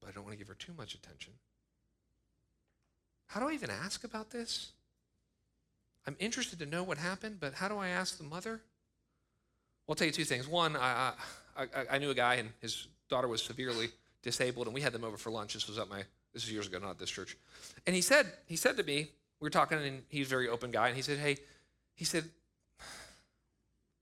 but 0.00 0.08
I 0.08 0.12
don't 0.12 0.24
want 0.24 0.32
to 0.32 0.38
give 0.38 0.48
her 0.48 0.54
too 0.54 0.72
much 0.78 0.94
attention. 0.94 1.34
How 3.26 3.40
do 3.40 3.48
I 3.48 3.52
even 3.52 3.70
ask 3.70 4.04
about 4.04 4.30
this? 4.30 4.72
I'm 6.08 6.16
interested 6.18 6.58
to 6.60 6.64
know 6.64 6.82
what 6.82 6.96
happened, 6.96 7.36
but 7.38 7.52
how 7.52 7.68
do 7.68 7.76
I 7.76 7.88
ask 7.88 8.16
the 8.16 8.24
mother? 8.24 8.62
Well, 9.86 9.90
I'll 9.90 9.94
tell 9.94 10.06
you 10.06 10.12
two 10.12 10.24
things. 10.24 10.48
One, 10.48 10.74
I, 10.74 11.12
I, 11.54 11.66
I 11.90 11.98
knew 11.98 12.08
a 12.08 12.14
guy, 12.14 12.36
and 12.36 12.48
his 12.62 12.88
daughter 13.10 13.28
was 13.28 13.42
severely 13.42 13.88
disabled, 14.22 14.68
and 14.68 14.74
we 14.74 14.80
had 14.80 14.94
them 14.94 15.04
over 15.04 15.18
for 15.18 15.28
lunch. 15.30 15.52
This 15.52 15.68
was 15.68 15.76
at 15.76 15.86
my, 15.90 16.04
this 16.32 16.44
is 16.44 16.50
years 16.50 16.66
ago, 16.66 16.78
not 16.78 16.98
this 16.98 17.10
church. 17.10 17.36
And 17.86 17.94
he 17.94 18.00
said, 18.00 18.24
he 18.46 18.56
said 18.56 18.78
to 18.78 18.84
me, 18.84 19.10
we 19.38 19.44
were 19.44 19.50
talking, 19.50 19.76
and 19.76 20.02
he's 20.08 20.28
a 20.28 20.30
very 20.30 20.48
open 20.48 20.70
guy, 20.70 20.88
and 20.88 20.96
he 20.96 21.02
said, 21.02 21.18
hey, 21.18 21.36
he 21.94 22.06
said, 22.06 22.24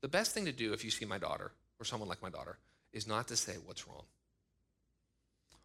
the 0.00 0.08
best 0.08 0.32
thing 0.32 0.44
to 0.44 0.52
do 0.52 0.72
if 0.72 0.84
you 0.84 0.92
see 0.92 1.06
my 1.06 1.18
daughter 1.18 1.50
or 1.80 1.84
someone 1.84 2.08
like 2.08 2.22
my 2.22 2.30
daughter 2.30 2.56
is 2.92 3.08
not 3.08 3.26
to 3.26 3.36
say 3.36 3.54
what's 3.66 3.88
wrong 3.88 4.04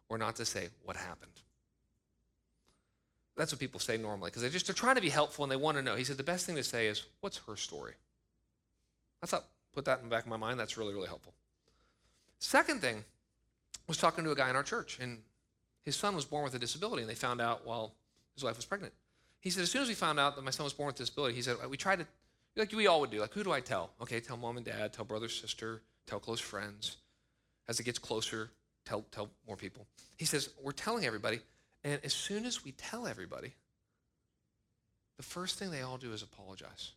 or 0.08 0.18
not 0.18 0.34
to 0.36 0.44
say 0.44 0.70
what 0.82 0.96
happened. 0.96 1.30
That's 3.36 3.52
what 3.52 3.58
people 3.58 3.80
say 3.80 3.96
normally 3.96 4.30
because 4.30 4.42
they 4.42 4.48
just 4.50 4.66
they're 4.66 4.74
trying 4.74 4.96
to 4.96 5.00
be 5.00 5.08
helpful 5.08 5.44
and 5.44 5.50
they 5.50 5.56
want 5.56 5.76
to 5.78 5.82
know. 5.82 5.96
He 5.96 6.04
said 6.04 6.16
the 6.16 6.22
best 6.22 6.46
thing 6.46 6.56
to 6.56 6.64
say 6.64 6.86
is 6.86 7.04
what's 7.20 7.40
her 7.46 7.56
story. 7.56 7.94
I 9.22 9.26
thought 9.26 9.44
put 9.74 9.86
that 9.86 9.98
in 9.98 10.04
the 10.04 10.10
back 10.10 10.24
of 10.24 10.28
my 10.28 10.36
mind. 10.36 10.60
That's 10.60 10.76
really 10.76 10.94
really 10.94 11.08
helpful. 11.08 11.32
Second 12.38 12.80
thing 12.80 13.04
was 13.88 13.96
talking 13.96 14.24
to 14.24 14.30
a 14.30 14.34
guy 14.36 14.50
in 14.50 14.56
our 14.56 14.62
church 14.62 14.98
and 15.00 15.18
his 15.84 15.96
son 15.96 16.14
was 16.14 16.24
born 16.24 16.44
with 16.44 16.54
a 16.54 16.58
disability 16.58 17.02
and 17.02 17.10
they 17.10 17.14
found 17.14 17.40
out 17.40 17.66
while 17.66 17.94
his 18.34 18.44
wife 18.44 18.56
was 18.56 18.66
pregnant. 18.66 18.92
He 19.40 19.50
said 19.50 19.62
as 19.62 19.70
soon 19.70 19.82
as 19.82 19.88
we 19.88 19.94
found 19.94 20.20
out 20.20 20.36
that 20.36 20.42
my 20.42 20.50
son 20.50 20.64
was 20.64 20.72
born 20.72 20.88
with 20.88 20.96
a 20.96 20.98
disability, 20.98 21.34
he 21.34 21.42
said 21.42 21.56
we 21.68 21.76
tried 21.76 22.00
to 22.00 22.06
like 22.56 22.72
we 22.72 22.86
all 22.86 23.00
would 23.00 23.10
do. 23.10 23.20
Like, 23.20 23.32
who 23.32 23.44
do 23.44 23.52
I 23.52 23.60
tell? 23.60 23.90
Okay, 24.00 24.20
tell 24.20 24.36
mom 24.36 24.56
and 24.56 24.66
dad, 24.66 24.92
tell 24.92 25.04
brother, 25.04 25.28
sister, 25.28 25.82
tell 26.06 26.18
close 26.18 26.40
friends. 26.40 26.98
As 27.68 27.80
it 27.80 27.84
gets 27.84 27.98
closer, 27.98 28.50
tell, 28.84 29.04
tell 29.10 29.30
more 29.46 29.56
people. 29.56 29.86
He 30.16 30.24
says, 30.24 30.50
We're 30.62 30.72
telling 30.72 31.04
everybody. 31.04 31.40
And 31.84 32.00
as 32.04 32.12
soon 32.12 32.44
as 32.44 32.64
we 32.64 32.72
tell 32.72 33.06
everybody, 33.06 33.52
the 35.16 35.22
first 35.22 35.58
thing 35.58 35.70
they 35.70 35.82
all 35.82 35.98
do 35.98 36.12
is 36.12 36.22
apologize. 36.22 36.92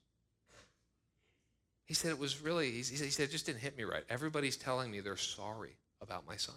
He 1.86 1.94
said 1.94 2.12
it 2.12 2.20
was 2.20 2.42
really, 2.42 2.72
he 2.72 2.84
said 2.84 3.26
it 3.26 3.32
just 3.32 3.46
didn't 3.46 3.62
hit 3.62 3.78
me 3.78 3.84
right. 3.84 4.04
Everybody's 4.10 4.58
telling 4.58 4.90
me 4.92 5.00
they're 5.00 5.18
sorry 5.18 5.78
about 6.02 6.26
my 6.28 6.36
son. 6.36 6.56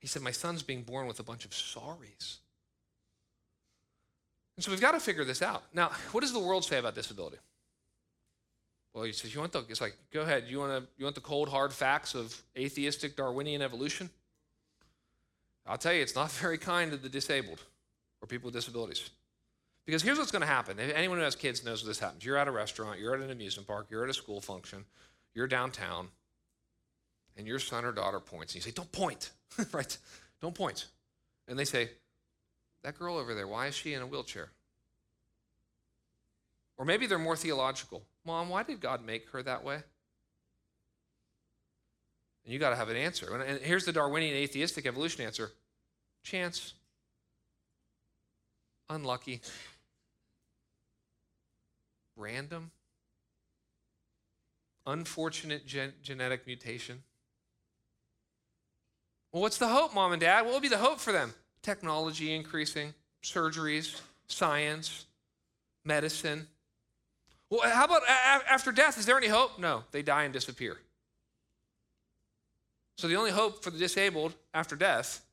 He 0.00 0.08
said, 0.08 0.22
My 0.22 0.30
son's 0.30 0.62
being 0.62 0.82
born 0.82 1.06
with 1.06 1.20
a 1.20 1.22
bunch 1.22 1.44
of 1.44 1.52
sorries. 1.52 2.38
And 4.56 4.64
so 4.64 4.70
we've 4.70 4.80
got 4.80 4.92
to 4.92 5.00
figure 5.00 5.24
this 5.24 5.42
out. 5.42 5.62
Now, 5.72 5.90
what 6.12 6.22
does 6.22 6.32
the 6.32 6.40
world 6.40 6.64
say 6.64 6.78
about 6.78 6.94
disability? 6.94 7.38
Well, 8.92 9.04
he 9.04 9.12
says, 9.12 9.32
you 9.32 9.40
want 9.40 9.52
the, 9.52 9.64
it's 9.68 9.80
like, 9.80 9.96
go 10.12 10.22
ahead. 10.22 10.44
You 10.48 10.58
want, 10.58 10.82
to, 10.82 10.88
you 10.98 11.04
want 11.04 11.14
the 11.14 11.20
cold, 11.20 11.48
hard 11.48 11.72
facts 11.72 12.14
of 12.14 12.42
atheistic 12.58 13.16
Darwinian 13.16 13.62
evolution? 13.62 14.10
I'll 15.66 15.78
tell 15.78 15.92
you, 15.92 16.02
it's 16.02 16.14
not 16.14 16.30
very 16.32 16.58
kind 16.58 16.90
to 16.90 16.96
the 16.96 17.08
disabled 17.08 17.62
or 18.20 18.26
people 18.26 18.48
with 18.48 18.54
disabilities. 18.54 19.10
Because 19.86 20.02
here's 20.02 20.18
what's 20.18 20.30
going 20.30 20.42
to 20.42 20.46
happen. 20.46 20.78
If 20.78 20.94
Anyone 20.94 21.18
who 21.18 21.24
has 21.24 21.34
kids 21.34 21.64
knows 21.64 21.84
this 21.84 21.98
happens. 21.98 22.24
You're 22.24 22.36
at 22.36 22.48
a 22.48 22.52
restaurant, 22.52 23.00
you're 23.00 23.14
at 23.14 23.20
an 23.20 23.30
amusement 23.30 23.66
park, 23.66 23.86
you're 23.90 24.04
at 24.04 24.10
a 24.10 24.14
school 24.14 24.40
function, 24.40 24.84
you're 25.34 25.46
downtown, 25.46 26.08
and 27.36 27.46
your 27.46 27.58
son 27.58 27.84
or 27.84 27.92
daughter 27.92 28.20
points, 28.20 28.54
and 28.54 28.62
you 28.62 28.70
say, 28.70 28.74
Don't 28.74 28.92
point, 28.92 29.30
right? 29.72 29.96
Don't 30.40 30.54
point. 30.54 30.86
And 31.48 31.58
they 31.58 31.64
say, 31.64 31.88
that 32.82 32.98
girl 32.98 33.16
over 33.16 33.34
there, 33.34 33.46
why 33.46 33.66
is 33.66 33.74
she 33.74 33.94
in 33.94 34.02
a 34.02 34.06
wheelchair? 34.06 34.48
Or 36.78 36.84
maybe 36.84 37.06
they're 37.06 37.18
more 37.18 37.36
theological. 37.36 38.02
Mom, 38.24 38.48
why 38.48 38.62
did 38.62 38.80
God 38.80 39.04
make 39.04 39.28
her 39.30 39.42
that 39.42 39.64
way? 39.64 39.80
And 42.50 42.54
you 42.54 42.58
got 42.58 42.70
to 42.70 42.76
have 42.76 42.88
an 42.88 42.96
answer. 42.96 43.32
And 43.32 43.60
here's 43.60 43.84
the 43.84 43.92
Darwinian 43.92 44.34
atheistic 44.34 44.84
evolution 44.84 45.24
answer 45.24 45.52
chance, 46.24 46.74
unlucky, 48.88 49.40
random, 52.16 52.72
unfortunate 54.84 55.64
gen- 55.64 55.92
genetic 56.02 56.44
mutation. 56.44 57.04
Well, 59.30 59.42
what's 59.42 59.58
the 59.58 59.68
hope, 59.68 59.94
mom 59.94 60.10
and 60.10 60.20
dad? 60.20 60.44
What 60.44 60.52
will 60.52 60.60
be 60.60 60.66
the 60.66 60.78
hope 60.78 60.98
for 60.98 61.12
them? 61.12 61.32
technology 61.62 62.34
increasing, 62.34 62.94
surgeries, 63.22 64.00
science, 64.26 65.06
medicine. 65.84 66.48
Well, 67.48 67.60
how 67.70 67.84
about 67.84 68.02
after 68.08 68.72
death? 68.72 68.98
Is 68.98 69.06
there 69.06 69.16
any 69.16 69.28
hope? 69.28 69.60
No, 69.60 69.84
they 69.92 70.02
die 70.02 70.24
and 70.24 70.32
disappear. 70.32 70.78
So 73.00 73.08
the 73.08 73.16
only 73.16 73.30
hope 73.30 73.64
for 73.64 73.70
the 73.70 73.78
disabled 73.78 74.34
after 74.52 74.76
death, 74.76 75.24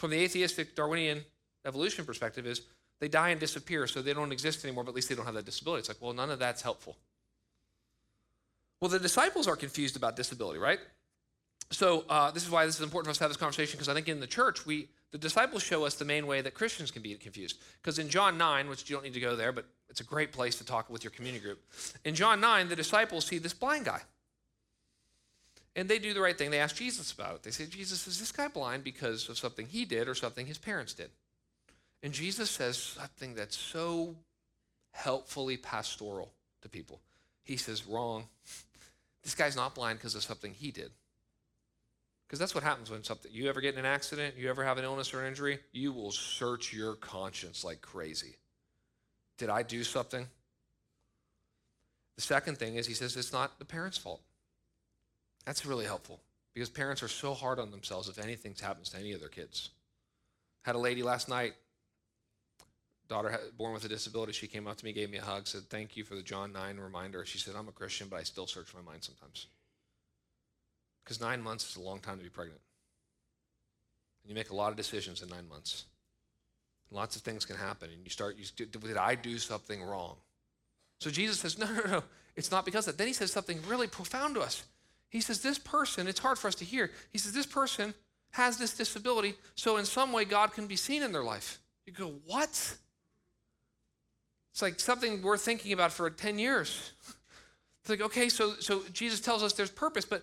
from 0.00 0.10
the 0.10 0.18
atheistic 0.18 0.74
Darwinian 0.74 1.24
evolution 1.64 2.04
perspective, 2.04 2.48
is 2.48 2.62
they 2.98 3.06
die 3.06 3.28
and 3.28 3.38
disappear, 3.38 3.86
so 3.86 4.02
they 4.02 4.12
don't 4.12 4.32
exist 4.32 4.64
anymore, 4.64 4.82
but 4.82 4.90
at 4.90 4.96
least 4.96 5.08
they 5.08 5.14
don't 5.14 5.24
have 5.24 5.36
that 5.36 5.44
disability. 5.44 5.78
It's 5.78 5.88
like, 5.88 5.98
well, 6.00 6.12
none 6.12 6.30
of 6.30 6.40
that's 6.40 6.62
helpful. 6.62 6.96
Well, 8.80 8.90
the 8.90 8.98
disciples 8.98 9.46
are 9.46 9.54
confused 9.54 9.94
about 9.94 10.16
disability, 10.16 10.58
right? 10.58 10.80
So 11.70 12.04
uh, 12.08 12.32
this 12.32 12.42
is 12.42 12.50
why 12.50 12.66
this 12.66 12.74
is 12.74 12.82
important 12.82 13.06
for 13.06 13.10
us 13.12 13.18
to 13.18 13.24
have 13.24 13.30
this 13.30 13.36
conversation 13.36 13.76
because 13.76 13.88
I 13.88 13.94
think 13.94 14.08
in 14.08 14.18
the 14.18 14.26
church 14.26 14.66
we 14.66 14.88
the 15.12 15.18
disciples 15.18 15.62
show 15.62 15.84
us 15.84 15.94
the 15.94 16.04
main 16.04 16.26
way 16.26 16.40
that 16.40 16.54
Christians 16.54 16.90
can 16.90 17.02
be 17.02 17.14
confused. 17.14 17.60
Because 17.80 18.00
in 18.00 18.08
John 18.08 18.36
9, 18.36 18.68
which 18.68 18.88
you 18.88 18.96
don't 18.96 19.04
need 19.04 19.14
to 19.14 19.20
go 19.20 19.36
there, 19.36 19.52
but 19.52 19.64
it's 19.88 20.00
a 20.00 20.04
great 20.04 20.32
place 20.32 20.56
to 20.56 20.64
talk 20.64 20.90
with 20.90 21.04
your 21.04 21.10
community 21.12 21.44
group. 21.44 21.60
In 22.04 22.16
John 22.16 22.40
9, 22.40 22.68
the 22.68 22.76
disciples 22.76 23.26
see 23.26 23.38
this 23.38 23.54
blind 23.54 23.86
guy. 23.86 24.02
And 25.76 25.88
they 25.88 25.98
do 25.98 26.12
the 26.12 26.20
right 26.20 26.36
thing. 26.36 26.50
They 26.50 26.58
ask 26.58 26.76
Jesus 26.76 27.12
about 27.12 27.36
it. 27.36 27.42
They 27.42 27.50
say, 27.50 27.66
Jesus, 27.66 28.06
is 28.06 28.18
this 28.18 28.32
guy 28.32 28.48
blind 28.48 28.82
because 28.82 29.28
of 29.28 29.38
something 29.38 29.66
he 29.66 29.84
did 29.84 30.08
or 30.08 30.14
something 30.14 30.46
his 30.46 30.58
parents 30.58 30.94
did? 30.94 31.10
And 32.02 32.12
Jesus 32.12 32.50
says 32.50 32.76
something 32.76 33.34
that's 33.34 33.56
so 33.56 34.16
helpfully 34.92 35.56
pastoral 35.56 36.32
to 36.62 36.68
people. 36.68 37.00
He 37.44 37.56
says, 37.56 37.86
wrong. 37.86 38.24
This 39.22 39.34
guy's 39.34 39.54
not 39.54 39.74
blind 39.74 39.98
because 39.98 40.14
of 40.14 40.22
something 40.22 40.54
he 40.54 40.70
did. 40.70 40.92
Because 42.26 42.38
that's 42.38 42.54
what 42.54 42.64
happens 42.64 42.90
when 42.90 43.04
something, 43.04 43.30
you 43.30 43.50
ever 43.50 43.60
get 43.60 43.74
in 43.74 43.80
an 43.80 43.84
accident, 43.84 44.34
you 44.38 44.48
ever 44.48 44.64
have 44.64 44.78
an 44.78 44.84
illness 44.84 45.12
or 45.12 45.20
an 45.20 45.26
injury, 45.26 45.58
you 45.72 45.92
will 45.92 46.10
search 46.10 46.72
your 46.72 46.94
conscience 46.94 47.62
like 47.62 47.82
crazy. 47.82 48.36
Did 49.36 49.50
I 49.50 49.62
do 49.62 49.84
something? 49.84 50.26
The 52.16 52.22
second 52.22 52.56
thing 52.56 52.76
is 52.76 52.86
he 52.86 52.94
says 52.94 53.14
it's 53.14 53.30
not 53.32 53.58
the 53.58 53.66
parents' 53.66 53.98
fault. 53.98 54.22
That's 55.44 55.66
really 55.66 55.84
helpful 55.84 56.20
because 56.54 56.68
parents 56.68 57.02
are 57.02 57.08
so 57.08 57.34
hard 57.34 57.58
on 57.58 57.70
themselves 57.70 58.08
if 58.08 58.18
anything 58.18 58.54
happens 58.60 58.90
to 58.90 58.98
any 58.98 59.12
of 59.12 59.20
their 59.20 59.28
kids. 59.28 59.70
Had 60.62 60.74
a 60.74 60.78
lady 60.78 61.02
last 61.02 61.28
night 61.28 61.54
daughter 63.10 63.38
born 63.58 63.74
with 63.74 63.84
a 63.84 63.88
disability, 63.88 64.32
she 64.32 64.46
came 64.46 64.66
up 64.66 64.76
to 64.78 64.84
me, 64.84 64.92
gave 64.92 65.10
me 65.10 65.18
a 65.18 65.22
hug, 65.22 65.46
said, 65.46 65.62
Thank 65.68 65.96
you 65.96 66.04
for 66.04 66.14
the 66.14 66.22
John 66.22 66.52
9 66.52 66.78
reminder. 66.78 67.26
She 67.26 67.38
said, 67.38 67.54
I'm 67.58 67.68
a 67.68 67.72
Christian, 67.72 68.06
but 68.08 68.20
I 68.20 68.22
still 68.22 68.46
search 68.46 68.72
my 68.72 68.80
mind 68.80 69.02
sometimes. 69.02 69.48
Because 71.04 71.20
nine 71.20 71.42
months 71.42 71.68
is 71.68 71.76
a 71.76 71.82
long 71.82 71.98
time 71.98 72.18
to 72.18 72.22
be 72.22 72.30
pregnant. 72.30 72.60
And 74.22 74.30
you 74.30 74.34
make 74.34 74.50
a 74.50 74.54
lot 74.54 74.70
of 74.70 74.76
decisions 74.76 75.22
in 75.22 75.28
nine 75.28 75.48
months. 75.48 75.86
Lots 76.92 77.16
of 77.16 77.22
things 77.22 77.44
can 77.44 77.56
happen, 77.56 77.90
and 77.90 78.00
you 78.04 78.10
start, 78.10 78.36
you, 78.36 78.66
did 78.66 78.96
I 78.96 79.16
do 79.16 79.38
something 79.38 79.82
wrong? 79.82 80.16
So 81.00 81.10
Jesus 81.10 81.40
says, 81.40 81.58
No, 81.58 81.66
no, 81.66 81.90
no, 81.90 82.02
it's 82.36 82.50
not 82.50 82.64
because 82.64 82.86
of 82.86 82.94
that. 82.94 82.98
Then 82.98 83.08
he 83.08 83.12
says 83.12 83.32
something 83.32 83.60
really 83.68 83.88
profound 83.88 84.36
to 84.36 84.40
us. 84.40 84.62
He 85.10 85.20
says, 85.20 85.42
This 85.42 85.58
person, 85.58 86.08
it's 86.08 86.20
hard 86.20 86.38
for 86.38 86.48
us 86.48 86.54
to 86.56 86.64
hear. 86.64 86.90
He 87.12 87.18
says, 87.18 87.32
This 87.32 87.46
person 87.46 87.94
has 88.32 88.56
this 88.56 88.74
disability, 88.76 89.34
so 89.54 89.76
in 89.76 89.84
some 89.84 90.12
way 90.12 90.24
God 90.24 90.52
can 90.54 90.66
be 90.66 90.76
seen 90.76 91.02
in 91.02 91.12
their 91.12 91.24
life. 91.24 91.60
You 91.84 91.92
go, 91.92 92.14
What? 92.24 92.76
It's 94.52 94.62
like 94.62 94.80
something 94.80 95.22
worth 95.22 95.42
thinking 95.42 95.72
about 95.72 95.92
for 95.92 96.10
10 96.10 96.38
years. 96.38 96.92
It's 97.80 97.88
like, 97.88 98.00
okay, 98.02 98.28
so, 98.28 98.54
so 98.58 98.82
Jesus 98.92 99.20
tells 99.20 99.42
us 99.42 99.52
there's 99.52 99.70
purpose, 99.70 100.04
but 100.04 100.22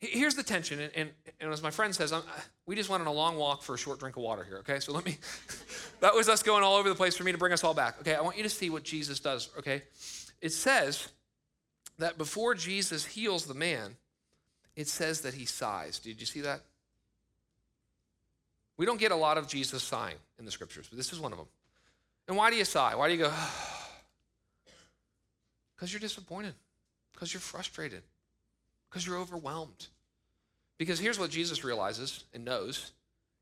here's 0.00 0.34
the 0.34 0.42
tension. 0.42 0.80
And, 0.80 0.92
and, 0.96 1.10
and 1.40 1.52
as 1.52 1.62
my 1.62 1.70
friend 1.70 1.94
says, 1.94 2.12
I'm, 2.12 2.22
we 2.66 2.74
just 2.74 2.88
went 2.88 3.00
on 3.02 3.06
a 3.06 3.12
long 3.12 3.36
walk 3.36 3.62
for 3.62 3.74
a 3.74 3.78
short 3.78 4.00
drink 4.00 4.16
of 4.16 4.22
water 4.22 4.42
here, 4.44 4.58
okay? 4.58 4.80
So 4.80 4.92
let 4.92 5.04
me, 5.04 5.18
that 6.00 6.14
was 6.14 6.28
us 6.28 6.42
going 6.42 6.64
all 6.64 6.76
over 6.76 6.88
the 6.88 6.94
place 6.94 7.16
for 7.16 7.24
me 7.24 7.32
to 7.32 7.38
bring 7.38 7.52
us 7.52 7.62
all 7.62 7.74
back. 7.74 8.00
Okay, 8.00 8.14
I 8.14 8.20
want 8.20 8.36
you 8.36 8.42
to 8.42 8.48
see 8.48 8.70
what 8.70 8.82
Jesus 8.82 9.20
does, 9.20 9.48
okay? 9.58 9.82
It 10.40 10.50
says 10.50 11.08
that 11.98 12.18
before 12.18 12.54
Jesus 12.54 13.04
heals 13.04 13.46
the 13.46 13.54
man, 13.54 13.96
it 14.78 14.86
says 14.86 15.22
that 15.22 15.34
he 15.34 15.44
sighs. 15.44 15.98
Did 15.98 16.20
you 16.20 16.26
see 16.26 16.42
that? 16.42 16.60
We 18.76 18.86
don't 18.86 19.00
get 19.00 19.10
a 19.10 19.16
lot 19.16 19.36
of 19.36 19.48
Jesus 19.48 19.82
sighing 19.82 20.14
in 20.38 20.44
the 20.44 20.52
scriptures, 20.52 20.86
but 20.88 20.96
this 20.96 21.12
is 21.12 21.18
one 21.18 21.32
of 21.32 21.38
them. 21.38 21.48
And 22.28 22.36
why 22.36 22.50
do 22.50 22.56
you 22.56 22.64
sigh? 22.64 22.94
Why 22.94 23.08
do 23.08 23.14
you 23.14 23.24
go, 23.24 23.30
because 25.74 25.92
you're 25.92 25.98
disappointed, 25.98 26.54
because 27.12 27.34
you're 27.34 27.40
frustrated, 27.40 28.02
because 28.88 29.04
you're 29.04 29.18
overwhelmed. 29.18 29.88
Because 30.78 31.00
here's 31.00 31.18
what 31.18 31.30
Jesus 31.30 31.64
realizes 31.64 32.22
and 32.32 32.44
knows 32.44 32.92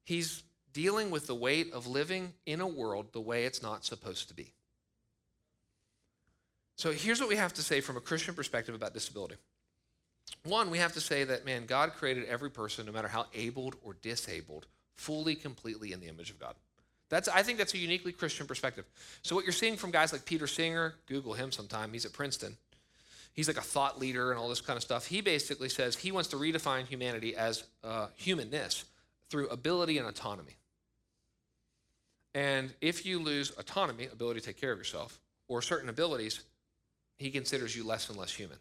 He's 0.05 0.43
dealing 0.73 1.11
with 1.11 1.27
the 1.27 1.35
weight 1.35 1.71
of 1.75 1.87
living 1.87 2.33
in 2.47 2.63
a 2.63 2.67
world 2.67 3.13
the 3.13 3.21
way 3.21 3.45
it's 3.45 3.63
not 3.63 3.85
supposed 3.85 4.29
to 4.29 4.35
be. 4.35 4.55
So 6.77 6.93
here's 6.93 7.21
what 7.21 7.29
we 7.29 7.37
have 7.37 7.53
to 7.55 7.63
say 7.63 7.83
from 7.83 7.99
a 7.99 8.01
Christian 8.01 8.35
perspective 8.35 8.75
about 8.75 8.95
disability. 8.95 9.37
One, 10.45 10.71
we 10.71 10.79
have 10.79 10.93
to 10.95 11.01
say 11.01 11.25
that, 11.25 11.45
man, 11.45 11.67
God 11.67 11.93
created 11.95 12.27
every 12.27 12.51
person, 12.51 12.87
no 12.87 12.93
matter 12.93 13.09
how 13.09 13.27
abled 13.35 13.77
or 13.83 13.97
disabled, 14.03 14.67
fully, 14.97 15.35
completely 15.35 15.93
in 15.93 16.01
the 16.01 16.09
image 16.09 16.31
of 16.31 16.39
God. 16.39 16.55
That's, 17.09 17.29
I 17.29 17.43
think 17.43 17.59
that's 17.59 17.75
a 17.75 17.79
uniquely 17.79 18.13
Christian 18.13 18.47
perspective. 18.47 18.85
So, 19.23 19.37
what 19.37 19.45
you're 19.45 19.53
seeing 19.53 19.77
from 19.77 19.93
guys 19.93 20.13
like 20.13 20.25
Peter 20.25 20.47
Singer, 20.47 20.95
Google 21.07 21.35
him 21.35 21.53
sometime, 21.53 21.93
he's 21.93 22.05
at 22.05 22.13
Princeton. 22.13 22.57
He's 23.33 23.49
like 23.49 23.59
a 23.59 23.63
thought 23.63 24.01
leader 24.01 24.31
and 24.31 24.41
all 24.41 24.49
this 24.49 24.63
kind 24.63 24.79
of 24.79 24.83
stuff. 24.83 25.07
He 25.07 25.21
basically 25.21 25.69
says 25.69 25.95
he 25.95 26.11
wants 26.11 26.31
to 26.31 26.37
redefine 26.37 26.87
humanity 26.87 27.37
as 27.37 27.65
uh, 27.85 28.07
humanness 28.17 28.87
through 29.29 29.49
ability 29.49 29.99
and 29.99 30.09
autonomy. 30.09 30.57
And 32.35 32.73
if 32.81 33.05
you 33.05 33.19
lose 33.19 33.53
autonomy, 33.59 34.09
ability 34.11 34.41
to 34.41 34.47
take 34.47 34.61
care 34.61 34.73
of 34.73 34.79
yourself, 34.79 35.21
or 35.49 35.61
certain 35.63 35.89
abilities, 35.89 36.41
he 37.19 37.31
considers 37.31 37.77
you 37.77 37.87
less 37.87 38.09
and 38.09 38.19
less 38.19 38.33
human. 38.33 38.59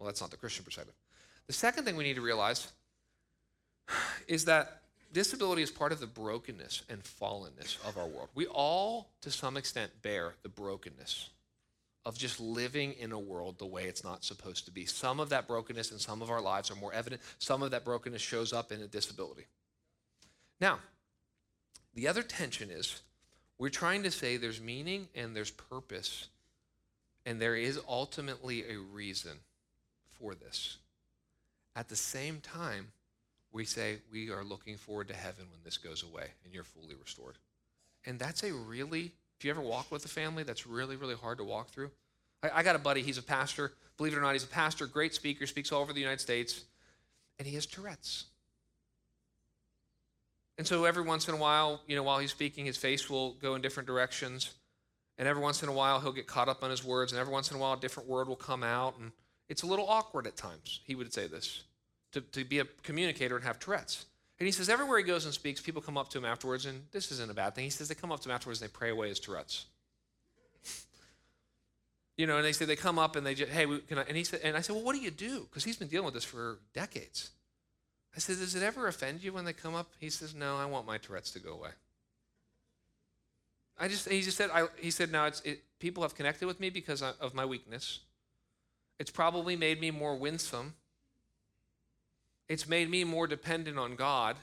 Well, 0.00 0.06
that's 0.06 0.22
not 0.22 0.30
the 0.30 0.38
Christian 0.38 0.64
perspective. 0.64 0.94
The 1.46 1.52
second 1.52 1.84
thing 1.84 1.94
we 1.94 2.04
need 2.04 2.14
to 2.14 2.22
realize 2.22 2.66
is 4.26 4.46
that 4.46 4.80
disability 5.12 5.62
is 5.62 5.70
part 5.70 5.92
of 5.92 6.00
the 6.00 6.06
brokenness 6.06 6.84
and 6.88 7.02
fallenness 7.02 7.76
of 7.86 7.98
our 7.98 8.06
world. 8.06 8.30
We 8.34 8.46
all, 8.46 9.10
to 9.20 9.30
some 9.30 9.58
extent, 9.58 9.92
bear 10.00 10.34
the 10.42 10.48
brokenness 10.48 11.28
of 12.06 12.16
just 12.16 12.40
living 12.40 12.94
in 12.94 13.12
a 13.12 13.18
world 13.18 13.58
the 13.58 13.66
way 13.66 13.84
it's 13.84 14.02
not 14.02 14.24
supposed 14.24 14.64
to 14.64 14.70
be. 14.70 14.86
Some 14.86 15.20
of 15.20 15.28
that 15.28 15.46
brokenness 15.46 15.92
in 15.92 15.98
some 15.98 16.22
of 16.22 16.30
our 16.30 16.40
lives 16.40 16.70
are 16.70 16.76
more 16.76 16.94
evident. 16.94 17.20
Some 17.38 17.62
of 17.62 17.72
that 17.72 17.84
brokenness 17.84 18.22
shows 18.22 18.54
up 18.54 18.72
in 18.72 18.80
a 18.80 18.86
disability. 18.86 19.44
Now, 20.62 20.78
the 21.94 22.08
other 22.08 22.22
tension 22.22 22.70
is 22.70 23.02
we're 23.58 23.68
trying 23.68 24.02
to 24.04 24.10
say 24.10 24.38
there's 24.38 24.62
meaning 24.62 25.08
and 25.14 25.36
there's 25.36 25.50
purpose, 25.50 26.28
and 27.26 27.38
there 27.38 27.56
is 27.56 27.78
ultimately 27.86 28.64
a 28.70 28.78
reason 28.78 29.32
for 30.20 30.34
this. 30.34 30.78
At 31.74 31.88
the 31.88 31.96
same 31.96 32.40
time, 32.40 32.88
we 33.52 33.64
say 33.64 33.98
we 34.12 34.30
are 34.30 34.44
looking 34.44 34.76
forward 34.76 35.08
to 35.08 35.14
heaven 35.14 35.46
when 35.50 35.60
this 35.64 35.78
goes 35.78 36.02
away 36.02 36.26
and 36.44 36.52
you're 36.52 36.64
fully 36.64 36.94
restored. 36.94 37.36
And 38.04 38.18
that's 38.18 38.42
a 38.42 38.52
really, 38.52 39.12
if 39.38 39.44
you 39.44 39.50
ever 39.50 39.60
walk 39.60 39.90
with 39.90 40.04
a 40.04 40.08
family, 40.08 40.42
that's 40.42 40.66
really, 40.66 40.96
really 40.96 41.14
hard 41.14 41.38
to 41.38 41.44
walk 41.44 41.70
through. 41.70 41.90
I, 42.42 42.50
I 42.56 42.62
got 42.62 42.76
a 42.76 42.78
buddy, 42.78 43.02
he's 43.02 43.18
a 43.18 43.22
pastor. 43.22 43.72
Believe 43.96 44.12
it 44.12 44.18
or 44.18 44.22
not, 44.22 44.32
he's 44.32 44.44
a 44.44 44.48
pastor, 44.48 44.86
great 44.86 45.14
speaker, 45.14 45.46
speaks 45.46 45.72
all 45.72 45.82
over 45.82 45.92
the 45.92 46.00
United 46.00 46.20
States, 46.20 46.64
and 47.38 47.46
he 47.46 47.54
has 47.54 47.66
Tourette's. 47.66 48.24
And 50.56 50.66
so 50.66 50.84
every 50.84 51.02
once 51.02 51.26
in 51.26 51.34
a 51.34 51.38
while, 51.38 51.80
you 51.86 51.96
know, 51.96 52.02
while 52.02 52.18
he's 52.18 52.30
speaking, 52.30 52.66
his 52.66 52.76
face 52.76 53.08
will 53.08 53.32
go 53.34 53.54
in 53.54 53.62
different 53.62 53.86
directions. 53.86 54.52
And 55.16 55.26
every 55.26 55.42
once 55.42 55.62
in 55.62 55.68
a 55.68 55.72
while, 55.72 56.00
he'll 56.00 56.12
get 56.12 56.26
caught 56.26 56.48
up 56.48 56.62
on 56.62 56.70
his 56.70 56.84
words. 56.84 57.12
And 57.12 57.20
every 57.20 57.32
once 57.32 57.50
in 57.50 57.56
a 57.56 57.60
while, 57.60 57.74
a 57.74 57.80
different 57.80 58.08
word 58.08 58.28
will 58.28 58.36
come 58.36 58.62
out. 58.62 58.98
And 58.98 59.12
it's 59.50 59.62
a 59.64 59.66
little 59.66 59.86
awkward 59.88 60.26
at 60.28 60.36
times, 60.36 60.80
he 60.84 60.94
would 60.94 61.12
say 61.12 61.26
this 61.26 61.64
to, 62.12 62.20
to 62.20 62.44
be 62.44 62.60
a 62.60 62.64
communicator 62.82 63.34
and 63.36 63.44
have 63.44 63.58
Tourette's. 63.58 64.06
And 64.38 64.46
he 64.46 64.52
says, 64.52 64.70
everywhere 64.70 64.96
he 64.96 65.04
goes 65.04 65.26
and 65.26 65.34
speaks, 65.34 65.60
people 65.60 65.82
come 65.82 65.98
up 65.98 66.08
to 66.10 66.18
him 66.18 66.24
afterwards, 66.24 66.64
and 66.64 66.82
this 66.92 67.12
isn't 67.12 67.30
a 67.30 67.34
bad 67.34 67.54
thing. 67.54 67.64
He 67.64 67.70
says 67.70 67.88
they 67.88 67.94
come 67.94 68.10
up 68.10 68.20
to 68.20 68.28
him 68.28 68.34
afterwards 68.34 68.62
and 68.62 68.70
they 68.70 68.72
pray 68.72 68.90
away 68.90 69.08
his 69.08 69.20
Tourette's. 69.20 69.66
you 72.16 72.26
know, 72.26 72.36
and 72.36 72.44
they 72.44 72.52
say 72.52 72.64
they 72.64 72.76
come 72.76 72.98
up 72.98 73.16
and 73.16 73.26
they 73.26 73.34
just, 73.34 73.50
hey, 73.50 73.66
can 73.88 73.98
I? 73.98 74.02
And 74.02 74.16
he 74.16 74.24
said, 74.24 74.40
and 74.42 74.56
I 74.56 74.60
said, 74.60 74.76
well, 74.76 74.84
what 74.84 74.94
do 74.94 75.02
you 75.02 75.10
do? 75.10 75.40
Because 75.40 75.64
he's 75.64 75.76
been 75.76 75.88
dealing 75.88 76.06
with 76.06 76.14
this 76.14 76.24
for 76.24 76.58
decades. 76.72 77.30
I 78.16 78.20
said, 78.20 78.38
does 78.38 78.54
it 78.54 78.62
ever 78.62 78.86
offend 78.86 79.22
you 79.22 79.32
when 79.32 79.44
they 79.44 79.52
come 79.52 79.74
up? 79.74 79.90
He 79.98 80.10
says, 80.10 80.34
no, 80.34 80.56
I 80.56 80.64
want 80.64 80.86
my 80.86 80.96
Tourette's 80.96 81.32
to 81.32 81.40
go 81.40 81.52
away. 81.52 81.70
I 83.78 83.88
just, 83.88 84.08
he 84.08 84.22
just 84.22 84.36
said, 84.36 84.50
I, 84.52 84.66
he 84.76 84.90
said, 84.90 85.10
now 85.10 85.26
it's, 85.26 85.40
it, 85.40 85.62
people 85.80 86.02
have 86.02 86.14
connected 86.14 86.46
with 86.46 86.60
me 86.60 86.70
because 86.70 87.02
of 87.02 87.34
my 87.34 87.44
weakness. 87.44 88.00
It's 89.00 89.10
probably 89.10 89.56
made 89.56 89.80
me 89.80 89.90
more 89.90 90.14
winsome 90.14 90.74
it's 92.50 92.68
made 92.68 92.90
me 92.90 93.04
more 93.04 93.28
dependent 93.28 93.78
on 93.78 93.94
God, 93.94 94.36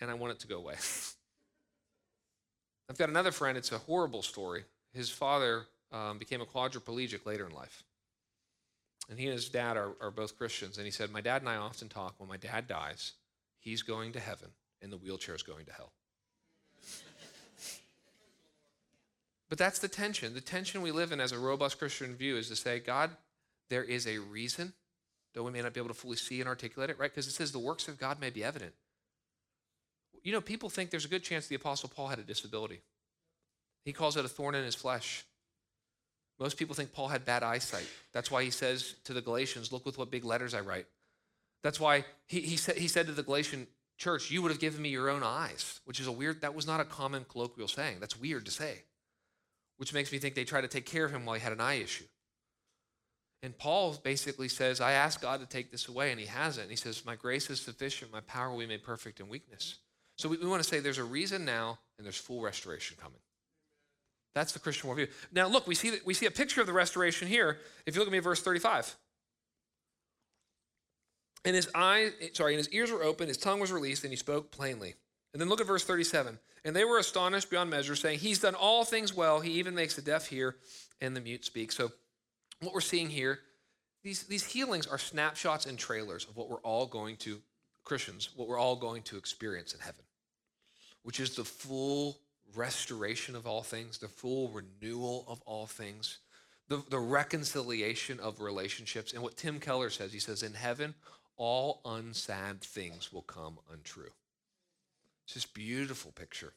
and 0.00 0.10
I 0.10 0.14
want 0.14 0.32
it 0.32 0.40
to 0.40 0.48
go 0.48 0.56
away. 0.56 0.74
I've 2.90 2.98
got 2.98 3.08
another 3.08 3.30
friend, 3.30 3.56
it's 3.56 3.70
a 3.70 3.78
horrible 3.78 4.22
story. 4.22 4.64
His 4.92 5.08
father 5.08 5.66
um, 5.92 6.18
became 6.18 6.40
a 6.40 6.44
quadriplegic 6.44 7.24
later 7.24 7.46
in 7.46 7.54
life. 7.54 7.84
And 9.08 9.20
he 9.20 9.26
and 9.26 9.34
his 9.34 9.48
dad 9.48 9.76
are, 9.76 9.92
are 10.00 10.10
both 10.10 10.36
Christians. 10.36 10.78
And 10.78 10.84
he 10.84 10.90
said, 10.90 11.12
My 11.12 11.20
dad 11.20 11.42
and 11.42 11.48
I 11.48 11.54
often 11.56 11.88
talk 11.88 12.14
when 12.18 12.28
my 12.28 12.36
dad 12.36 12.66
dies, 12.66 13.12
he's 13.60 13.82
going 13.82 14.10
to 14.14 14.20
heaven, 14.20 14.48
and 14.82 14.92
the 14.92 14.96
wheelchair 14.96 15.36
is 15.36 15.44
going 15.44 15.66
to 15.66 15.72
hell. 15.72 15.92
but 19.48 19.58
that's 19.58 19.78
the 19.78 19.86
tension. 19.86 20.34
The 20.34 20.40
tension 20.40 20.82
we 20.82 20.90
live 20.90 21.12
in 21.12 21.20
as 21.20 21.30
a 21.30 21.38
robust 21.38 21.78
Christian 21.78 22.16
view 22.16 22.36
is 22.36 22.48
to 22.48 22.56
say, 22.56 22.80
God, 22.80 23.10
there 23.70 23.84
is 23.84 24.06
a 24.06 24.18
reason 24.18 24.74
though 25.34 25.42
we 25.42 25.52
may 25.52 25.62
not 25.62 25.72
be 25.72 25.80
able 25.80 25.88
to 25.88 25.94
fully 25.94 26.16
see 26.16 26.40
and 26.40 26.48
articulate 26.48 26.90
it, 26.90 26.98
right? 26.98 27.10
Because 27.10 27.26
it 27.26 27.32
says 27.32 27.52
the 27.52 27.58
works 27.58 27.88
of 27.88 27.98
God 27.98 28.20
may 28.20 28.30
be 28.30 28.42
evident. 28.42 28.72
You 30.22 30.32
know, 30.32 30.40
people 30.40 30.68
think 30.68 30.90
there's 30.90 31.04
a 31.04 31.08
good 31.08 31.22
chance 31.22 31.46
the 31.46 31.54
Apostle 31.54 31.88
Paul 31.88 32.08
had 32.08 32.18
a 32.18 32.22
disability. 32.22 32.80
He 33.84 33.92
calls 33.92 34.16
it 34.16 34.24
a 34.24 34.28
thorn 34.28 34.54
in 34.54 34.64
his 34.64 34.74
flesh. 34.74 35.24
Most 36.38 36.56
people 36.56 36.74
think 36.74 36.92
Paul 36.92 37.08
had 37.08 37.24
bad 37.24 37.42
eyesight. 37.42 37.86
That's 38.12 38.30
why 38.30 38.42
he 38.42 38.50
says 38.50 38.94
to 39.04 39.12
the 39.12 39.20
Galatians, 39.20 39.72
Look 39.72 39.86
with 39.86 39.98
what 39.98 40.10
big 40.10 40.24
letters 40.24 40.54
I 40.54 40.60
write. 40.60 40.86
That's 41.62 41.78
why 41.78 42.04
he, 42.26 42.40
he, 42.40 42.56
said, 42.56 42.76
he 42.76 42.88
said 42.88 43.06
to 43.06 43.12
the 43.12 43.22
Galatian 43.22 43.66
church, 43.98 44.30
You 44.30 44.42
would 44.42 44.50
have 44.50 44.60
given 44.60 44.82
me 44.82 44.88
your 44.88 45.10
own 45.10 45.22
eyes, 45.22 45.80
which 45.84 46.00
is 46.00 46.06
a 46.06 46.12
weird, 46.12 46.40
that 46.40 46.54
was 46.54 46.66
not 46.66 46.80
a 46.80 46.84
common 46.84 47.24
colloquial 47.28 47.68
saying. 47.68 47.98
That's 48.00 48.18
weird 48.18 48.46
to 48.46 48.50
say, 48.50 48.82
which 49.76 49.94
makes 49.94 50.12
me 50.12 50.18
think 50.18 50.34
they 50.34 50.44
tried 50.44 50.62
to 50.62 50.68
take 50.68 50.86
care 50.86 51.04
of 51.04 51.12
him 51.12 51.24
while 51.24 51.36
he 51.36 51.42
had 51.42 51.52
an 51.52 51.60
eye 51.60 51.74
issue. 51.74 52.04
And 53.42 53.56
Paul 53.56 53.98
basically 54.02 54.48
says, 54.48 54.80
I 54.80 54.92
asked 54.92 55.22
God 55.22 55.40
to 55.40 55.46
take 55.46 55.70
this 55.70 55.88
away, 55.88 56.10
and 56.10 56.20
he 56.20 56.26
hasn't. 56.26 56.64
And 56.64 56.70
he 56.70 56.76
says, 56.76 57.04
My 57.06 57.16
grace 57.16 57.48
is 57.48 57.60
sufficient, 57.60 58.12
my 58.12 58.20
power 58.20 58.50
will 58.50 58.58
be 58.58 58.66
made 58.66 58.82
perfect 58.82 59.20
in 59.20 59.28
weakness. 59.28 59.76
So 60.18 60.28
we, 60.28 60.36
we 60.36 60.46
want 60.46 60.62
to 60.62 60.68
say 60.68 60.80
there's 60.80 60.98
a 60.98 61.04
reason 61.04 61.44
now, 61.44 61.78
and 61.98 62.04
there's 62.04 62.18
full 62.18 62.42
restoration 62.42 62.96
coming. 63.00 63.20
That's 64.34 64.52
the 64.52 64.58
Christian 64.58 64.90
worldview. 64.90 65.08
Now, 65.32 65.48
look, 65.48 65.66
we 65.66 65.74
see, 65.74 65.92
we 66.04 66.14
see 66.14 66.26
a 66.26 66.30
picture 66.30 66.60
of 66.60 66.66
the 66.66 66.72
restoration 66.72 67.26
here. 67.26 67.58
If 67.86 67.94
you 67.94 68.00
look 68.00 68.08
at 68.08 68.12
me 68.12 68.18
verse 68.20 68.42
35. 68.42 68.94
And 71.44 71.56
his 71.56 71.70
eyes, 71.74 72.12
sorry, 72.34 72.52
and 72.52 72.58
his 72.58 72.68
ears 72.68 72.92
were 72.92 73.02
open, 73.02 73.28
his 73.28 73.38
tongue 73.38 73.60
was 73.60 73.72
released, 73.72 74.04
and 74.04 74.12
he 74.12 74.16
spoke 74.16 74.50
plainly. 74.50 74.94
And 75.32 75.40
then 75.40 75.48
look 75.48 75.60
at 75.60 75.66
verse 75.66 75.84
37. 75.84 76.38
And 76.64 76.76
they 76.76 76.84
were 76.84 76.98
astonished 76.98 77.50
beyond 77.50 77.70
measure, 77.70 77.96
saying, 77.96 78.18
He's 78.18 78.40
done 78.40 78.54
all 78.54 78.84
things 78.84 79.14
well. 79.14 79.40
He 79.40 79.52
even 79.52 79.74
makes 79.74 79.96
the 79.96 80.02
deaf 80.02 80.26
hear 80.26 80.56
and 81.00 81.16
the 81.16 81.20
mute 81.20 81.44
speak. 81.44 81.72
So 81.72 81.92
what 82.60 82.74
we're 82.74 82.80
seeing 82.80 83.08
here, 83.08 83.40
these, 84.02 84.24
these 84.24 84.44
healings 84.44 84.86
are 84.86 84.98
snapshots 84.98 85.66
and 85.66 85.78
trailers 85.78 86.26
of 86.26 86.36
what 86.36 86.48
we're 86.48 86.60
all 86.60 86.86
going 86.86 87.16
to, 87.18 87.40
Christians, 87.84 88.30
what 88.34 88.48
we're 88.48 88.58
all 88.58 88.76
going 88.76 89.02
to 89.04 89.16
experience 89.16 89.74
in 89.74 89.80
heaven, 89.80 90.04
which 91.02 91.20
is 91.20 91.36
the 91.36 91.44
full 91.44 92.18
restoration 92.54 93.36
of 93.36 93.46
all 93.46 93.62
things, 93.62 93.98
the 93.98 94.08
full 94.08 94.48
renewal 94.48 95.24
of 95.28 95.40
all 95.42 95.66
things, 95.66 96.18
the, 96.68 96.82
the 96.88 96.98
reconciliation 96.98 98.20
of 98.20 98.40
relationships. 98.40 99.12
And 99.12 99.22
what 99.22 99.36
Tim 99.36 99.60
Keller 99.60 99.90
says, 99.90 100.12
he 100.12 100.18
says, 100.18 100.42
in 100.42 100.54
heaven, 100.54 100.94
all 101.36 101.80
unsad 101.84 102.60
things 102.60 103.12
will 103.12 103.22
come 103.22 103.58
untrue. 103.72 104.12
It's 105.26 105.34
this 105.34 105.46
beautiful 105.46 106.12
picture. 106.12 106.52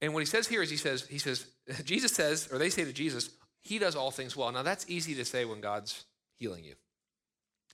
And 0.00 0.14
what 0.14 0.20
he 0.20 0.26
says 0.26 0.48
here 0.48 0.62
is 0.62 0.70
he 0.70 0.76
says, 0.76 1.06
he 1.06 1.18
says, 1.18 1.46
Jesus 1.84 2.12
says, 2.12 2.48
or 2.50 2.58
they 2.58 2.70
say 2.70 2.84
to 2.84 2.92
Jesus, 2.92 3.30
he 3.62 3.78
does 3.78 3.96
all 3.96 4.10
things 4.10 4.36
well. 4.36 4.50
Now 4.52 4.62
that's 4.62 4.88
easy 4.88 5.14
to 5.16 5.24
say 5.24 5.44
when 5.44 5.60
God's 5.60 6.04
healing 6.38 6.64
you. 6.64 6.74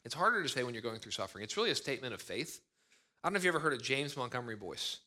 It's 0.04 0.14
harder 0.14 0.42
to 0.42 0.48
say 0.48 0.62
when 0.62 0.74
you're 0.74 0.82
going 0.82 1.00
through 1.00 1.12
suffering. 1.12 1.42
It's 1.42 1.56
really 1.56 1.70
a 1.70 1.76
statement 1.76 2.14
of 2.14 2.22
faith. 2.22 2.60
I 3.22 3.28
don't 3.28 3.34
know 3.34 3.38
if 3.38 3.44
you 3.44 3.50
ever 3.50 3.58
heard 3.58 3.72
of 3.72 3.82
James 3.82 4.16
Montgomery 4.16 4.56
Boice. 4.56 4.98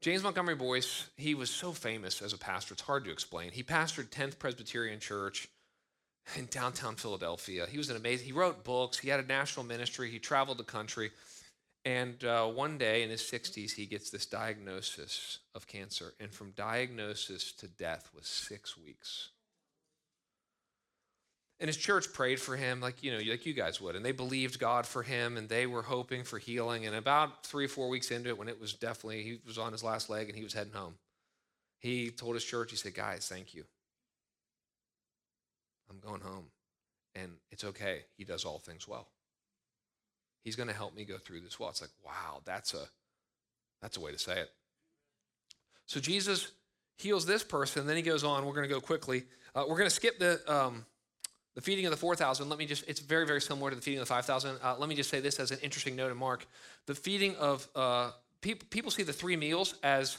James 0.00 0.22
Montgomery 0.22 0.54
Boice, 0.54 1.08
he 1.16 1.34
was 1.34 1.50
so 1.50 1.72
famous 1.72 2.22
as 2.22 2.32
a 2.32 2.38
pastor, 2.38 2.74
it's 2.74 2.82
hard 2.82 3.04
to 3.04 3.10
explain. 3.10 3.50
He 3.52 3.62
pastored 3.62 4.08
10th 4.08 4.38
Presbyterian 4.38 5.00
Church 5.00 5.48
in 6.34 6.46
downtown 6.46 6.96
Philadelphia. 6.96 7.66
He 7.70 7.78
was 7.78 7.90
an 7.90 7.96
amazing, 7.96 8.26
he 8.26 8.32
wrote 8.32 8.64
books, 8.64 8.98
he 8.98 9.08
had 9.08 9.20
a 9.20 9.26
national 9.26 9.64
ministry, 9.64 10.10
he 10.10 10.18
traveled 10.18 10.58
the 10.58 10.64
country. 10.64 11.10
And 11.84 12.22
uh, 12.24 12.46
one 12.46 12.78
day 12.78 13.04
in 13.04 13.10
his 13.10 13.22
60s, 13.22 13.72
he 13.72 13.86
gets 13.86 14.10
this 14.10 14.26
diagnosis 14.26 15.38
of 15.54 15.68
cancer. 15.68 16.14
And 16.18 16.32
from 16.32 16.50
diagnosis 16.50 17.52
to 17.52 17.68
death 17.68 18.10
was 18.12 18.26
six 18.26 18.76
weeks. 18.76 19.28
And 21.58 21.68
his 21.68 21.76
church 21.78 22.12
prayed 22.12 22.38
for 22.38 22.54
him, 22.54 22.80
like 22.80 23.02
you 23.02 23.12
know, 23.12 23.18
like 23.18 23.46
you 23.46 23.54
guys 23.54 23.80
would, 23.80 23.96
and 23.96 24.04
they 24.04 24.12
believed 24.12 24.58
God 24.58 24.86
for 24.86 25.02
him, 25.02 25.38
and 25.38 25.48
they 25.48 25.66
were 25.66 25.82
hoping 25.82 26.22
for 26.22 26.38
healing. 26.38 26.84
And 26.84 26.94
about 26.94 27.46
three 27.46 27.64
or 27.64 27.68
four 27.68 27.88
weeks 27.88 28.10
into 28.10 28.28
it, 28.28 28.36
when 28.36 28.48
it 28.48 28.60
was 28.60 28.74
definitely 28.74 29.22
he 29.22 29.40
was 29.46 29.56
on 29.56 29.72
his 29.72 29.82
last 29.82 30.10
leg 30.10 30.28
and 30.28 30.36
he 30.36 30.44
was 30.44 30.52
heading 30.52 30.74
home, 30.74 30.96
he 31.78 32.10
told 32.10 32.34
his 32.34 32.44
church, 32.44 32.70
he 32.70 32.76
said, 32.76 32.94
"Guys, 32.94 33.26
thank 33.26 33.54
you. 33.54 33.64
I'm 35.88 35.98
going 35.98 36.20
home, 36.20 36.46
and 37.14 37.32
it's 37.50 37.64
okay. 37.64 38.00
He 38.18 38.24
does 38.24 38.44
all 38.44 38.58
things 38.58 38.86
well. 38.86 39.08
He's 40.44 40.56
going 40.56 40.68
to 40.68 40.74
help 40.74 40.94
me 40.94 41.04
go 41.04 41.16
through 41.16 41.40
this 41.40 41.58
well." 41.58 41.70
It's 41.70 41.80
like, 41.80 41.90
wow, 42.04 42.42
that's 42.44 42.74
a 42.74 42.86
that's 43.80 43.96
a 43.96 44.00
way 44.00 44.12
to 44.12 44.18
say 44.18 44.40
it. 44.40 44.50
So 45.86 46.00
Jesus 46.00 46.50
heals 46.98 47.24
this 47.24 47.42
person, 47.42 47.80
and 47.80 47.88
then 47.88 47.96
he 47.96 48.02
goes 48.02 48.24
on. 48.24 48.44
We're 48.44 48.52
going 48.52 48.68
to 48.68 48.74
go 48.74 48.80
quickly. 48.80 49.24
Uh, 49.54 49.64
we're 49.66 49.78
going 49.78 49.88
to 49.88 49.94
skip 49.94 50.18
the. 50.18 50.40
Um, 50.52 50.84
the 51.56 51.62
feeding 51.62 51.86
of 51.86 51.90
the 51.90 51.96
4,000, 51.96 52.50
let 52.50 52.58
me 52.58 52.66
just, 52.66 52.84
it's 52.86 53.00
very, 53.00 53.26
very 53.26 53.40
similar 53.40 53.70
to 53.70 53.76
the 53.76 53.82
feeding 53.82 53.98
of 53.98 54.06
the 54.06 54.14
5,000. 54.14 54.58
Uh, 54.62 54.76
let 54.78 54.90
me 54.90 54.94
just 54.94 55.08
say 55.08 55.20
this 55.20 55.40
as 55.40 55.50
an 55.50 55.58
interesting 55.62 55.96
note 55.96 56.12
in 56.12 56.18
Mark. 56.18 56.46
The 56.84 56.94
feeding 56.94 57.34
of, 57.36 57.66
uh, 57.74 58.10
people, 58.42 58.66
people 58.68 58.90
see 58.90 59.02
the 59.02 59.12
three 59.12 59.36
meals 59.36 59.74
as 59.82 60.18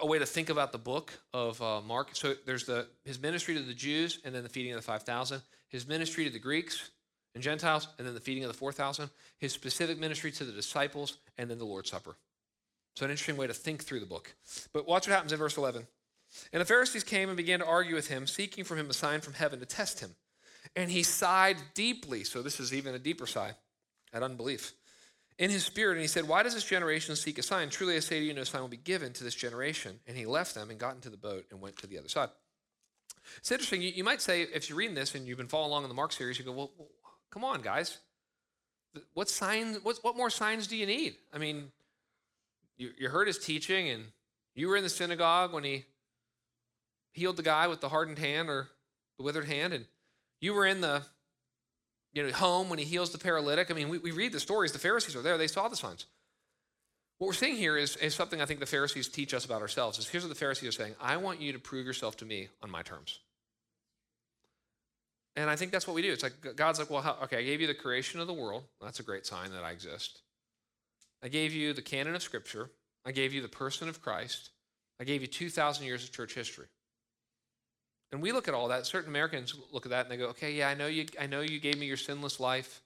a 0.00 0.06
way 0.06 0.18
to 0.18 0.24
think 0.24 0.48
about 0.48 0.72
the 0.72 0.78
book 0.78 1.12
of 1.34 1.60
uh, 1.60 1.82
Mark. 1.82 2.16
So 2.16 2.32
there's 2.46 2.64
the, 2.64 2.86
his 3.04 3.20
ministry 3.20 3.56
to 3.56 3.60
the 3.60 3.74
Jews 3.74 4.20
and 4.24 4.34
then 4.34 4.42
the 4.42 4.48
feeding 4.48 4.72
of 4.72 4.78
the 4.78 4.86
5,000, 4.86 5.42
his 5.68 5.86
ministry 5.86 6.24
to 6.24 6.30
the 6.30 6.38
Greeks 6.38 6.90
and 7.34 7.44
Gentiles, 7.44 7.86
and 7.98 8.06
then 8.06 8.14
the 8.14 8.20
feeding 8.20 8.42
of 8.42 8.48
the 8.48 8.56
4,000, 8.56 9.10
his 9.36 9.52
specific 9.52 9.98
ministry 10.00 10.32
to 10.32 10.44
the 10.44 10.52
disciples, 10.52 11.18
and 11.36 11.50
then 11.50 11.58
the 11.58 11.66
Lord's 11.66 11.90
Supper. 11.90 12.16
So 12.96 13.04
an 13.04 13.10
interesting 13.10 13.36
way 13.36 13.48
to 13.48 13.54
think 13.54 13.84
through 13.84 14.00
the 14.00 14.06
book. 14.06 14.34
But 14.72 14.88
watch 14.88 15.06
what 15.06 15.12
happens 15.12 15.32
in 15.32 15.38
verse 15.38 15.58
11. 15.58 15.86
And 16.54 16.60
the 16.62 16.66
Pharisees 16.66 17.04
came 17.04 17.28
and 17.28 17.36
began 17.36 17.58
to 17.58 17.66
argue 17.66 17.94
with 17.94 18.08
him, 18.08 18.26
seeking 18.26 18.64
from 18.64 18.78
him 18.78 18.88
a 18.88 18.94
sign 18.94 19.20
from 19.20 19.34
heaven 19.34 19.60
to 19.60 19.66
test 19.66 20.00
him. 20.00 20.14
And 20.76 20.90
he 20.90 21.02
sighed 21.02 21.56
deeply. 21.74 22.24
So 22.24 22.42
this 22.42 22.60
is 22.60 22.72
even 22.72 22.94
a 22.94 22.98
deeper 22.98 23.26
sigh 23.26 23.52
at 24.12 24.22
unbelief 24.22 24.72
in 25.38 25.50
his 25.50 25.64
spirit. 25.64 25.92
And 25.92 26.02
he 26.02 26.08
said, 26.08 26.28
Why 26.28 26.42
does 26.42 26.54
this 26.54 26.64
generation 26.64 27.16
seek 27.16 27.38
a 27.38 27.42
sign? 27.42 27.70
Truly 27.70 27.96
I 27.96 28.00
say 28.00 28.20
to 28.20 28.24
you, 28.24 28.34
no 28.34 28.44
sign 28.44 28.60
will 28.60 28.68
be 28.68 28.76
given 28.76 29.12
to 29.14 29.24
this 29.24 29.34
generation. 29.34 29.98
And 30.06 30.16
he 30.16 30.26
left 30.26 30.54
them 30.54 30.70
and 30.70 30.78
got 30.78 30.94
into 30.94 31.10
the 31.10 31.16
boat 31.16 31.46
and 31.50 31.60
went 31.60 31.76
to 31.78 31.86
the 31.86 31.98
other 31.98 32.08
side. 32.08 32.28
It's 33.38 33.50
interesting. 33.50 33.82
You, 33.82 33.90
you 33.90 34.04
might 34.04 34.20
say, 34.20 34.42
if 34.42 34.68
you're 34.68 34.78
reading 34.78 34.94
this 34.94 35.14
and 35.14 35.26
you've 35.26 35.38
been 35.38 35.48
following 35.48 35.70
along 35.70 35.84
in 35.84 35.88
the 35.88 35.94
Mark 35.94 36.12
series, 36.12 36.38
you 36.38 36.44
go, 36.44 36.52
Well, 36.52 36.70
well 36.76 36.88
come 37.30 37.44
on, 37.44 37.62
guys. 37.62 37.98
What 39.14 39.28
signs, 39.28 39.78
what, 39.82 39.98
what 40.02 40.16
more 40.16 40.30
signs 40.30 40.66
do 40.66 40.76
you 40.76 40.86
need? 40.86 41.16
I 41.32 41.38
mean, 41.38 41.70
you, 42.78 42.90
you 42.98 43.08
heard 43.08 43.26
his 43.26 43.38
teaching 43.38 43.88
and 43.90 44.04
you 44.54 44.68
were 44.68 44.76
in 44.76 44.82
the 44.82 44.88
synagogue 44.88 45.52
when 45.52 45.62
he 45.62 45.84
healed 47.12 47.36
the 47.36 47.42
guy 47.42 47.66
with 47.66 47.80
the 47.80 47.88
hardened 47.88 48.18
hand 48.18 48.48
or 48.48 48.68
the 49.18 49.24
withered 49.24 49.46
hand. 49.46 49.72
And 49.74 49.84
you 50.40 50.54
were 50.54 50.66
in 50.66 50.80
the 50.80 51.02
you 52.12 52.22
know, 52.22 52.32
home 52.32 52.68
when 52.68 52.78
he 52.78 52.84
heals 52.84 53.10
the 53.10 53.18
paralytic. 53.18 53.70
I 53.70 53.74
mean, 53.74 53.88
we, 53.88 53.98
we 53.98 54.10
read 54.10 54.32
the 54.32 54.40
stories. 54.40 54.72
The 54.72 54.78
Pharisees 54.78 55.14
are 55.14 55.22
there. 55.22 55.38
They 55.38 55.46
saw 55.46 55.68
the 55.68 55.76
signs. 55.76 56.06
What 57.18 57.26
we're 57.26 57.32
seeing 57.34 57.56
here 57.56 57.76
is, 57.76 57.96
is 57.96 58.14
something 58.14 58.40
I 58.40 58.46
think 58.46 58.60
the 58.60 58.66
Pharisees 58.66 59.08
teach 59.08 59.34
us 59.34 59.44
about 59.44 59.60
ourselves. 59.60 59.98
Is 59.98 60.08
here's 60.08 60.22
what 60.22 60.28
the 60.28 60.38
Pharisees 60.38 60.68
are 60.68 60.72
saying. 60.72 60.94
I 61.00 61.16
want 61.16 61.40
you 61.40 61.52
to 61.52 61.58
prove 61.58 61.84
yourself 61.84 62.16
to 62.18 62.24
me 62.24 62.48
on 62.62 62.70
my 62.70 62.82
terms. 62.82 63.18
And 65.36 65.50
I 65.50 65.56
think 65.56 65.70
that's 65.70 65.86
what 65.86 65.94
we 65.94 66.02
do. 66.02 66.12
It's 66.12 66.22
like 66.22 66.56
God's 66.56 66.78
like, 66.78 66.90
well, 66.90 67.02
how, 67.02 67.16
okay, 67.24 67.38
I 67.38 67.42
gave 67.42 67.60
you 67.60 67.66
the 67.66 67.74
creation 67.74 68.20
of 68.20 68.26
the 68.26 68.32
world. 68.34 68.64
That's 68.80 69.00
a 69.00 69.04
great 69.04 69.26
sign 69.26 69.52
that 69.52 69.64
I 69.64 69.70
exist. 69.70 70.22
I 71.22 71.28
gave 71.28 71.52
you 71.52 71.72
the 71.72 71.82
canon 71.82 72.14
of 72.14 72.22
Scripture. 72.22 72.70
I 73.04 73.12
gave 73.12 73.32
you 73.32 73.42
the 73.42 73.48
person 73.48 73.88
of 73.88 74.02
Christ. 74.02 74.50
I 75.00 75.04
gave 75.04 75.20
you 75.20 75.28
2,000 75.28 75.86
years 75.86 76.02
of 76.02 76.12
church 76.12 76.34
history. 76.34 76.66
And 78.10 78.22
we 78.22 78.32
look 78.32 78.48
at 78.48 78.54
all 78.54 78.68
that. 78.68 78.86
Certain 78.86 79.10
Americans 79.10 79.54
look 79.72 79.84
at 79.84 79.90
that 79.90 80.06
and 80.06 80.10
they 80.10 80.16
go, 80.16 80.28
okay, 80.28 80.52
yeah, 80.52 80.68
I 80.68 80.74
know 80.74 80.86
you, 80.86 81.06
I 81.20 81.26
know 81.26 81.42
you 81.42 81.60
gave 81.60 81.78
me 81.78 81.86
your 81.86 81.96
sinless 81.96 82.40
life, 82.40 82.80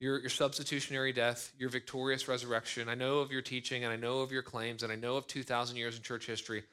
your, 0.00 0.18
your 0.18 0.30
substitutionary 0.30 1.12
death, 1.12 1.52
your 1.58 1.68
victorious 1.68 2.26
resurrection. 2.26 2.88
I 2.88 2.94
know 2.94 3.18
of 3.18 3.30
your 3.30 3.42
teaching 3.42 3.84
and 3.84 3.92
I 3.92 3.96
know 3.96 4.20
of 4.20 4.32
your 4.32 4.42
claims 4.42 4.82
and 4.82 4.90
I 4.90 4.96
know 4.96 5.16
of 5.16 5.26
2,000 5.28 5.76
years 5.76 5.96
in 5.96 6.02
church 6.02 6.26
history, 6.26 6.64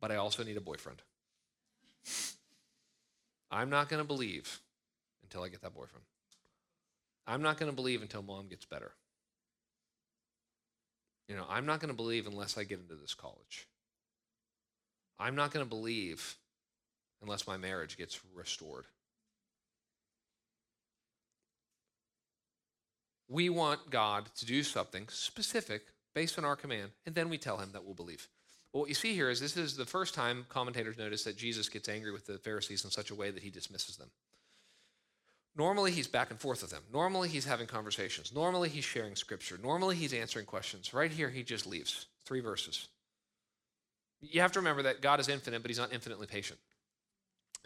but 0.00 0.12
I 0.12 0.16
also 0.16 0.44
need 0.44 0.56
a 0.56 0.60
boyfriend. 0.60 1.02
I'm 3.50 3.68
not 3.68 3.88
going 3.88 4.00
to 4.00 4.06
believe 4.06 4.60
until 5.24 5.42
I 5.42 5.48
get 5.48 5.62
that 5.62 5.74
boyfriend. 5.74 6.04
I'm 7.26 7.42
not 7.42 7.58
going 7.58 7.70
to 7.70 7.76
believe 7.76 8.02
until 8.02 8.22
mom 8.22 8.48
gets 8.48 8.64
better. 8.64 8.92
You 11.28 11.36
know, 11.36 11.46
I'm 11.48 11.66
not 11.66 11.80
going 11.80 11.88
to 11.88 11.96
believe 11.96 12.26
unless 12.26 12.58
I 12.58 12.64
get 12.64 12.80
into 12.80 12.94
this 12.94 13.14
college. 13.14 13.66
I'm 15.22 15.36
not 15.36 15.52
going 15.52 15.64
to 15.64 15.68
believe 15.68 16.36
unless 17.22 17.46
my 17.46 17.56
marriage 17.56 17.96
gets 17.96 18.20
restored. 18.34 18.86
We 23.28 23.48
want 23.48 23.88
God 23.88 24.28
to 24.36 24.46
do 24.46 24.62
something 24.64 25.06
specific 25.08 25.82
based 26.14 26.38
on 26.38 26.44
our 26.44 26.56
command, 26.56 26.90
and 27.06 27.14
then 27.14 27.28
we 27.28 27.38
tell 27.38 27.56
him 27.56 27.70
that 27.72 27.84
we'll 27.84 27.94
believe. 27.94 28.28
Well, 28.72 28.80
what 28.80 28.88
you 28.88 28.94
see 28.94 29.14
here 29.14 29.30
is 29.30 29.40
this 29.40 29.56
is 29.56 29.76
the 29.76 29.86
first 29.86 30.14
time 30.14 30.44
commentators 30.48 30.98
notice 30.98 31.24
that 31.24 31.36
Jesus 31.36 31.68
gets 31.68 31.88
angry 31.88 32.10
with 32.10 32.26
the 32.26 32.38
Pharisees 32.38 32.84
in 32.84 32.90
such 32.90 33.10
a 33.10 33.14
way 33.14 33.30
that 33.30 33.42
he 33.42 33.50
dismisses 33.50 33.96
them. 33.96 34.10
Normally, 35.54 35.92
he's 35.92 36.08
back 36.08 36.30
and 36.30 36.40
forth 36.40 36.62
with 36.62 36.70
them. 36.70 36.82
Normally, 36.92 37.28
he's 37.28 37.44
having 37.44 37.66
conversations. 37.66 38.34
Normally, 38.34 38.70
he's 38.70 38.84
sharing 38.84 39.14
scripture. 39.14 39.58
Normally, 39.62 39.96
he's 39.96 40.14
answering 40.14 40.46
questions. 40.46 40.92
Right 40.92 41.10
here, 41.10 41.28
he 41.28 41.42
just 41.42 41.66
leaves. 41.66 42.06
Three 42.24 42.40
verses. 42.40 42.88
You 44.22 44.40
have 44.40 44.52
to 44.52 44.60
remember 44.60 44.82
that 44.82 45.02
God 45.02 45.20
is 45.20 45.28
infinite, 45.28 45.62
but 45.62 45.70
he's 45.70 45.78
not 45.78 45.92
infinitely 45.92 46.26
patient. 46.26 46.58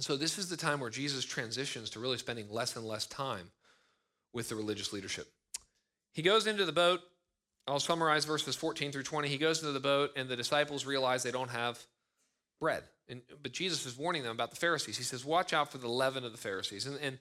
So, 0.00 0.16
this 0.16 0.38
is 0.38 0.48
the 0.48 0.56
time 0.56 0.80
where 0.80 0.90
Jesus 0.90 1.24
transitions 1.24 1.90
to 1.90 2.00
really 2.00 2.18
spending 2.18 2.50
less 2.50 2.76
and 2.76 2.84
less 2.84 3.06
time 3.06 3.50
with 4.32 4.48
the 4.48 4.56
religious 4.56 4.92
leadership. 4.92 5.28
He 6.12 6.22
goes 6.22 6.46
into 6.46 6.64
the 6.64 6.72
boat. 6.72 7.00
I'll 7.68 7.80
summarize 7.80 8.24
verses 8.24 8.56
14 8.56 8.92
through 8.92 9.02
20. 9.02 9.28
He 9.28 9.38
goes 9.38 9.60
into 9.60 9.72
the 9.72 9.80
boat, 9.80 10.10
and 10.16 10.28
the 10.28 10.36
disciples 10.36 10.86
realize 10.86 11.22
they 11.22 11.30
don't 11.30 11.50
have 11.50 11.78
bread. 12.60 12.84
And, 13.08 13.22
but 13.42 13.52
Jesus 13.52 13.86
is 13.86 13.96
warning 13.96 14.22
them 14.22 14.32
about 14.32 14.50
the 14.50 14.56
Pharisees. 14.56 14.96
He 14.96 15.04
says, 15.04 15.24
Watch 15.24 15.52
out 15.52 15.72
for 15.72 15.78
the 15.78 15.88
leaven 15.88 16.24
of 16.24 16.32
the 16.32 16.38
Pharisees. 16.38 16.86
And, 16.86 16.98
and 17.00 17.18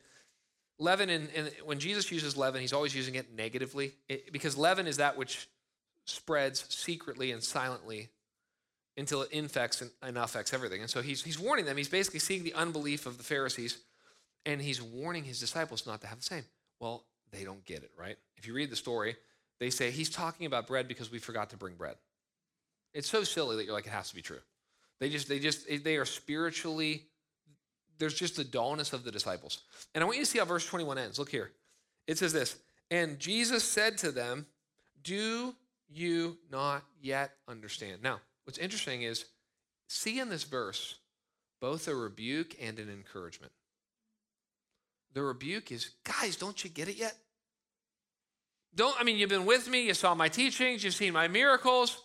leaven, 0.80 1.10
and, 1.10 1.52
when 1.64 1.80
Jesus 1.80 2.12
uses 2.12 2.36
leaven, 2.36 2.62
he's 2.62 2.74
always 2.74 2.96
using 2.96 3.16
it 3.16 3.34
negatively 3.34 3.94
it, 4.10 4.32
because 4.32 4.58
leaven 4.58 4.88
is 4.88 4.98
that 4.98 5.18
which 5.18 5.48
spreads 6.06 6.66
secretly 6.70 7.32
and 7.32 7.44
silently 7.44 8.10
until 8.98 9.22
it 9.22 9.32
infects 9.32 9.82
and, 9.82 9.92
and 10.02 10.18
affects 10.18 10.54
everything. 10.54 10.82
And 10.82 10.90
so 10.90 11.02
he's, 11.02 11.24
he's 11.24 11.40
warning 11.40 11.66
them. 11.66 11.78
He's 11.78 11.90
basically 11.90 12.20
seeing 12.20 12.44
the 12.44 12.54
unbelief 12.54 13.06
of 13.06 13.18
the 13.18 13.24
Pharisees, 13.24 13.78
and 14.46 14.62
he's 14.62 14.82
warning 14.82 15.24
his 15.24 15.40
disciples 15.40 15.86
not 15.86 16.02
to 16.02 16.08
have 16.08 16.20
the 16.20 16.26
same. 16.26 16.46
Well, 16.80 17.04
they 17.32 17.44
don't 17.44 17.64
get 17.66 17.84
it, 17.84 17.92
right? 17.98 18.18
If 18.38 18.48
you 18.48 18.54
read 18.54 18.70
the 18.70 18.76
story, 18.76 19.16
they 19.60 19.70
say 19.70 19.92
he's 19.92 20.10
talking 20.10 20.46
about 20.46 20.68
bread 20.68 20.88
because 20.88 21.12
we 21.12 21.20
forgot 21.20 21.50
to 21.50 21.58
bring 21.58 21.76
bread. 21.76 21.96
It's 22.94 23.10
so 23.10 23.24
silly 23.24 23.58
that 23.58 23.66
you're 23.66 23.74
like, 23.74 23.88
it 23.88 23.92
has 23.92 24.10
to 24.10 24.16
be 24.16 24.22
true. 24.22 24.40
They 25.00 25.10
just, 25.10 25.28
they 25.28 25.40
just, 25.40 25.68
they 25.84 25.98
are 25.98 26.06
spiritually, 26.06 27.04
there's 27.98 28.14
just 28.14 28.38
the 28.38 28.44
dullness 28.44 28.94
of 28.94 29.04
the 29.04 29.12
disciples. 29.12 29.62
And 29.94 30.02
I 30.02 30.06
want 30.06 30.18
you 30.18 30.24
to 30.24 30.30
see 30.30 30.40
how 30.40 30.46
verse 30.46 30.66
21 30.66 30.98
ends. 30.98 31.20
Look 31.20 31.30
here. 31.30 31.52
It 32.08 32.18
says 32.18 32.32
this, 32.32 32.58
and 32.92 33.20
Jesus 33.20 33.64
said 33.64 33.98
to 34.00 34.12
them, 34.12 34.46
do 35.04 35.56
you 35.90 36.38
not 36.52 36.84
yet 37.02 37.32
understand? 37.48 38.02
Now, 38.02 38.20
What's 38.46 38.60
interesting 38.60 39.02
is, 39.02 39.26
see 39.88 40.20
in 40.20 40.30
this 40.30 40.44
verse 40.44 40.96
both 41.62 41.88
a 41.88 41.96
rebuke 41.96 42.56
and 42.62 42.80
an 42.80 42.90
encouragement. 42.90 43.52
The 45.14 45.22
rebuke 45.22 45.72
is, 45.72 45.92
guys, 46.04 46.36
don't 46.36 46.64
you 46.64 46.70
get 46.70 46.88
it 46.88 46.98
yet? 46.98 47.16
Don't, 48.76 48.96
I 49.00 49.04
mean, 49.04 49.18
you've 49.18 49.30
been 49.30 49.46
with 49.46 49.70
me, 49.70 49.88
you 49.88 49.94
saw 49.94 50.14
my 50.14 50.28
teachings, 50.28 50.84
you've 50.84 50.94
seen 50.94 51.14
my 51.14 51.28
miracles. 51.28 52.02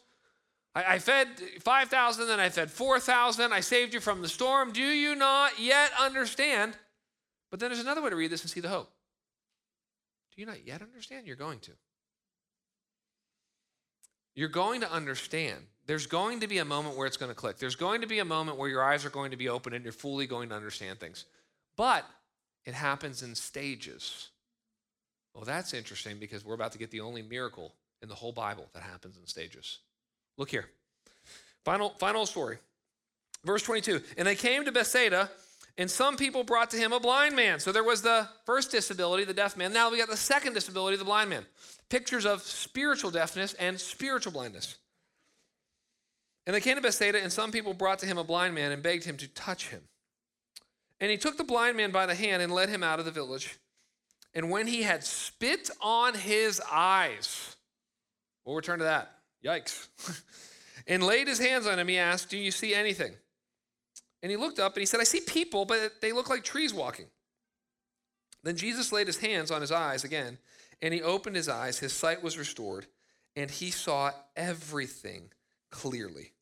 I, 0.75 0.95
I 0.95 0.99
fed 0.99 1.29
5,000, 1.61 2.27
then 2.29 2.39
I 2.39 2.49
fed 2.49 2.71
4,000. 2.71 3.53
I 3.53 3.61
saved 3.61 3.93
you 3.93 4.01
from 4.01 4.23
the 4.23 4.29
storm. 4.29 4.73
Do 4.73 4.83
you 4.83 5.17
not 5.17 5.59
yet 5.59 5.91
understand? 6.01 6.75
But 7.51 7.59
then 7.59 7.71
there's 7.71 7.81
another 7.81 8.03
way 8.03 8.11
to 8.11 8.17
read 8.17 8.31
this 8.31 8.43
and 8.43 8.51
see 8.51 8.61
the 8.61 8.69
hope. 8.69 8.91
Do 10.35 10.41
you 10.41 10.47
not 10.47 10.65
yet 10.65 10.83
understand? 10.83 11.27
You're 11.27 11.37
going 11.37 11.59
to. 11.61 11.73
You're 14.37 14.49
going 14.49 14.83
to 14.83 14.93
understand. 14.93 15.65
There's 15.91 16.07
going 16.07 16.39
to 16.39 16.47
be 16.47 16.59
a 16.59 16.65
moment 16.65 16.97
where 16.97 17.09
it's 17.09 17.17
going 17.17 17.33
to 17.33 17.35
click. 17.35 17.59
There's 17.59 17.75
going 17.75 18.03
to 18.03 18.07
be 18.07 18.21
a 18.21 18.25
moment 18.25 18.59
where 18.59 18.69
your 18.69 18.81
eyes 18.81 19.05
are 19.05 19.11
going 19.11 19.33
to 19.33 19.37
be 19.37 19.49
open 19.49 19.73
and 19.73 19.83
you're 19.83 19.93
fully 19.93 20.25
going 20.25 20.51
to 20.51 20.55
understand 20.55 21.01
things. 21.01 21.25
But 21.77 22.07
it 22.65 22.75
happens 22.75 23.25
in 23.25 23.35
stages. 23.35 24.29
Well, 25.35 25.43
that's 25.43 25.75
interesting 25.75 26.19
because 26.21 26.45
we're 26.45 26.55
about 26.55 26.71
to 26.71 26.79
get 26.79 26.93
the 26.93 27.01
only 27.01 27.23
miracle 27.23 27.75
in 28.03 28.09
the 28.09 28.15
whole 28.15 28.31
Bible 28.31 28.69
that 28.73 28.85
happens 28.85 29.17
in 29.17 29.27
stages. 29.27 29.81
Look 30.39 30.49
here. 30.49 30.67
Final, 31.65 31.91
final 31.99 32.25
story. 32.25 32.59
Verse 33.45 33.65
22. 33.65 34.01
And 34.17 34.29
they 34.29 34.37
came 34.37 34.65
to 34.67 34.71
Bethsaida, 34.71 35.29
and 35.77 35.91
some 35.91 36.17
people 36.17 36.45
brought 36.45 36.71
to 36.71 36.77
him 36.77 36.93
a 36.93 37.01
blind 37.01 37.35
man. 37.35 37.59
So 37.59 37.73
there 37.73 37.83
was 37.83 38.01
the 38.01 38.29
first 38.47 38.71
disability, 38.71 39.25
the 39.25 39.35
deaf 39.35 39.57
man. 39.57 39.73
Now 39.73 39.91
we 39.91 39.99
got 39.99 40.09
the 40.09 40.17
second 40.17 40.53
disability, 40.53 40.99
the 40.99 41.05
blind 41.05 41.31
man. 41.31 41.45
Pictures 41.89 42.27
of 42.27 42.43
spiritual 42.43 43.11
deafness 43.11 43.55
and 43.55 43.81
spiritual 43.81 44.31
blindness. 44.31 44.77
And 46.51 46.55
they 46.57 46.61
came 46.61 46.75
to 46.75 46.83
Bethsaida, 46.83 47.23
and 47.23 47.33
some 47.33 47.53
people 47.53 47.75
brought 47.75 48.01
to 48.01 48.07
him 48.07 48.19
a 48.19 48.25
blind 48.25 48.57
man 48.57 48.73
and 48.73 48.83
begged 48.83 49.05
him 49.05 49.17
to 49.19 49.29
touch 49.29 49.69
him. 49.69 49.83
And 50.99 51.09
he 51.09 51.17
took 51.17 51.37
the 51.37 51.45
blind 51.45 51.77
man 51.77 51.93
by 51.93 52.07
the 52.07 52.15
hand 52.17 52.43
and 52.43 52.51
led 52.51 52.69
him 52.69 52.83
out 52.83 52.99
of 52.99 53.05
the 53.05 53.13
village. 53.13 53.57
And 54.35 54.51
when 54.51 54.67
he 54.67 54.83
had 54.83 55.05
spit 55.05 55.71
on 55.81 56.15
his 56.15 56.61
eyes, 56.69 57.55
we'll 58.45 58.57
return 58.57 58.81
to 58.81 58.85
that. 58.87 59.13
Yikes. 59.45 59.87
and 60.89 61.05
laid 61.05 61.29
his 61.29 61.39
hands 61.39 61.69
on 61.69 61.79
him, 61.79 61.87
he 61.87 61.99
asked, 61.99 62.31
Do 62.31 62.37
you 62.37 62.51
see 62.51 62.75
anything? 62.75 63.13
And 64.21 64.29
he 64.29 64.37
looked 64.37 64.59
up 64.59 64.75
and 64.75 64.81
he 64.81 64.87
said, 64.87 64.99
I 64.99 65.05
see 65.05 65.21
people, 65.21 65.67
but 65.67 66.01
they 66.01 66.11
look 66.11 66.29
like 66.29 66.43
trees 66.43 66.75
walking. 66.75 67.07
Then 68.43 68.57
Jesus 68.57 68.91
laid 68.91 69.07
his 69.07 69.19
hands 69.19 69.53
on 69.53 69.61
his 69.61 69.71
eyes 69.71 70.03
again, 70.03 70.39
and 70.83 70.93
he 70.93 71.01
opened 71.01 71.37
his 71.37 71.49
eyes. 71.49 71.79
His 71.79 71.93
sight 71.93 72.25
was 72.25 72.37
restored, 72.37 72.87
and 73.37 73.53
he 73.53 73.71
saw 73.71 74.11
everything 74.35 75.31
clearly. 75.71 76.33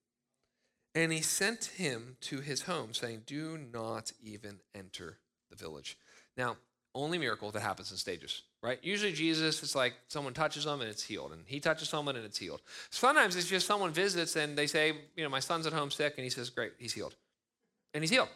And 0.98 1.12
he 1.12 1.22
sent 1.22 1.66
him 1.76 2.16
to 2.22 2.40
his 2.40 2.62
home, 2.62 2.92
saying, 2.92 3.22
Do 3.24 3.56
not 3.72 4.10
even 4.20 4.58
enter 4.74 5.18
the 5.48 5.54
village. 5.54 5.96
Now, 6.36 6.56
only 6.92 7.18
miracle 7.18 7.52
that 7.52 7.60
happens 7.60 7.92
in 7.92 7.96
stages, 7.96 8.42
right? 8.64 8.80
Usually 8.82 9.12
Jesus, 9.12 9.62
it's 9.62 9.76
like 9.76 9.94
someone 10.08 10.34
touches 10.34 10.64
them 10.64 10.80
and 10.80 10.90
it's 10.90 11.04
healed, 11.04 11.30
and 11.30 11.44
he 11.46 11.60
touches 11.60 11.88
someone 11.88 12.16
and 12.16 12.24
it's 12.24 12.36
healed. 12.36 12.62
Sometimes 12.90 13.36
it's 13.36 13.46
just 13.46 13.64
someone 13.64 13.92
visits 13.92 14.34
and 14.34 14.58
they 14.58 14.66
say, 14.66 14.92
you 15.14 15.22
know, 15.22 15.28
my 15.28 15.38
son's 15.38 15.68
at 15.68 15.72
home 15.72 15.92
sick, 15.92 16.14
and 16.16 16.24
he 16.24 16.30
says, 16.30 16.50
great, 16.50 16.72
he's 16.78 16.94
healed. 16.94 17.14
And 17.94 18.02
he's 18.02 18.10
healed. 18.10 18.30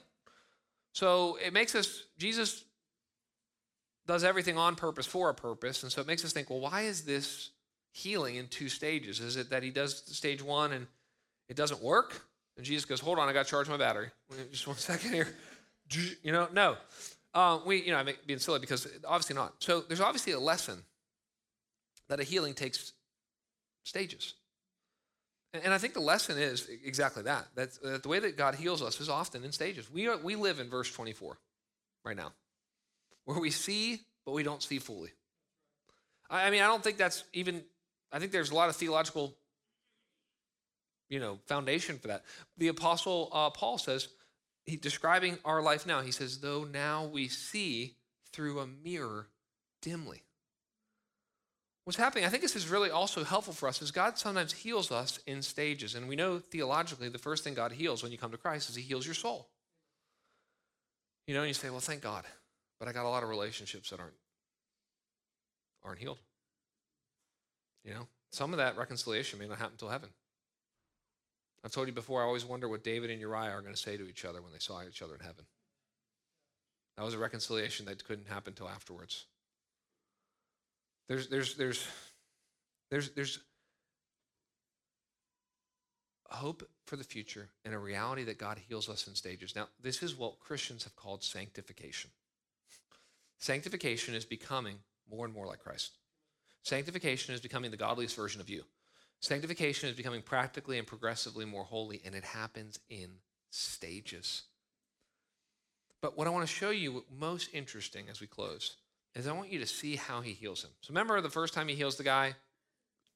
So 0.93 1.39
it 1.45 1.53
makes 1.53 1.75
us, 1.75 2.05
Jesus 2.17 2.63
does 4.07 4.23
everything 4.23 4.57
on 4.57 4.77
purpose 4.77 5.07
for 5.07 5.31
a 5.31 5.35
purpose, 5.35 5.83
and 5.83 5.91
so 5.91 6.01
it 6.01 6.07
makes 6.07 6.25
us 6.25 6.33
think, 6.33 6.49
well, 6.49 6.61
why 6.61 6.83
is 6.83 7.03
this 7.03 7.51
healing 7.91 8.37
in 8.37 8.47
two 8.47 8.69
stages? 8.69 9.19
Is 9.19 9.37
it 9.37 9.51
that 9.51 9.65
he 9.65 9.71
does 9.71 10.05
stage 10.17 10.45
one 10.45 10.73
and 10.73 10.87
it 11.49 11.57
doesn't 11.57 11.83
work? 11.83 12.23
And 12.63 12.67
Jesus 12.69 12.85
goes, 12.85 13.01
hold 13.01 13.19
on, 13.19 13.29
I 13.29 13.33
got 13.33 13.45
to 13.45 13.51
charge 13.51 13.69
my 13.69 13.77
battery. 13.77 14.13
Just 14.53 14.69
one 14.69 14.77
second 14.77 15.13
here. 15.13 15.27
You 16.23 16.33
know, 16.33 16.49
no. 16.55 16.77
Uh, 17.35 17.59
we, 17.67 17.83
you 17.83 17.91
know, 17.91 17.99
I'm 17.99 18.09
being 18.25 18.39
silly 18.39 18.61
because 18.61 18.89
obviously 19.07 19.35
not. 19.37 19.53
So 19.59 19.83
there's 19.83 20.01
obviously 20.01 20.33
a 20.33 20.39
lesson 20.39 20.79
that 22.09 22.19
a 22.19 22.23
healing 22.23 22.55
takes 22.55 22.93
stages. 23.85 24.33
And, 25.53 25.75
I 25.75 25.77
think 25.77 25.93
the 25.93 26.01
lesson 26.01 26.39
is 26.39 26.67
exactly 26.83 27.25
that. 27.25 27.49
That, 27.57 27.71
that 27.83 28.03
the 28.05 28.09
way 28.09 28.21
that 28.21 28.39
God 28.39 28.55
heals 28.55 28.81
us 28.81 29.03
is 29.03 29.11
often 29.11 29.45
in 29.45 29.53
stages. 29.53 29.93
We, 29.93 30.09
are, 30.09 30.17
we 30.17 30.35
live 30.35 30.61
in 30.61 30.71
verse 30.71 30.91
24 30.91 31.37
right 32.07 32.17
now, 32.17 32.33
where 33.27 33.39
we 33.39 33.51
see, 33.51 34.01
but 34.25 34.33
we 34.33 34.45
don't 34.45 34.63
see 34.63 34.79
fully. 34.79 35.11
I, 36.31 36.47
I 36.47 36.51
mean, 36.51 36.63
I 36.63 36.69
don't 36.69 36.83
think 36.83 36.97
that's 36.97 37.25
even, 37.35 37.65
I 38.11 38.19
think 38.19 38.33
there's 38.33 38.51
a 38.51 38.55
lot 38.55 38.71
of 38.71 38.77
theological 38.77 39.37
you 41.13 41.21
know 41.21 41.39
foundation 41.47 41.99
for 41.99 42.09
that 42.09 42.25
the 42.57 42.69
apostle 42.69 43.29
uh, 43.33 43.51
paul 43.51 43.79
says 43.79 44.09
he, 44.65 44.77
describing 44.77 45.39
our 45.45 45.63
life 45.63 45.87
now, 45.87 46.03
he 46.03 46.13
says, 46.13 46.39
though 46.39 46.65
now 46.65 47.05
we 47.05 47.29
see 47.29 47.97
through 48.33 48.61
a 48.61 48.67
mirror 48.67 49.29
dimly. 49.81 50.23
What's 51.85 51.99
happening, 51.99 52.25
I 52.25 52.29
think 52.29 52.43
this 52.43 52.55
is 52.55 52.69
really 52.69 52.91
also 52.91 53.25
helpful 53.25 53.53
for 53.53 53.69
us, 53.69 53.83
is 53.83 53.91
God 53.91 54.17
sometimes 54.17 54.53
heals 54.53 54.93
us 54.93 55.19
in 55.27 55.43
stages. 55.43 55.97
And 55.97 56.09
we 56.09 56.15
know 56.15 56.39
theologically 56.39 57.09
the 57.09 57.19
first 57.19 57.43
thing 57.43 57.55
God 57.55 57.73
heals 57.73 58.03
when 58.03 58.13
you 58.13 58.19
come 58.19 58.31
to 58.31 58.37
Christ 58.37 58.71
is 58.71 58.77
he 58.77 58.83
heals 58.83 59.05
your 59.05 59.17
soul. 59.17 59.49
You 61.27 61.35
know, 61.35 61.41
and 61.41 61.49
you 61.49 61.55
say, 61.55 61.71
well, 61.71 61.81
thank 61.81 62.03
God, 62.03 62.25
but 62.79 62.87
I 62.87 62.93
got 62.93 63.05
a 63.05 63.09
lot 63.09 63.25
of 63.25 63.29
relationships 63.29 63.91
that 63.91 63.99
aren't, 63.99 64.15
aren't 65.85 65.99
healed. 65.99 66.19
You 67.85 67.95
know, 67.95 68.07
some 68.31 68.53
of 68.53 68.59
that 68.59 68.77
reconciliation 68.77 69.41
may 69.41 69.49
not 69.49 69.59
happen 69.59 69.73
until 69.73 69.89
heaven. 69.89 70.11
I've 71.65 71.71
told 71.73 71.87
you 71.87 71.93
before, 71.93 72.23
I 72.23 72.27
always 72.27 72.45
wonder 72.45 72.69
what 72.69 72.83
David 72.83 73.11
and 73.11 73.21
Uriah 73.21 73.51
are 73.51 73.61
going 73.61 73.75
to 73.75 73.81
say 73.81 73.97
to 73.97 74.09
each 74.09 74.25
other 74.25 74.43
when 74.43 74.53
they 74.53 74.59
saw 74.59 74.83
each 74.83 75.03
other 75.03 75.15
in 75.15 75.21
heaven. 75.21 75.45
That 76.97 77.05
was 77.05 77.15
a 77.15 77.19
reconciliation 77.19 77.87
that 77.87 78.05
couldn't 78.05 78.29
happen 78.29 78.53
until 78.53 78.69
afterwards. 78.69 79.27
There's, 81.09 81.29
there's, 81.29 81.55
there's, 81.55 81.87
there's, 82.91 83.11
there's 83.11 83.39
hope 86.31 86.69
for 86.87 86.97
the 86.97 87.05
future 87.05 87.49
and 87.65 87.75
a 87.75 87.79
reality 87.79 88.25
that 88.25 88.39
God 88.39 88.59
heals 88.69 88.89
us 88.89 89.07
in 89.07 89.15
stages. 89.15 89.55
Now, 89.55 89.69
this 89.81 90.03
is 90.03 90.17
what 90.17 90.41
Christians 90.41 90.85
have 90.85 90.97
called 90.97 91.23
sanctification. 91.23 92.11
Sanctification 93.39 94.15
is 94.15 94.25
becoming 94.25 94.77
more 95.11 95.25
and 95.25 95.35
more 95.35 95.47
like 95.47 95.61
Christ. 95.61 95.99
Sanctification 96.63 97.35
is 97.35 97.41
becoming 97.41 97.71
the 97.71 97.77
godliest 97.77 98.17
version 98.17 98.41
of 98.41 98.49
you. 98.49 98.63
Sanctification 99.23 99.89
is 99.89 99.95
becoming 99.95 100.21
practically 100.21 100.79
and 100.79 100.87
progressively 100.87 101.45
more 101.45 101.63
holy, 101.63 102.03
and 102.05 102.13
it 102.13 102.25
happens 102.25 102.81
in 102.91 103.09
stages. 103.51 104.43
But 106.01 106.19
what 106.19 106.27
I 106.27 106.31
want 106.31 106.47
to 106.47 106.53
show 106.53 106.71
you 106.71 107.05
most 107.17 107.49
interesting 107.53 108.07
as 108.11 108.21
we 108.21 108.27
close 108.27 108.77
is 109.15 109.29
I 109.29 109.33
want 109.33 109.53
you 109.53 109.61
to 109.61 109.67
see 109.67 109.95
how 109.95 110.23
he 110.23 110.33
heals 110.33 110.65
him. 110.65 110.71
So 110.81 110.91
remember 110.91 111.21
the 111.21 111.31
first 111.31 111.55
time 111.55 111.69
he 111.69 111.77
heals 111.77 111.97
the 111.97 112.03
guy, 112.03 112.35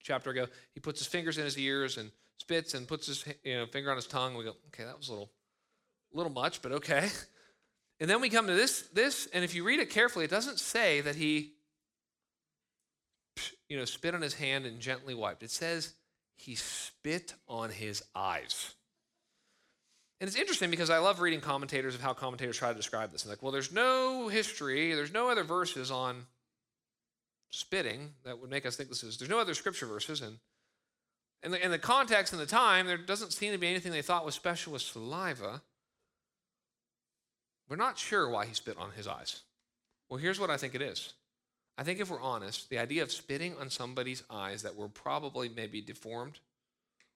chapter 0.01 0.31
ago, 0.31 0.47
he 0.75 0.79
puts 0.79 1.01
his 1.01 1.09
fingers 1.09 1.39
in 1.39 1.45
his 1.45 1.59
ears 1.59 1.99
and 1.99 2.13
spits 2.39 2.75
and 2.75 2.87
puts 2.87 3.09
his 3.09 3.25
you 3.43 3.57
know, 3.57 3.67
finger 3.67 3.91
on 3.91 3.97
his 3.97 4.07
tongue. 4.07 4.37
We 4.37 4.45
go, 4.45 4.55
okay, 4.69 4.85
that 4.85 4.97
was 4.97 5.09
a 5.09 5.13
little, 5.13 5.31
little 6.13 6.33
much, 6.33 6.63
but 6.63 6.73
okay. 6.73 7.09
And 7.99 8.11
then 8.11 8.21
we 8.21 8.29
come 8.29 8.47
to 8.47 8.53
this, 8.53 8.83
this, 8.93 9.27
and 9.33 9.43
if 9.43 9.55
you 9.55 9.65
read 9.65 9.81
it 9.81 9.89
carefully, 9.89 10.27
it 10.27 10.31
doesn't 10.31 10.61
say 10.61 11.01
that 11.01 11.17
he 11.17 11.53
you 13.69 13.77
know, 13.77 13.85
spit 13.85 14.15
on 14.15 14.23
his 14.23 14.35
hand 14.35 14.67
and 14.67 14.81
gently 14.81 15.15
wiped. 15.15 15.43
It 15.43 15.51
says 15.51 15.95
he 16.37 16.55
spit 16.55 17.35
on 17.49 17.71
his 17.71 18.03
eyes. 18.15 18.75
And 20.21 20.29
it's 20.29 20.37
interesting 20.37 20.71
because 20.71 20.89
I 20.89 20.99
love 20.99 21.21
reading 21.21 21.41
commentators 21.41 21.95
of 21.95 22.01
how 22.01 22.15
commentators 22.15 22.57
try 22.57 22.71
to 22.71 22.75
describe 22.75 23.13
this. 23.13 23.25
And 23.25 23.31
like, 23.31 23.43
well, 23.43 23.53
there's 23.53 23.73
no 23.73 24.29
history, 24.29 24.95
there's 24.95 25.13
no 25.13 25.29
other 25.29 25.45
verses 25.45 25.91
on 25.91 26.25
spitting 27.51 28.11
that 28.25 28.41
would 28.41 28.51
make 28.51 28.65
us 28.65 28.77
think 28.77 28.89
this 28.89 29.03
is. 29.03 29.19
There's 29.19 29.31
no 29.31 29.39
other 29.39 29.55
scripture 29.55 29.87
verses, 29.87 30.21
and 30.23 30.39
in 31.43 31.53
the, 31.53 31.65
in 31.65 31.71
the 31.71 31.79
context 31.79 32.33
and 32.33 32.41
the 32.41 32.47
time, 32.47 32.87
there 32.87 32.97
doesn't 32.97 33.33
seem 33.33 33.53
to 33.53 33.59
be 33.59 33.69
anything 33.69 33.93
they 33.93 34.03
thought 34.03 34.25
was 34.25 34.35
special 34.35 34.73
with 34.73 34.83
saliva. 34.83 35.63
We're 37.69 37.77
not 37.77 37.99
sure 37.99 38.29
why 38.29 38.47
he 38.47 38.55
spit 38.55 38.77
on 38.79 38.93
his 38.93 39.07
eyes. 39.07 39.43
Well, 40.09 40.19
here's 40.19 40.41
what 40.41 40.51
I 40.51 40.57
think 40.57 40.75
it 40.75 40.83
is. 40.83 41.13
I 41.79 41.85
think 41.85 42.01
if 42.01 42.11
we're 42.11 42.21
honest, 42.21 42.71
the 42.71 42.79
idea 42.79 43.03
of 43.03 43.13
spitting 43.13 43.55
on 43.61 43.69
somebody's 43.69 44.23
eyes 44.31 44.63
that 44.63 44.77
were 44.77 44.89
probably 44.89 45.49
maybe 45.49 45.81
deformed 45.81 46.41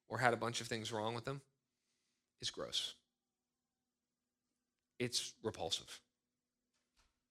or 0.09 0.19
had 0.19 0.35
a 0.35 0.37
bunch 0.37 0.61
of 0.61 0.67
things 0.67 0.93
wrong 0.93 1.15
with 1.15 1.25
them 1.25 1.41
is 2.43 2.51
gross. 2.51 2.95
It's 4.99 5.33
repulsive. 5.43 6.01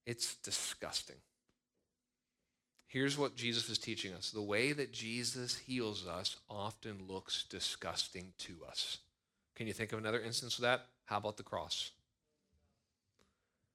It's 0.08 0.36
disgusting. 0.38 1.18
Here's 2.88 3.16
what 3.16 3.36
Jesus 3.36 3.70
is 3.70 3.78
teaching 3.78 4.14
us 4.14 4.32
the 4.32 4.42
way 4.42 4.72
that 4.74 4.92
Jesus 4.92 5.56
heals 5.56 6.08
us 6.08 6.38
often 6.50 7.06
looks 7.08 7.44
disgusting 7.44 8.34
to 8.40 8.56
us. 8.68 8.98
Can 9.56 9.68
you 9.68 9.74
think 9.74 9.94
of 9.94 10.00
another 10.00 10.22
instance 10.22 10.56
of 10.58 10.64
that? 10.64 10.88
How 11.06 11.18
about 11.18 11.38
the 11.38 11.44
cross? 11.44 11.92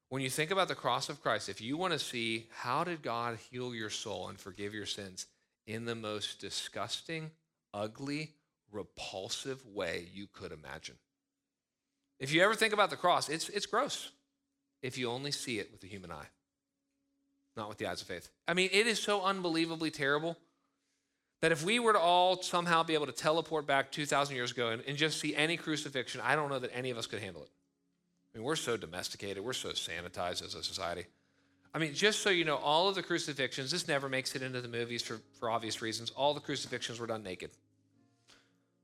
When 0.09 0.21
you 0.21 0.29
think 0.29 0.51
about 0.51 0.67
the 0.67 0.75
cross 0.75 1.09
of 1.09 1.21
Christ, 1.21 1.49
if 1.49 1.61
you 1.61 1.77
want 1.77 1.93
to 1.93 1.99
see 1.99 2.47
how 2.51 2.83
did 2.83 3.01
God 3.01 3.37
heal 3.49 3.73
your 3.73 3.89
soul 3.89 4.29
and 4.29 4.39
forgive 4.39 4.73
your 4.73 4.85
sins 4.85 5.25
in 5.67 5.85
the 5.85 5.95
most 5.95 6.39
disgusting, 6.39 7.31
ugly, 7.73 8.33
repulsive 8.71 9.65
way 9.65 10.07
you 10.13 10.27
could 10.27 10.51
imagine. 10.51 10.95
If 12.19 12.33
you 12.33 12.41
ever 12.43 12.55
think 12.55 12.73
about 12.73 12.89
the 12.89 12.95
cross, 12.95 13.29
it's, 13.29 13.49
it's 13.49 13.65
gross 13.65 14.11
if 14.81 14.97
you 14.97 15.09
only 15.09 15.31
see 15.31 15.59
it 15.59 15.71
with 15.71 15.81
the 15.81 15.87
human 15.87 16.11
eye, 16.11 16.27
not 17.57 17.69
with 17.69 17.77
the 17.79 17.87
eyes 17.87 18.01
of 18.01 18.07
faith. 18.07 18.29
I 18.47 18.53
mean, 18.53 18.69
it 18.71 18.87
is 18.87 19.01
so 19.01 19.23
unbelievably 19.23 19.91
terrible 19.91 20.37
That 21.41 21.51
if 21.51 21.63
we 21.63 21.79
were 21.79 21.93
to 21.93 21.99
all 21.99 22.41
somehow 22.41 22.83
be 22.83 22.93
able 22.93 23.07
to 23.07 23.11
teleport 23.11 23.67
back 23.67 23.91
2,000 23.91 24.35
years 24.35 24.51
ago 24.51 24.69
and, 24.69 24.81
and 24.87 24.97
just 24.97 25.19
see 25.19 25.35
any 25.35 25.57
crucifixion, 25.57 26.21
I 26.23 26.35
don't 26.35 26.49
know 26.49 26.59
that 26.59 26.71
any 26.73 26.91
of 26.91 26.97
us 26.97 27.07
could 27.07 27.19
handle 27.19 27.43
it. 27.43 27.49
I 28.35 28.39
mean, 28.39 28.45
we're 28.45 28.57
so 28.57 28.75
domesticated, 28.75 29.43
we're 29.43 29.53
so 29.53 29.69
sanitized 29.69 30.43
as 30.43 30.55
a 30.55 30.63
society. 30.63 31.05
I 31.73 31.77
mean, 31.77 31.93
just 31.93 32.21
so 32.21 32.29
you 32.29 32.43
know, 32.43 32.57
all 32.57 32.89
of 32.89 32.95
the 32.95 33.03
crucifixions, 33.03 33.71
this 33.71 33.87
never 33.87 34.09
makes 34.09 34.35
it 34.35 34.41
into 34.41 34.59
the 34.61 34.67
movies 34.67 35.01
for, 35.01 35.19
for 35.39 35.49
obvious 35.49 35.81
reasons. 35.81 36.09
All 36.11 36.33
the 36.33 36.41
crucifixions 36.41 36.99
were 36.99 37.07
done 37.07 37.23
naked. 37.23 37.51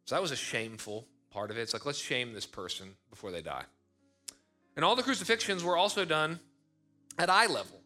So 0.05 0.15
that 0.15 0.21
was 0.21 0.31
a 0.31 0.37
shameful 0.37 1.05
part 1.31 1.51
of 1.51 1.57
it. 1.57 1.61
It's 1.61 1.73
like, 1.73 1.85
let's 1.85 1.99
shame 1.99 2.33
this 2.33 2.45
person 2.45 2.95
before 3.09 3.31
they 3.31 3.41
die. 3.41 3.63
And 4.75 4.85
all 4.85 4.95
the 4.95 5.03
crucifixions 5.03 5.63
were 5.63 5.77
also 5.77 6.05
done 6.05 6.39
at 7.17 7.29
eye 7.29 7.47
level 7.47 7.81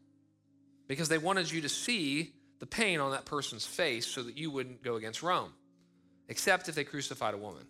because 0.87 1.09
they 1.09 1.17
wanted 1.17 1.51
you 1.51 1.61
to 1.61 1.69
see 1.69 2.33
the 2.59 2.65
pain 2.67 2.99
on 2.99 3.11
that 3.11 3.25
person's 3.25 3.65
face 3.65 4.05
so 4.05 4.23
that 4.23 4.37
you 4.37 4.51
wouldn't 4.51 4.83
go 4.83 4.95
against 4.95 5.23
Rome, 5.23 5.51
except 6.29 6.69
if 6.69 6.75
they 6.75 6.83
crucified 6.83 7.33
a 7.33 7.37
woman. 7.37 7.65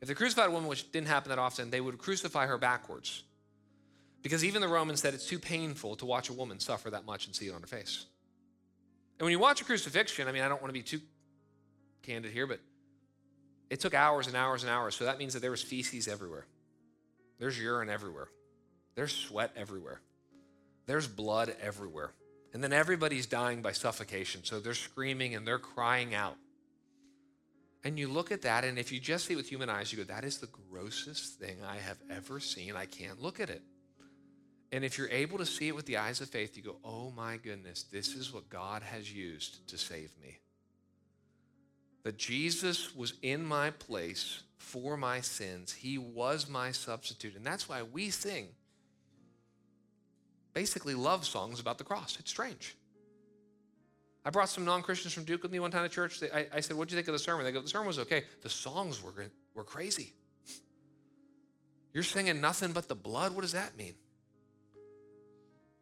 If 0.00 0.08
they 0.08 0.14
crucified 0.14 0.48
a 0.48 0.52
woman, 0.52 0.68
which 0.68 0.90
didn't 0.92 1.08
happen 1.08 1.28
that 1.28 1.38
often, 1.38 1.70
they 1.70 1.80
would 1.80 1.98
crucify 1.98 2.46
her 2.46 2.58
backwards. 2.58 3.22
Because 4.22 4.44
even 4.44 4.60
the 4.60 4.68
Romans 4.68 5.00
said 5.00 5.14
it's 5.14 5.26
too 5.26 5.38
painful 5.38 5.96
to 5.96 6.06
watch 6.06 6.28
a 6.28 6.32
woman 6.32 6.58
suffer 6.60 6.90
that 6.90 7.06
much 7.06 7.26
and 7.26 7.34
see 7.34 7.48
it 7.48 7.54
on 7.54 7.60
her 7.60 7.66
face. 7.66 8.06
And 9.18 9.24
when 9.24 9.32
you 9.32 9.38
watch 9.38 9.60
a 9.60 9.64
crucifixion, 9.64 10.28
I 10.28 10.32
mean, 10.32 10.42
I 10.42 10.48
don't 10.48 10.62
want 10.62 10.70
to 10.70 10.78
be 10.78 10.82
too 10.82 11.00
candid 12.02 12.32
here, 12.32 12.46
but 12.46 12.60
it 13.68 13.80
took 13.80 13.94
hours 13.94 14.26
and 14.26 14.36
hours 14.36 14.62
and 14.62 14.70
hours. 14.70 14.94
So 14.94 15.04
that 15.04 15.18
means 15.18 15.34
that 15.34 15.40
there 15.40 15.50
was 15.50 15.62
feces 15.62 16.08
everywhere. 16.08 16.46
There's 17.38 17.58
urine 17.58 17.88
everywhere. 17.88 18.28
There's 18.94 19.12
sweat 19.12 19.52
everywhere. 19.56 20.00
There's 20.86 21.06
blood 21.06 21.54
everywhere. 21.62 22.12
And 22.52 22.64
then 22.64 22.72
everybody's 22.72 23.26
dying 23.26 23.62
by 23.62 23.72
suffocation. 23.72 24.44
So 24.44 24.58
they're 24.58 24.74
screaming 24.74 25.34
and 25.34 25.46
they're 25.46 25.58
crying 25.58 26.14
out. 26.14 26.36
And 27.82 27.98
you 27.98 28.08
look 28.08 28.30
at 28.30 28.42
that, 28.42 28.64
and 28.64 28.78
if 28.78 28.92
you 28.92 29.00
just 29.00 29.26
see 29.26 29.32
it 29.32 29.36
with 29.36 29.48
human 29.48 29.70
eyes, 29.70 29.90
you 29.90 29.98
go, 29.98 30.04
that 30.04 30.24
is 30.24 30.38
the 30.38 30.48
grossest 30.70 31.38
thing 31.38 31.56
I 31.66 31.76
have 31.76 31.96
ever 32.10 32.38
seen. 32.38 32.76
I 32.76 32.84
can't 32.84 33.22
look 33.22 33.40
at 33.40 33.48
it. 33.48 33.62
And 34.72 34.84
if 34.84 34.98
you're 34.98 35.08
able 35.08 35.38
to 35.38 35.46
see 35.46 35.68
it 35.68 35.74
with 35.74 35.86
the 35.86 35.96
eyes 35.96 36.20
of 36.20 36.28
faith, 36.28 36.56
you 36.56 36.62
go, 36.62 36.76
oh 36.84 37.10
my 37.16 37.38
goodness, 37.38 37.84
this 37.84 38.14
is 38.14 38.32
what 38.32 38.50
God 38.50 38.82
has 38.82 39.12
used 39.12 39.66
to 39.68 39.78
save 39.78 40.12
me. 40.22 40.38
That 42.04 42.18
Jesus 42.18 42.94
was 42.94 43.14
in 43.22 43.44
my 43.44 43.70
place 43.70 44.42
for 44.58 44.96
my 44.96 45.20
sins, 45.20 45.72
He 45.72 45.98
was 45.98 46.48
my 46.48 46.70
substitute. 46.70 47.34
And 47.34 47.44
that's 47.44 47.68
why 47.68 47.82
we 47.82 48.10
sing 48.10 48.48
basically 50.52 50.94
love 50.94 51.26
songs 51.26 51.60
about 51.60 51.78
the 51.78 51.84
cross. 51.84 52.18
It's 52.20 52.30
strange. 52.30 52.76
I 54.24 54.30
brought 54.30 54.48
some 54.48 54.64
non 54.64 54.82
Christians 54.82 55.14
from 55.14 55.24
Duke 55.24 55.42
with 55.42 55.52
me 55.52 55.60
one 55.60 55.70
time 55.70 55.82
to 55.82 55.88
church. 55.88 56.20
They, 56.20 56.30
I, 56.30 56.46
I, 56.54 56.60
said, 56.60 56.76
What'd 56.76 56.92
you 56.92 56.96
think 56.96 57.08
of 57.08 57.12
the 57.12 57.18
sermon? 57.18 57.44
They 57.44 57.52
go, 57.52 57.62
The 57.62 57.68
sermon 57.68 57.86
was 57.86 57.98
okay. 58.00 58.24
The 58.42 58.50
songs 58.50 59.02
were, 59.02 59.12
were 59.54 59.64
crazy. 59.64 60.12
You're 61.94 62.02
singing 62.02 62.40
nothing 62.40 62.72
but 62.72 62.88
the 62.88 62.94
blood? 62.94 63.34
What 63.34 63.42
does 63.42 63.52
that 63.52 63.76
mean? 63.76 63.94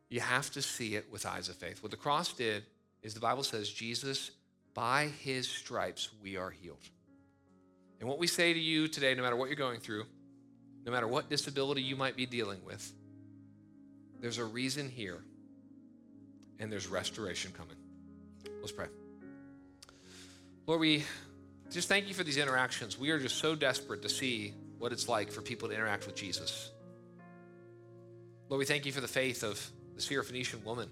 You 0.08 0.20
have 0.20 0.50
to 0.52 0.62
see 0.62 0.94
it 0.94 1.10
with 1.10 1.26
eyes 1.26 1.48
of 1.48 1.56
faith. 1.56 1.82
What 1.82 1.90
the 1.90 1.98
cross 1.98 2.32
did 2.32 2.64
is 3.02 3.12
the 3.12 3.20
Bible 3.20 3.42
says, 3.42 3.68
Jesus, 3.68 4.30
by 4.72 5.06
his 5.22 5.48
stripes, 5.48 6.10
we 6.22 6.36
are 6.36 6.50
healed. 6.50 6.78
And 8.00 8.08
what 8.08 8.18
we 8.18 8.26
say 8.26 8.52
to 8.52 8.58
you 8.58 8.88
today, 8.88 9.14
no 9.14 9.22
matter 9.22 9.36
what 9.36 9.48
you're 9.48 9.56
going 9.56 9.80
through, 9.80 10.04
no 10.86 10.92
matter 10.92 11.08
what 11.08 11.28
disability 11.28 11.82
you 11.82 11.96
might 11.96 12.16
be 12.16 12.26
dealing 12.26 12.64
with, 12.64 12.92
there's 14.20 14.38
a 14.38 14.44
reason 14.44 14.88
here, 14.88 15.18
and 16.58 16.72
there's 16.72 16.86
restoration 16.86 17.52
coming. 17.52 17.76
Let's 18.68 18.76
pray. 18.76 18.88
Lord, 20.66 20.80
we 20.80 21.02
just 21.70 21.88
thank 21.88 22.06
you 22.06 22.12
for 22.12 22.22
these 22.22 22.36
interactions. 22.36 22.98
We 22.98 23.08
are 23.08 23.18
just 23.18 23.36
so 23.36 23.54
desperate 23.54 24.02
to 24.02 24.10
see 24.10 24.52
what 24.76 24.92
it's 24.92 25.08
like 25.08 25.32
for 25.32 25.40
people 25.40 25.68
to 25.68 25.74
interact 25.74 26.04
with 26.04 26.14
Jesus. 26.14 26.70
Lord, 28.50 28.58
we 28.58 28.66
thank 28.66 28.84
you 28.84 28.92
for 28.92 29.00
the 29.00 29.08
faith 29.08 29.42
of 29.42 29.58
the 29.94 30.02
Syrophoenician 30.02 30.62
woman. 30.64 30.90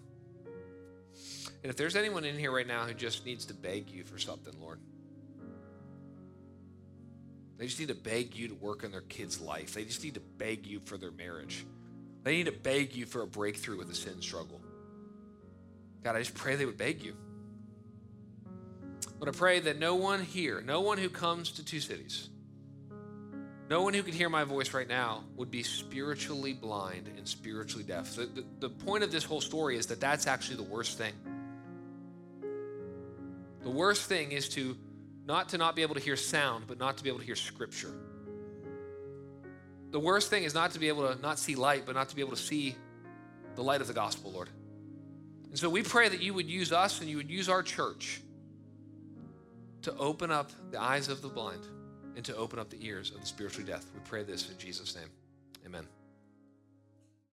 And 1.62 1.70
if 1.70 1.76
there's 1.76 1.96
anyone 1.96 2.24
in 2.24 2.38
here 2.38 2.50
right 2.50 2.66
now 2.66 2.86
who 2.86 2.94
just 2.94 3.26
needs 3.26 3.44
to 3.44 3.54
beg 3.54 3.90
you 3.90 4.04
for 4.04 4.16
something, 4.18 4.54
Lord, 4.58 4.80
they 7.58 7.66
just 7.66 7.78
need 7.78 7.88
to 7.88 7.94
beg 7.94 8.34
you 8.34 8.48
to 8.48 8.54
work 8.54 8.84
in 8.84 8.90
their 8.90 9.02
kid's 9.02 9.38
life. 9.38 9.74
They 9.74 9.84
just 9.84 10.02
need 10.02 10.14
to 10.14 10.22
beg 10.38 10.66
you 10.66 10.80
for 10.80 10.96
their 10.96 11.12
marriage. 11.12 11.66
They 12.22 12.38
need 12.38 12.46
to 12.46 12.52
beg 12.52 12.96
you 12.96 13.04
for 13.04 13.20
a 13.20 13.26
breakthrough 13.26 13.76
with 13.76 13.90
a 13.90 13.94
sin 13.94 14.22
struggle. 14.22 14.62
God, 16.02 16.16
I 16.16 16.20
just 16.20 16.32
pray 16.32 16.56
they 16.56 16.64
would 16.64 16.78
beg 16.78 17.02
you. 17.02 17.14
I 19.22 19.30
pray 19.32 19.60
that 19.60 19.78
no 19.78 19.96
one 19.96 20.22
here, 20.22 20.62
no 20.64 20.80
one 20.82 20.98
who 20.98 21.08
comes 21.08 21.52
to 21.52 21.64
Two 21.64 21.80
Cities, 21.80 22.28
no 23.68 23.82
one 23.82 23.94
who 23.94 24.02
could 24.02 24.14
hear 24.14 24.28
my 24.28 24.44
voice 24.44 24.72
right 24.72 24.86
now 24.86 25.24
would 25.34 25.50
be 25.50 25.64
spiritually 25.64 26.52
blind 26.52 27.10
and 27.16 27.26
spiritually 27.26 27.82
deaf. 27.82 28.14
The, 28.14 28.26
the, 28.26 28.44
the, 28.60 28.68
point 28.68 29.02
of 29.02 29.10
this 29.10 29.24
whole 29.24 29.40
story 29.40 29.76
is 29.76 29.86
that 29.86 30.00
that's 30.00 30.28
actually 30.28 30.56
the 30.56 30.62
worst 30.62 30.98
thing. 30.98 31.14
The 33.62 33.70
worst 33.70 34.08
thing 34.08 34.30
is 34.30 34.48
to 34.50 34.76
not 35.24 35.48
to 35.48 35.58
not 35.58 35.74
be 35.74 35.82
able 35.82 35.96
to 35.96 36.00
hear 36.00 36.14
sound, 36.14 36.66
but 36.68 36.78
not 36.78 36.98
to 36.98 37.02
be 37.02 37.08
able 37.08 37.18
to 37.18 37.24
hear 37.24 37.34
scripture. 37.34 37.92
The 39.90 39.98
worst 39.98 40.30
thing 40.30 40.44
is 40.44 40.54
not 40.54 40.70
to 40.72 40.78
be 40.78 40.86
able 40.86 41.12
to 41.12 41.20
not 41.20 41.40
see 41.40 41.56
light, 41.56 41.84
but 41.84 41.96
not 41.96 42.08
to 42.10 42.14
be 42.14 42.20
able 42.20 42.36
to 42.36 42.42
see 42.42 42.76
the 43.56 43.62
light 43.64 43.80
of 43.80 43.88
the 43.88 43.94
gospel, 43.94 44.30
Lord. 44.30 44.50
And 45.48 45.58
so 45.58 45.68
we 45.68 45.82
pray 45.82 46.08
that 46.08 46.22
you 46.22 46.34
would 46.34 46.48
use 46.48 46.70
us 46.70 47.00
and 47.00 47.10
you 47.10 47.16
would 47.16 47.30
use 47.30 47.48
our 47.48 47.64
church 47.64 48.20
to 49.86 49.96
open 49.98 50.32
up 50.32 50.50
the 50.72 50.82
eyes 50.82 51.08
of 51.08 51.22
the 51.22 51.28
blind 51.28 51.64
and 52.16 52.24
to 52.24 52.34
open 52.34 52.58
up 52.58 52.68
the 52.68 52.84
ears 52.84 53.12
of 53.12 53.20
the 53.20 53.26
spiritually 53.26 53.64
deaf. 53.64 53.84
We 53.94 54.00
pray 54.00 54.24
this 54.24 54.50
in 54.50 54.58
Jesus' 54.58 54.96
name. 54.96 55.08
Amen. 55.64 55.86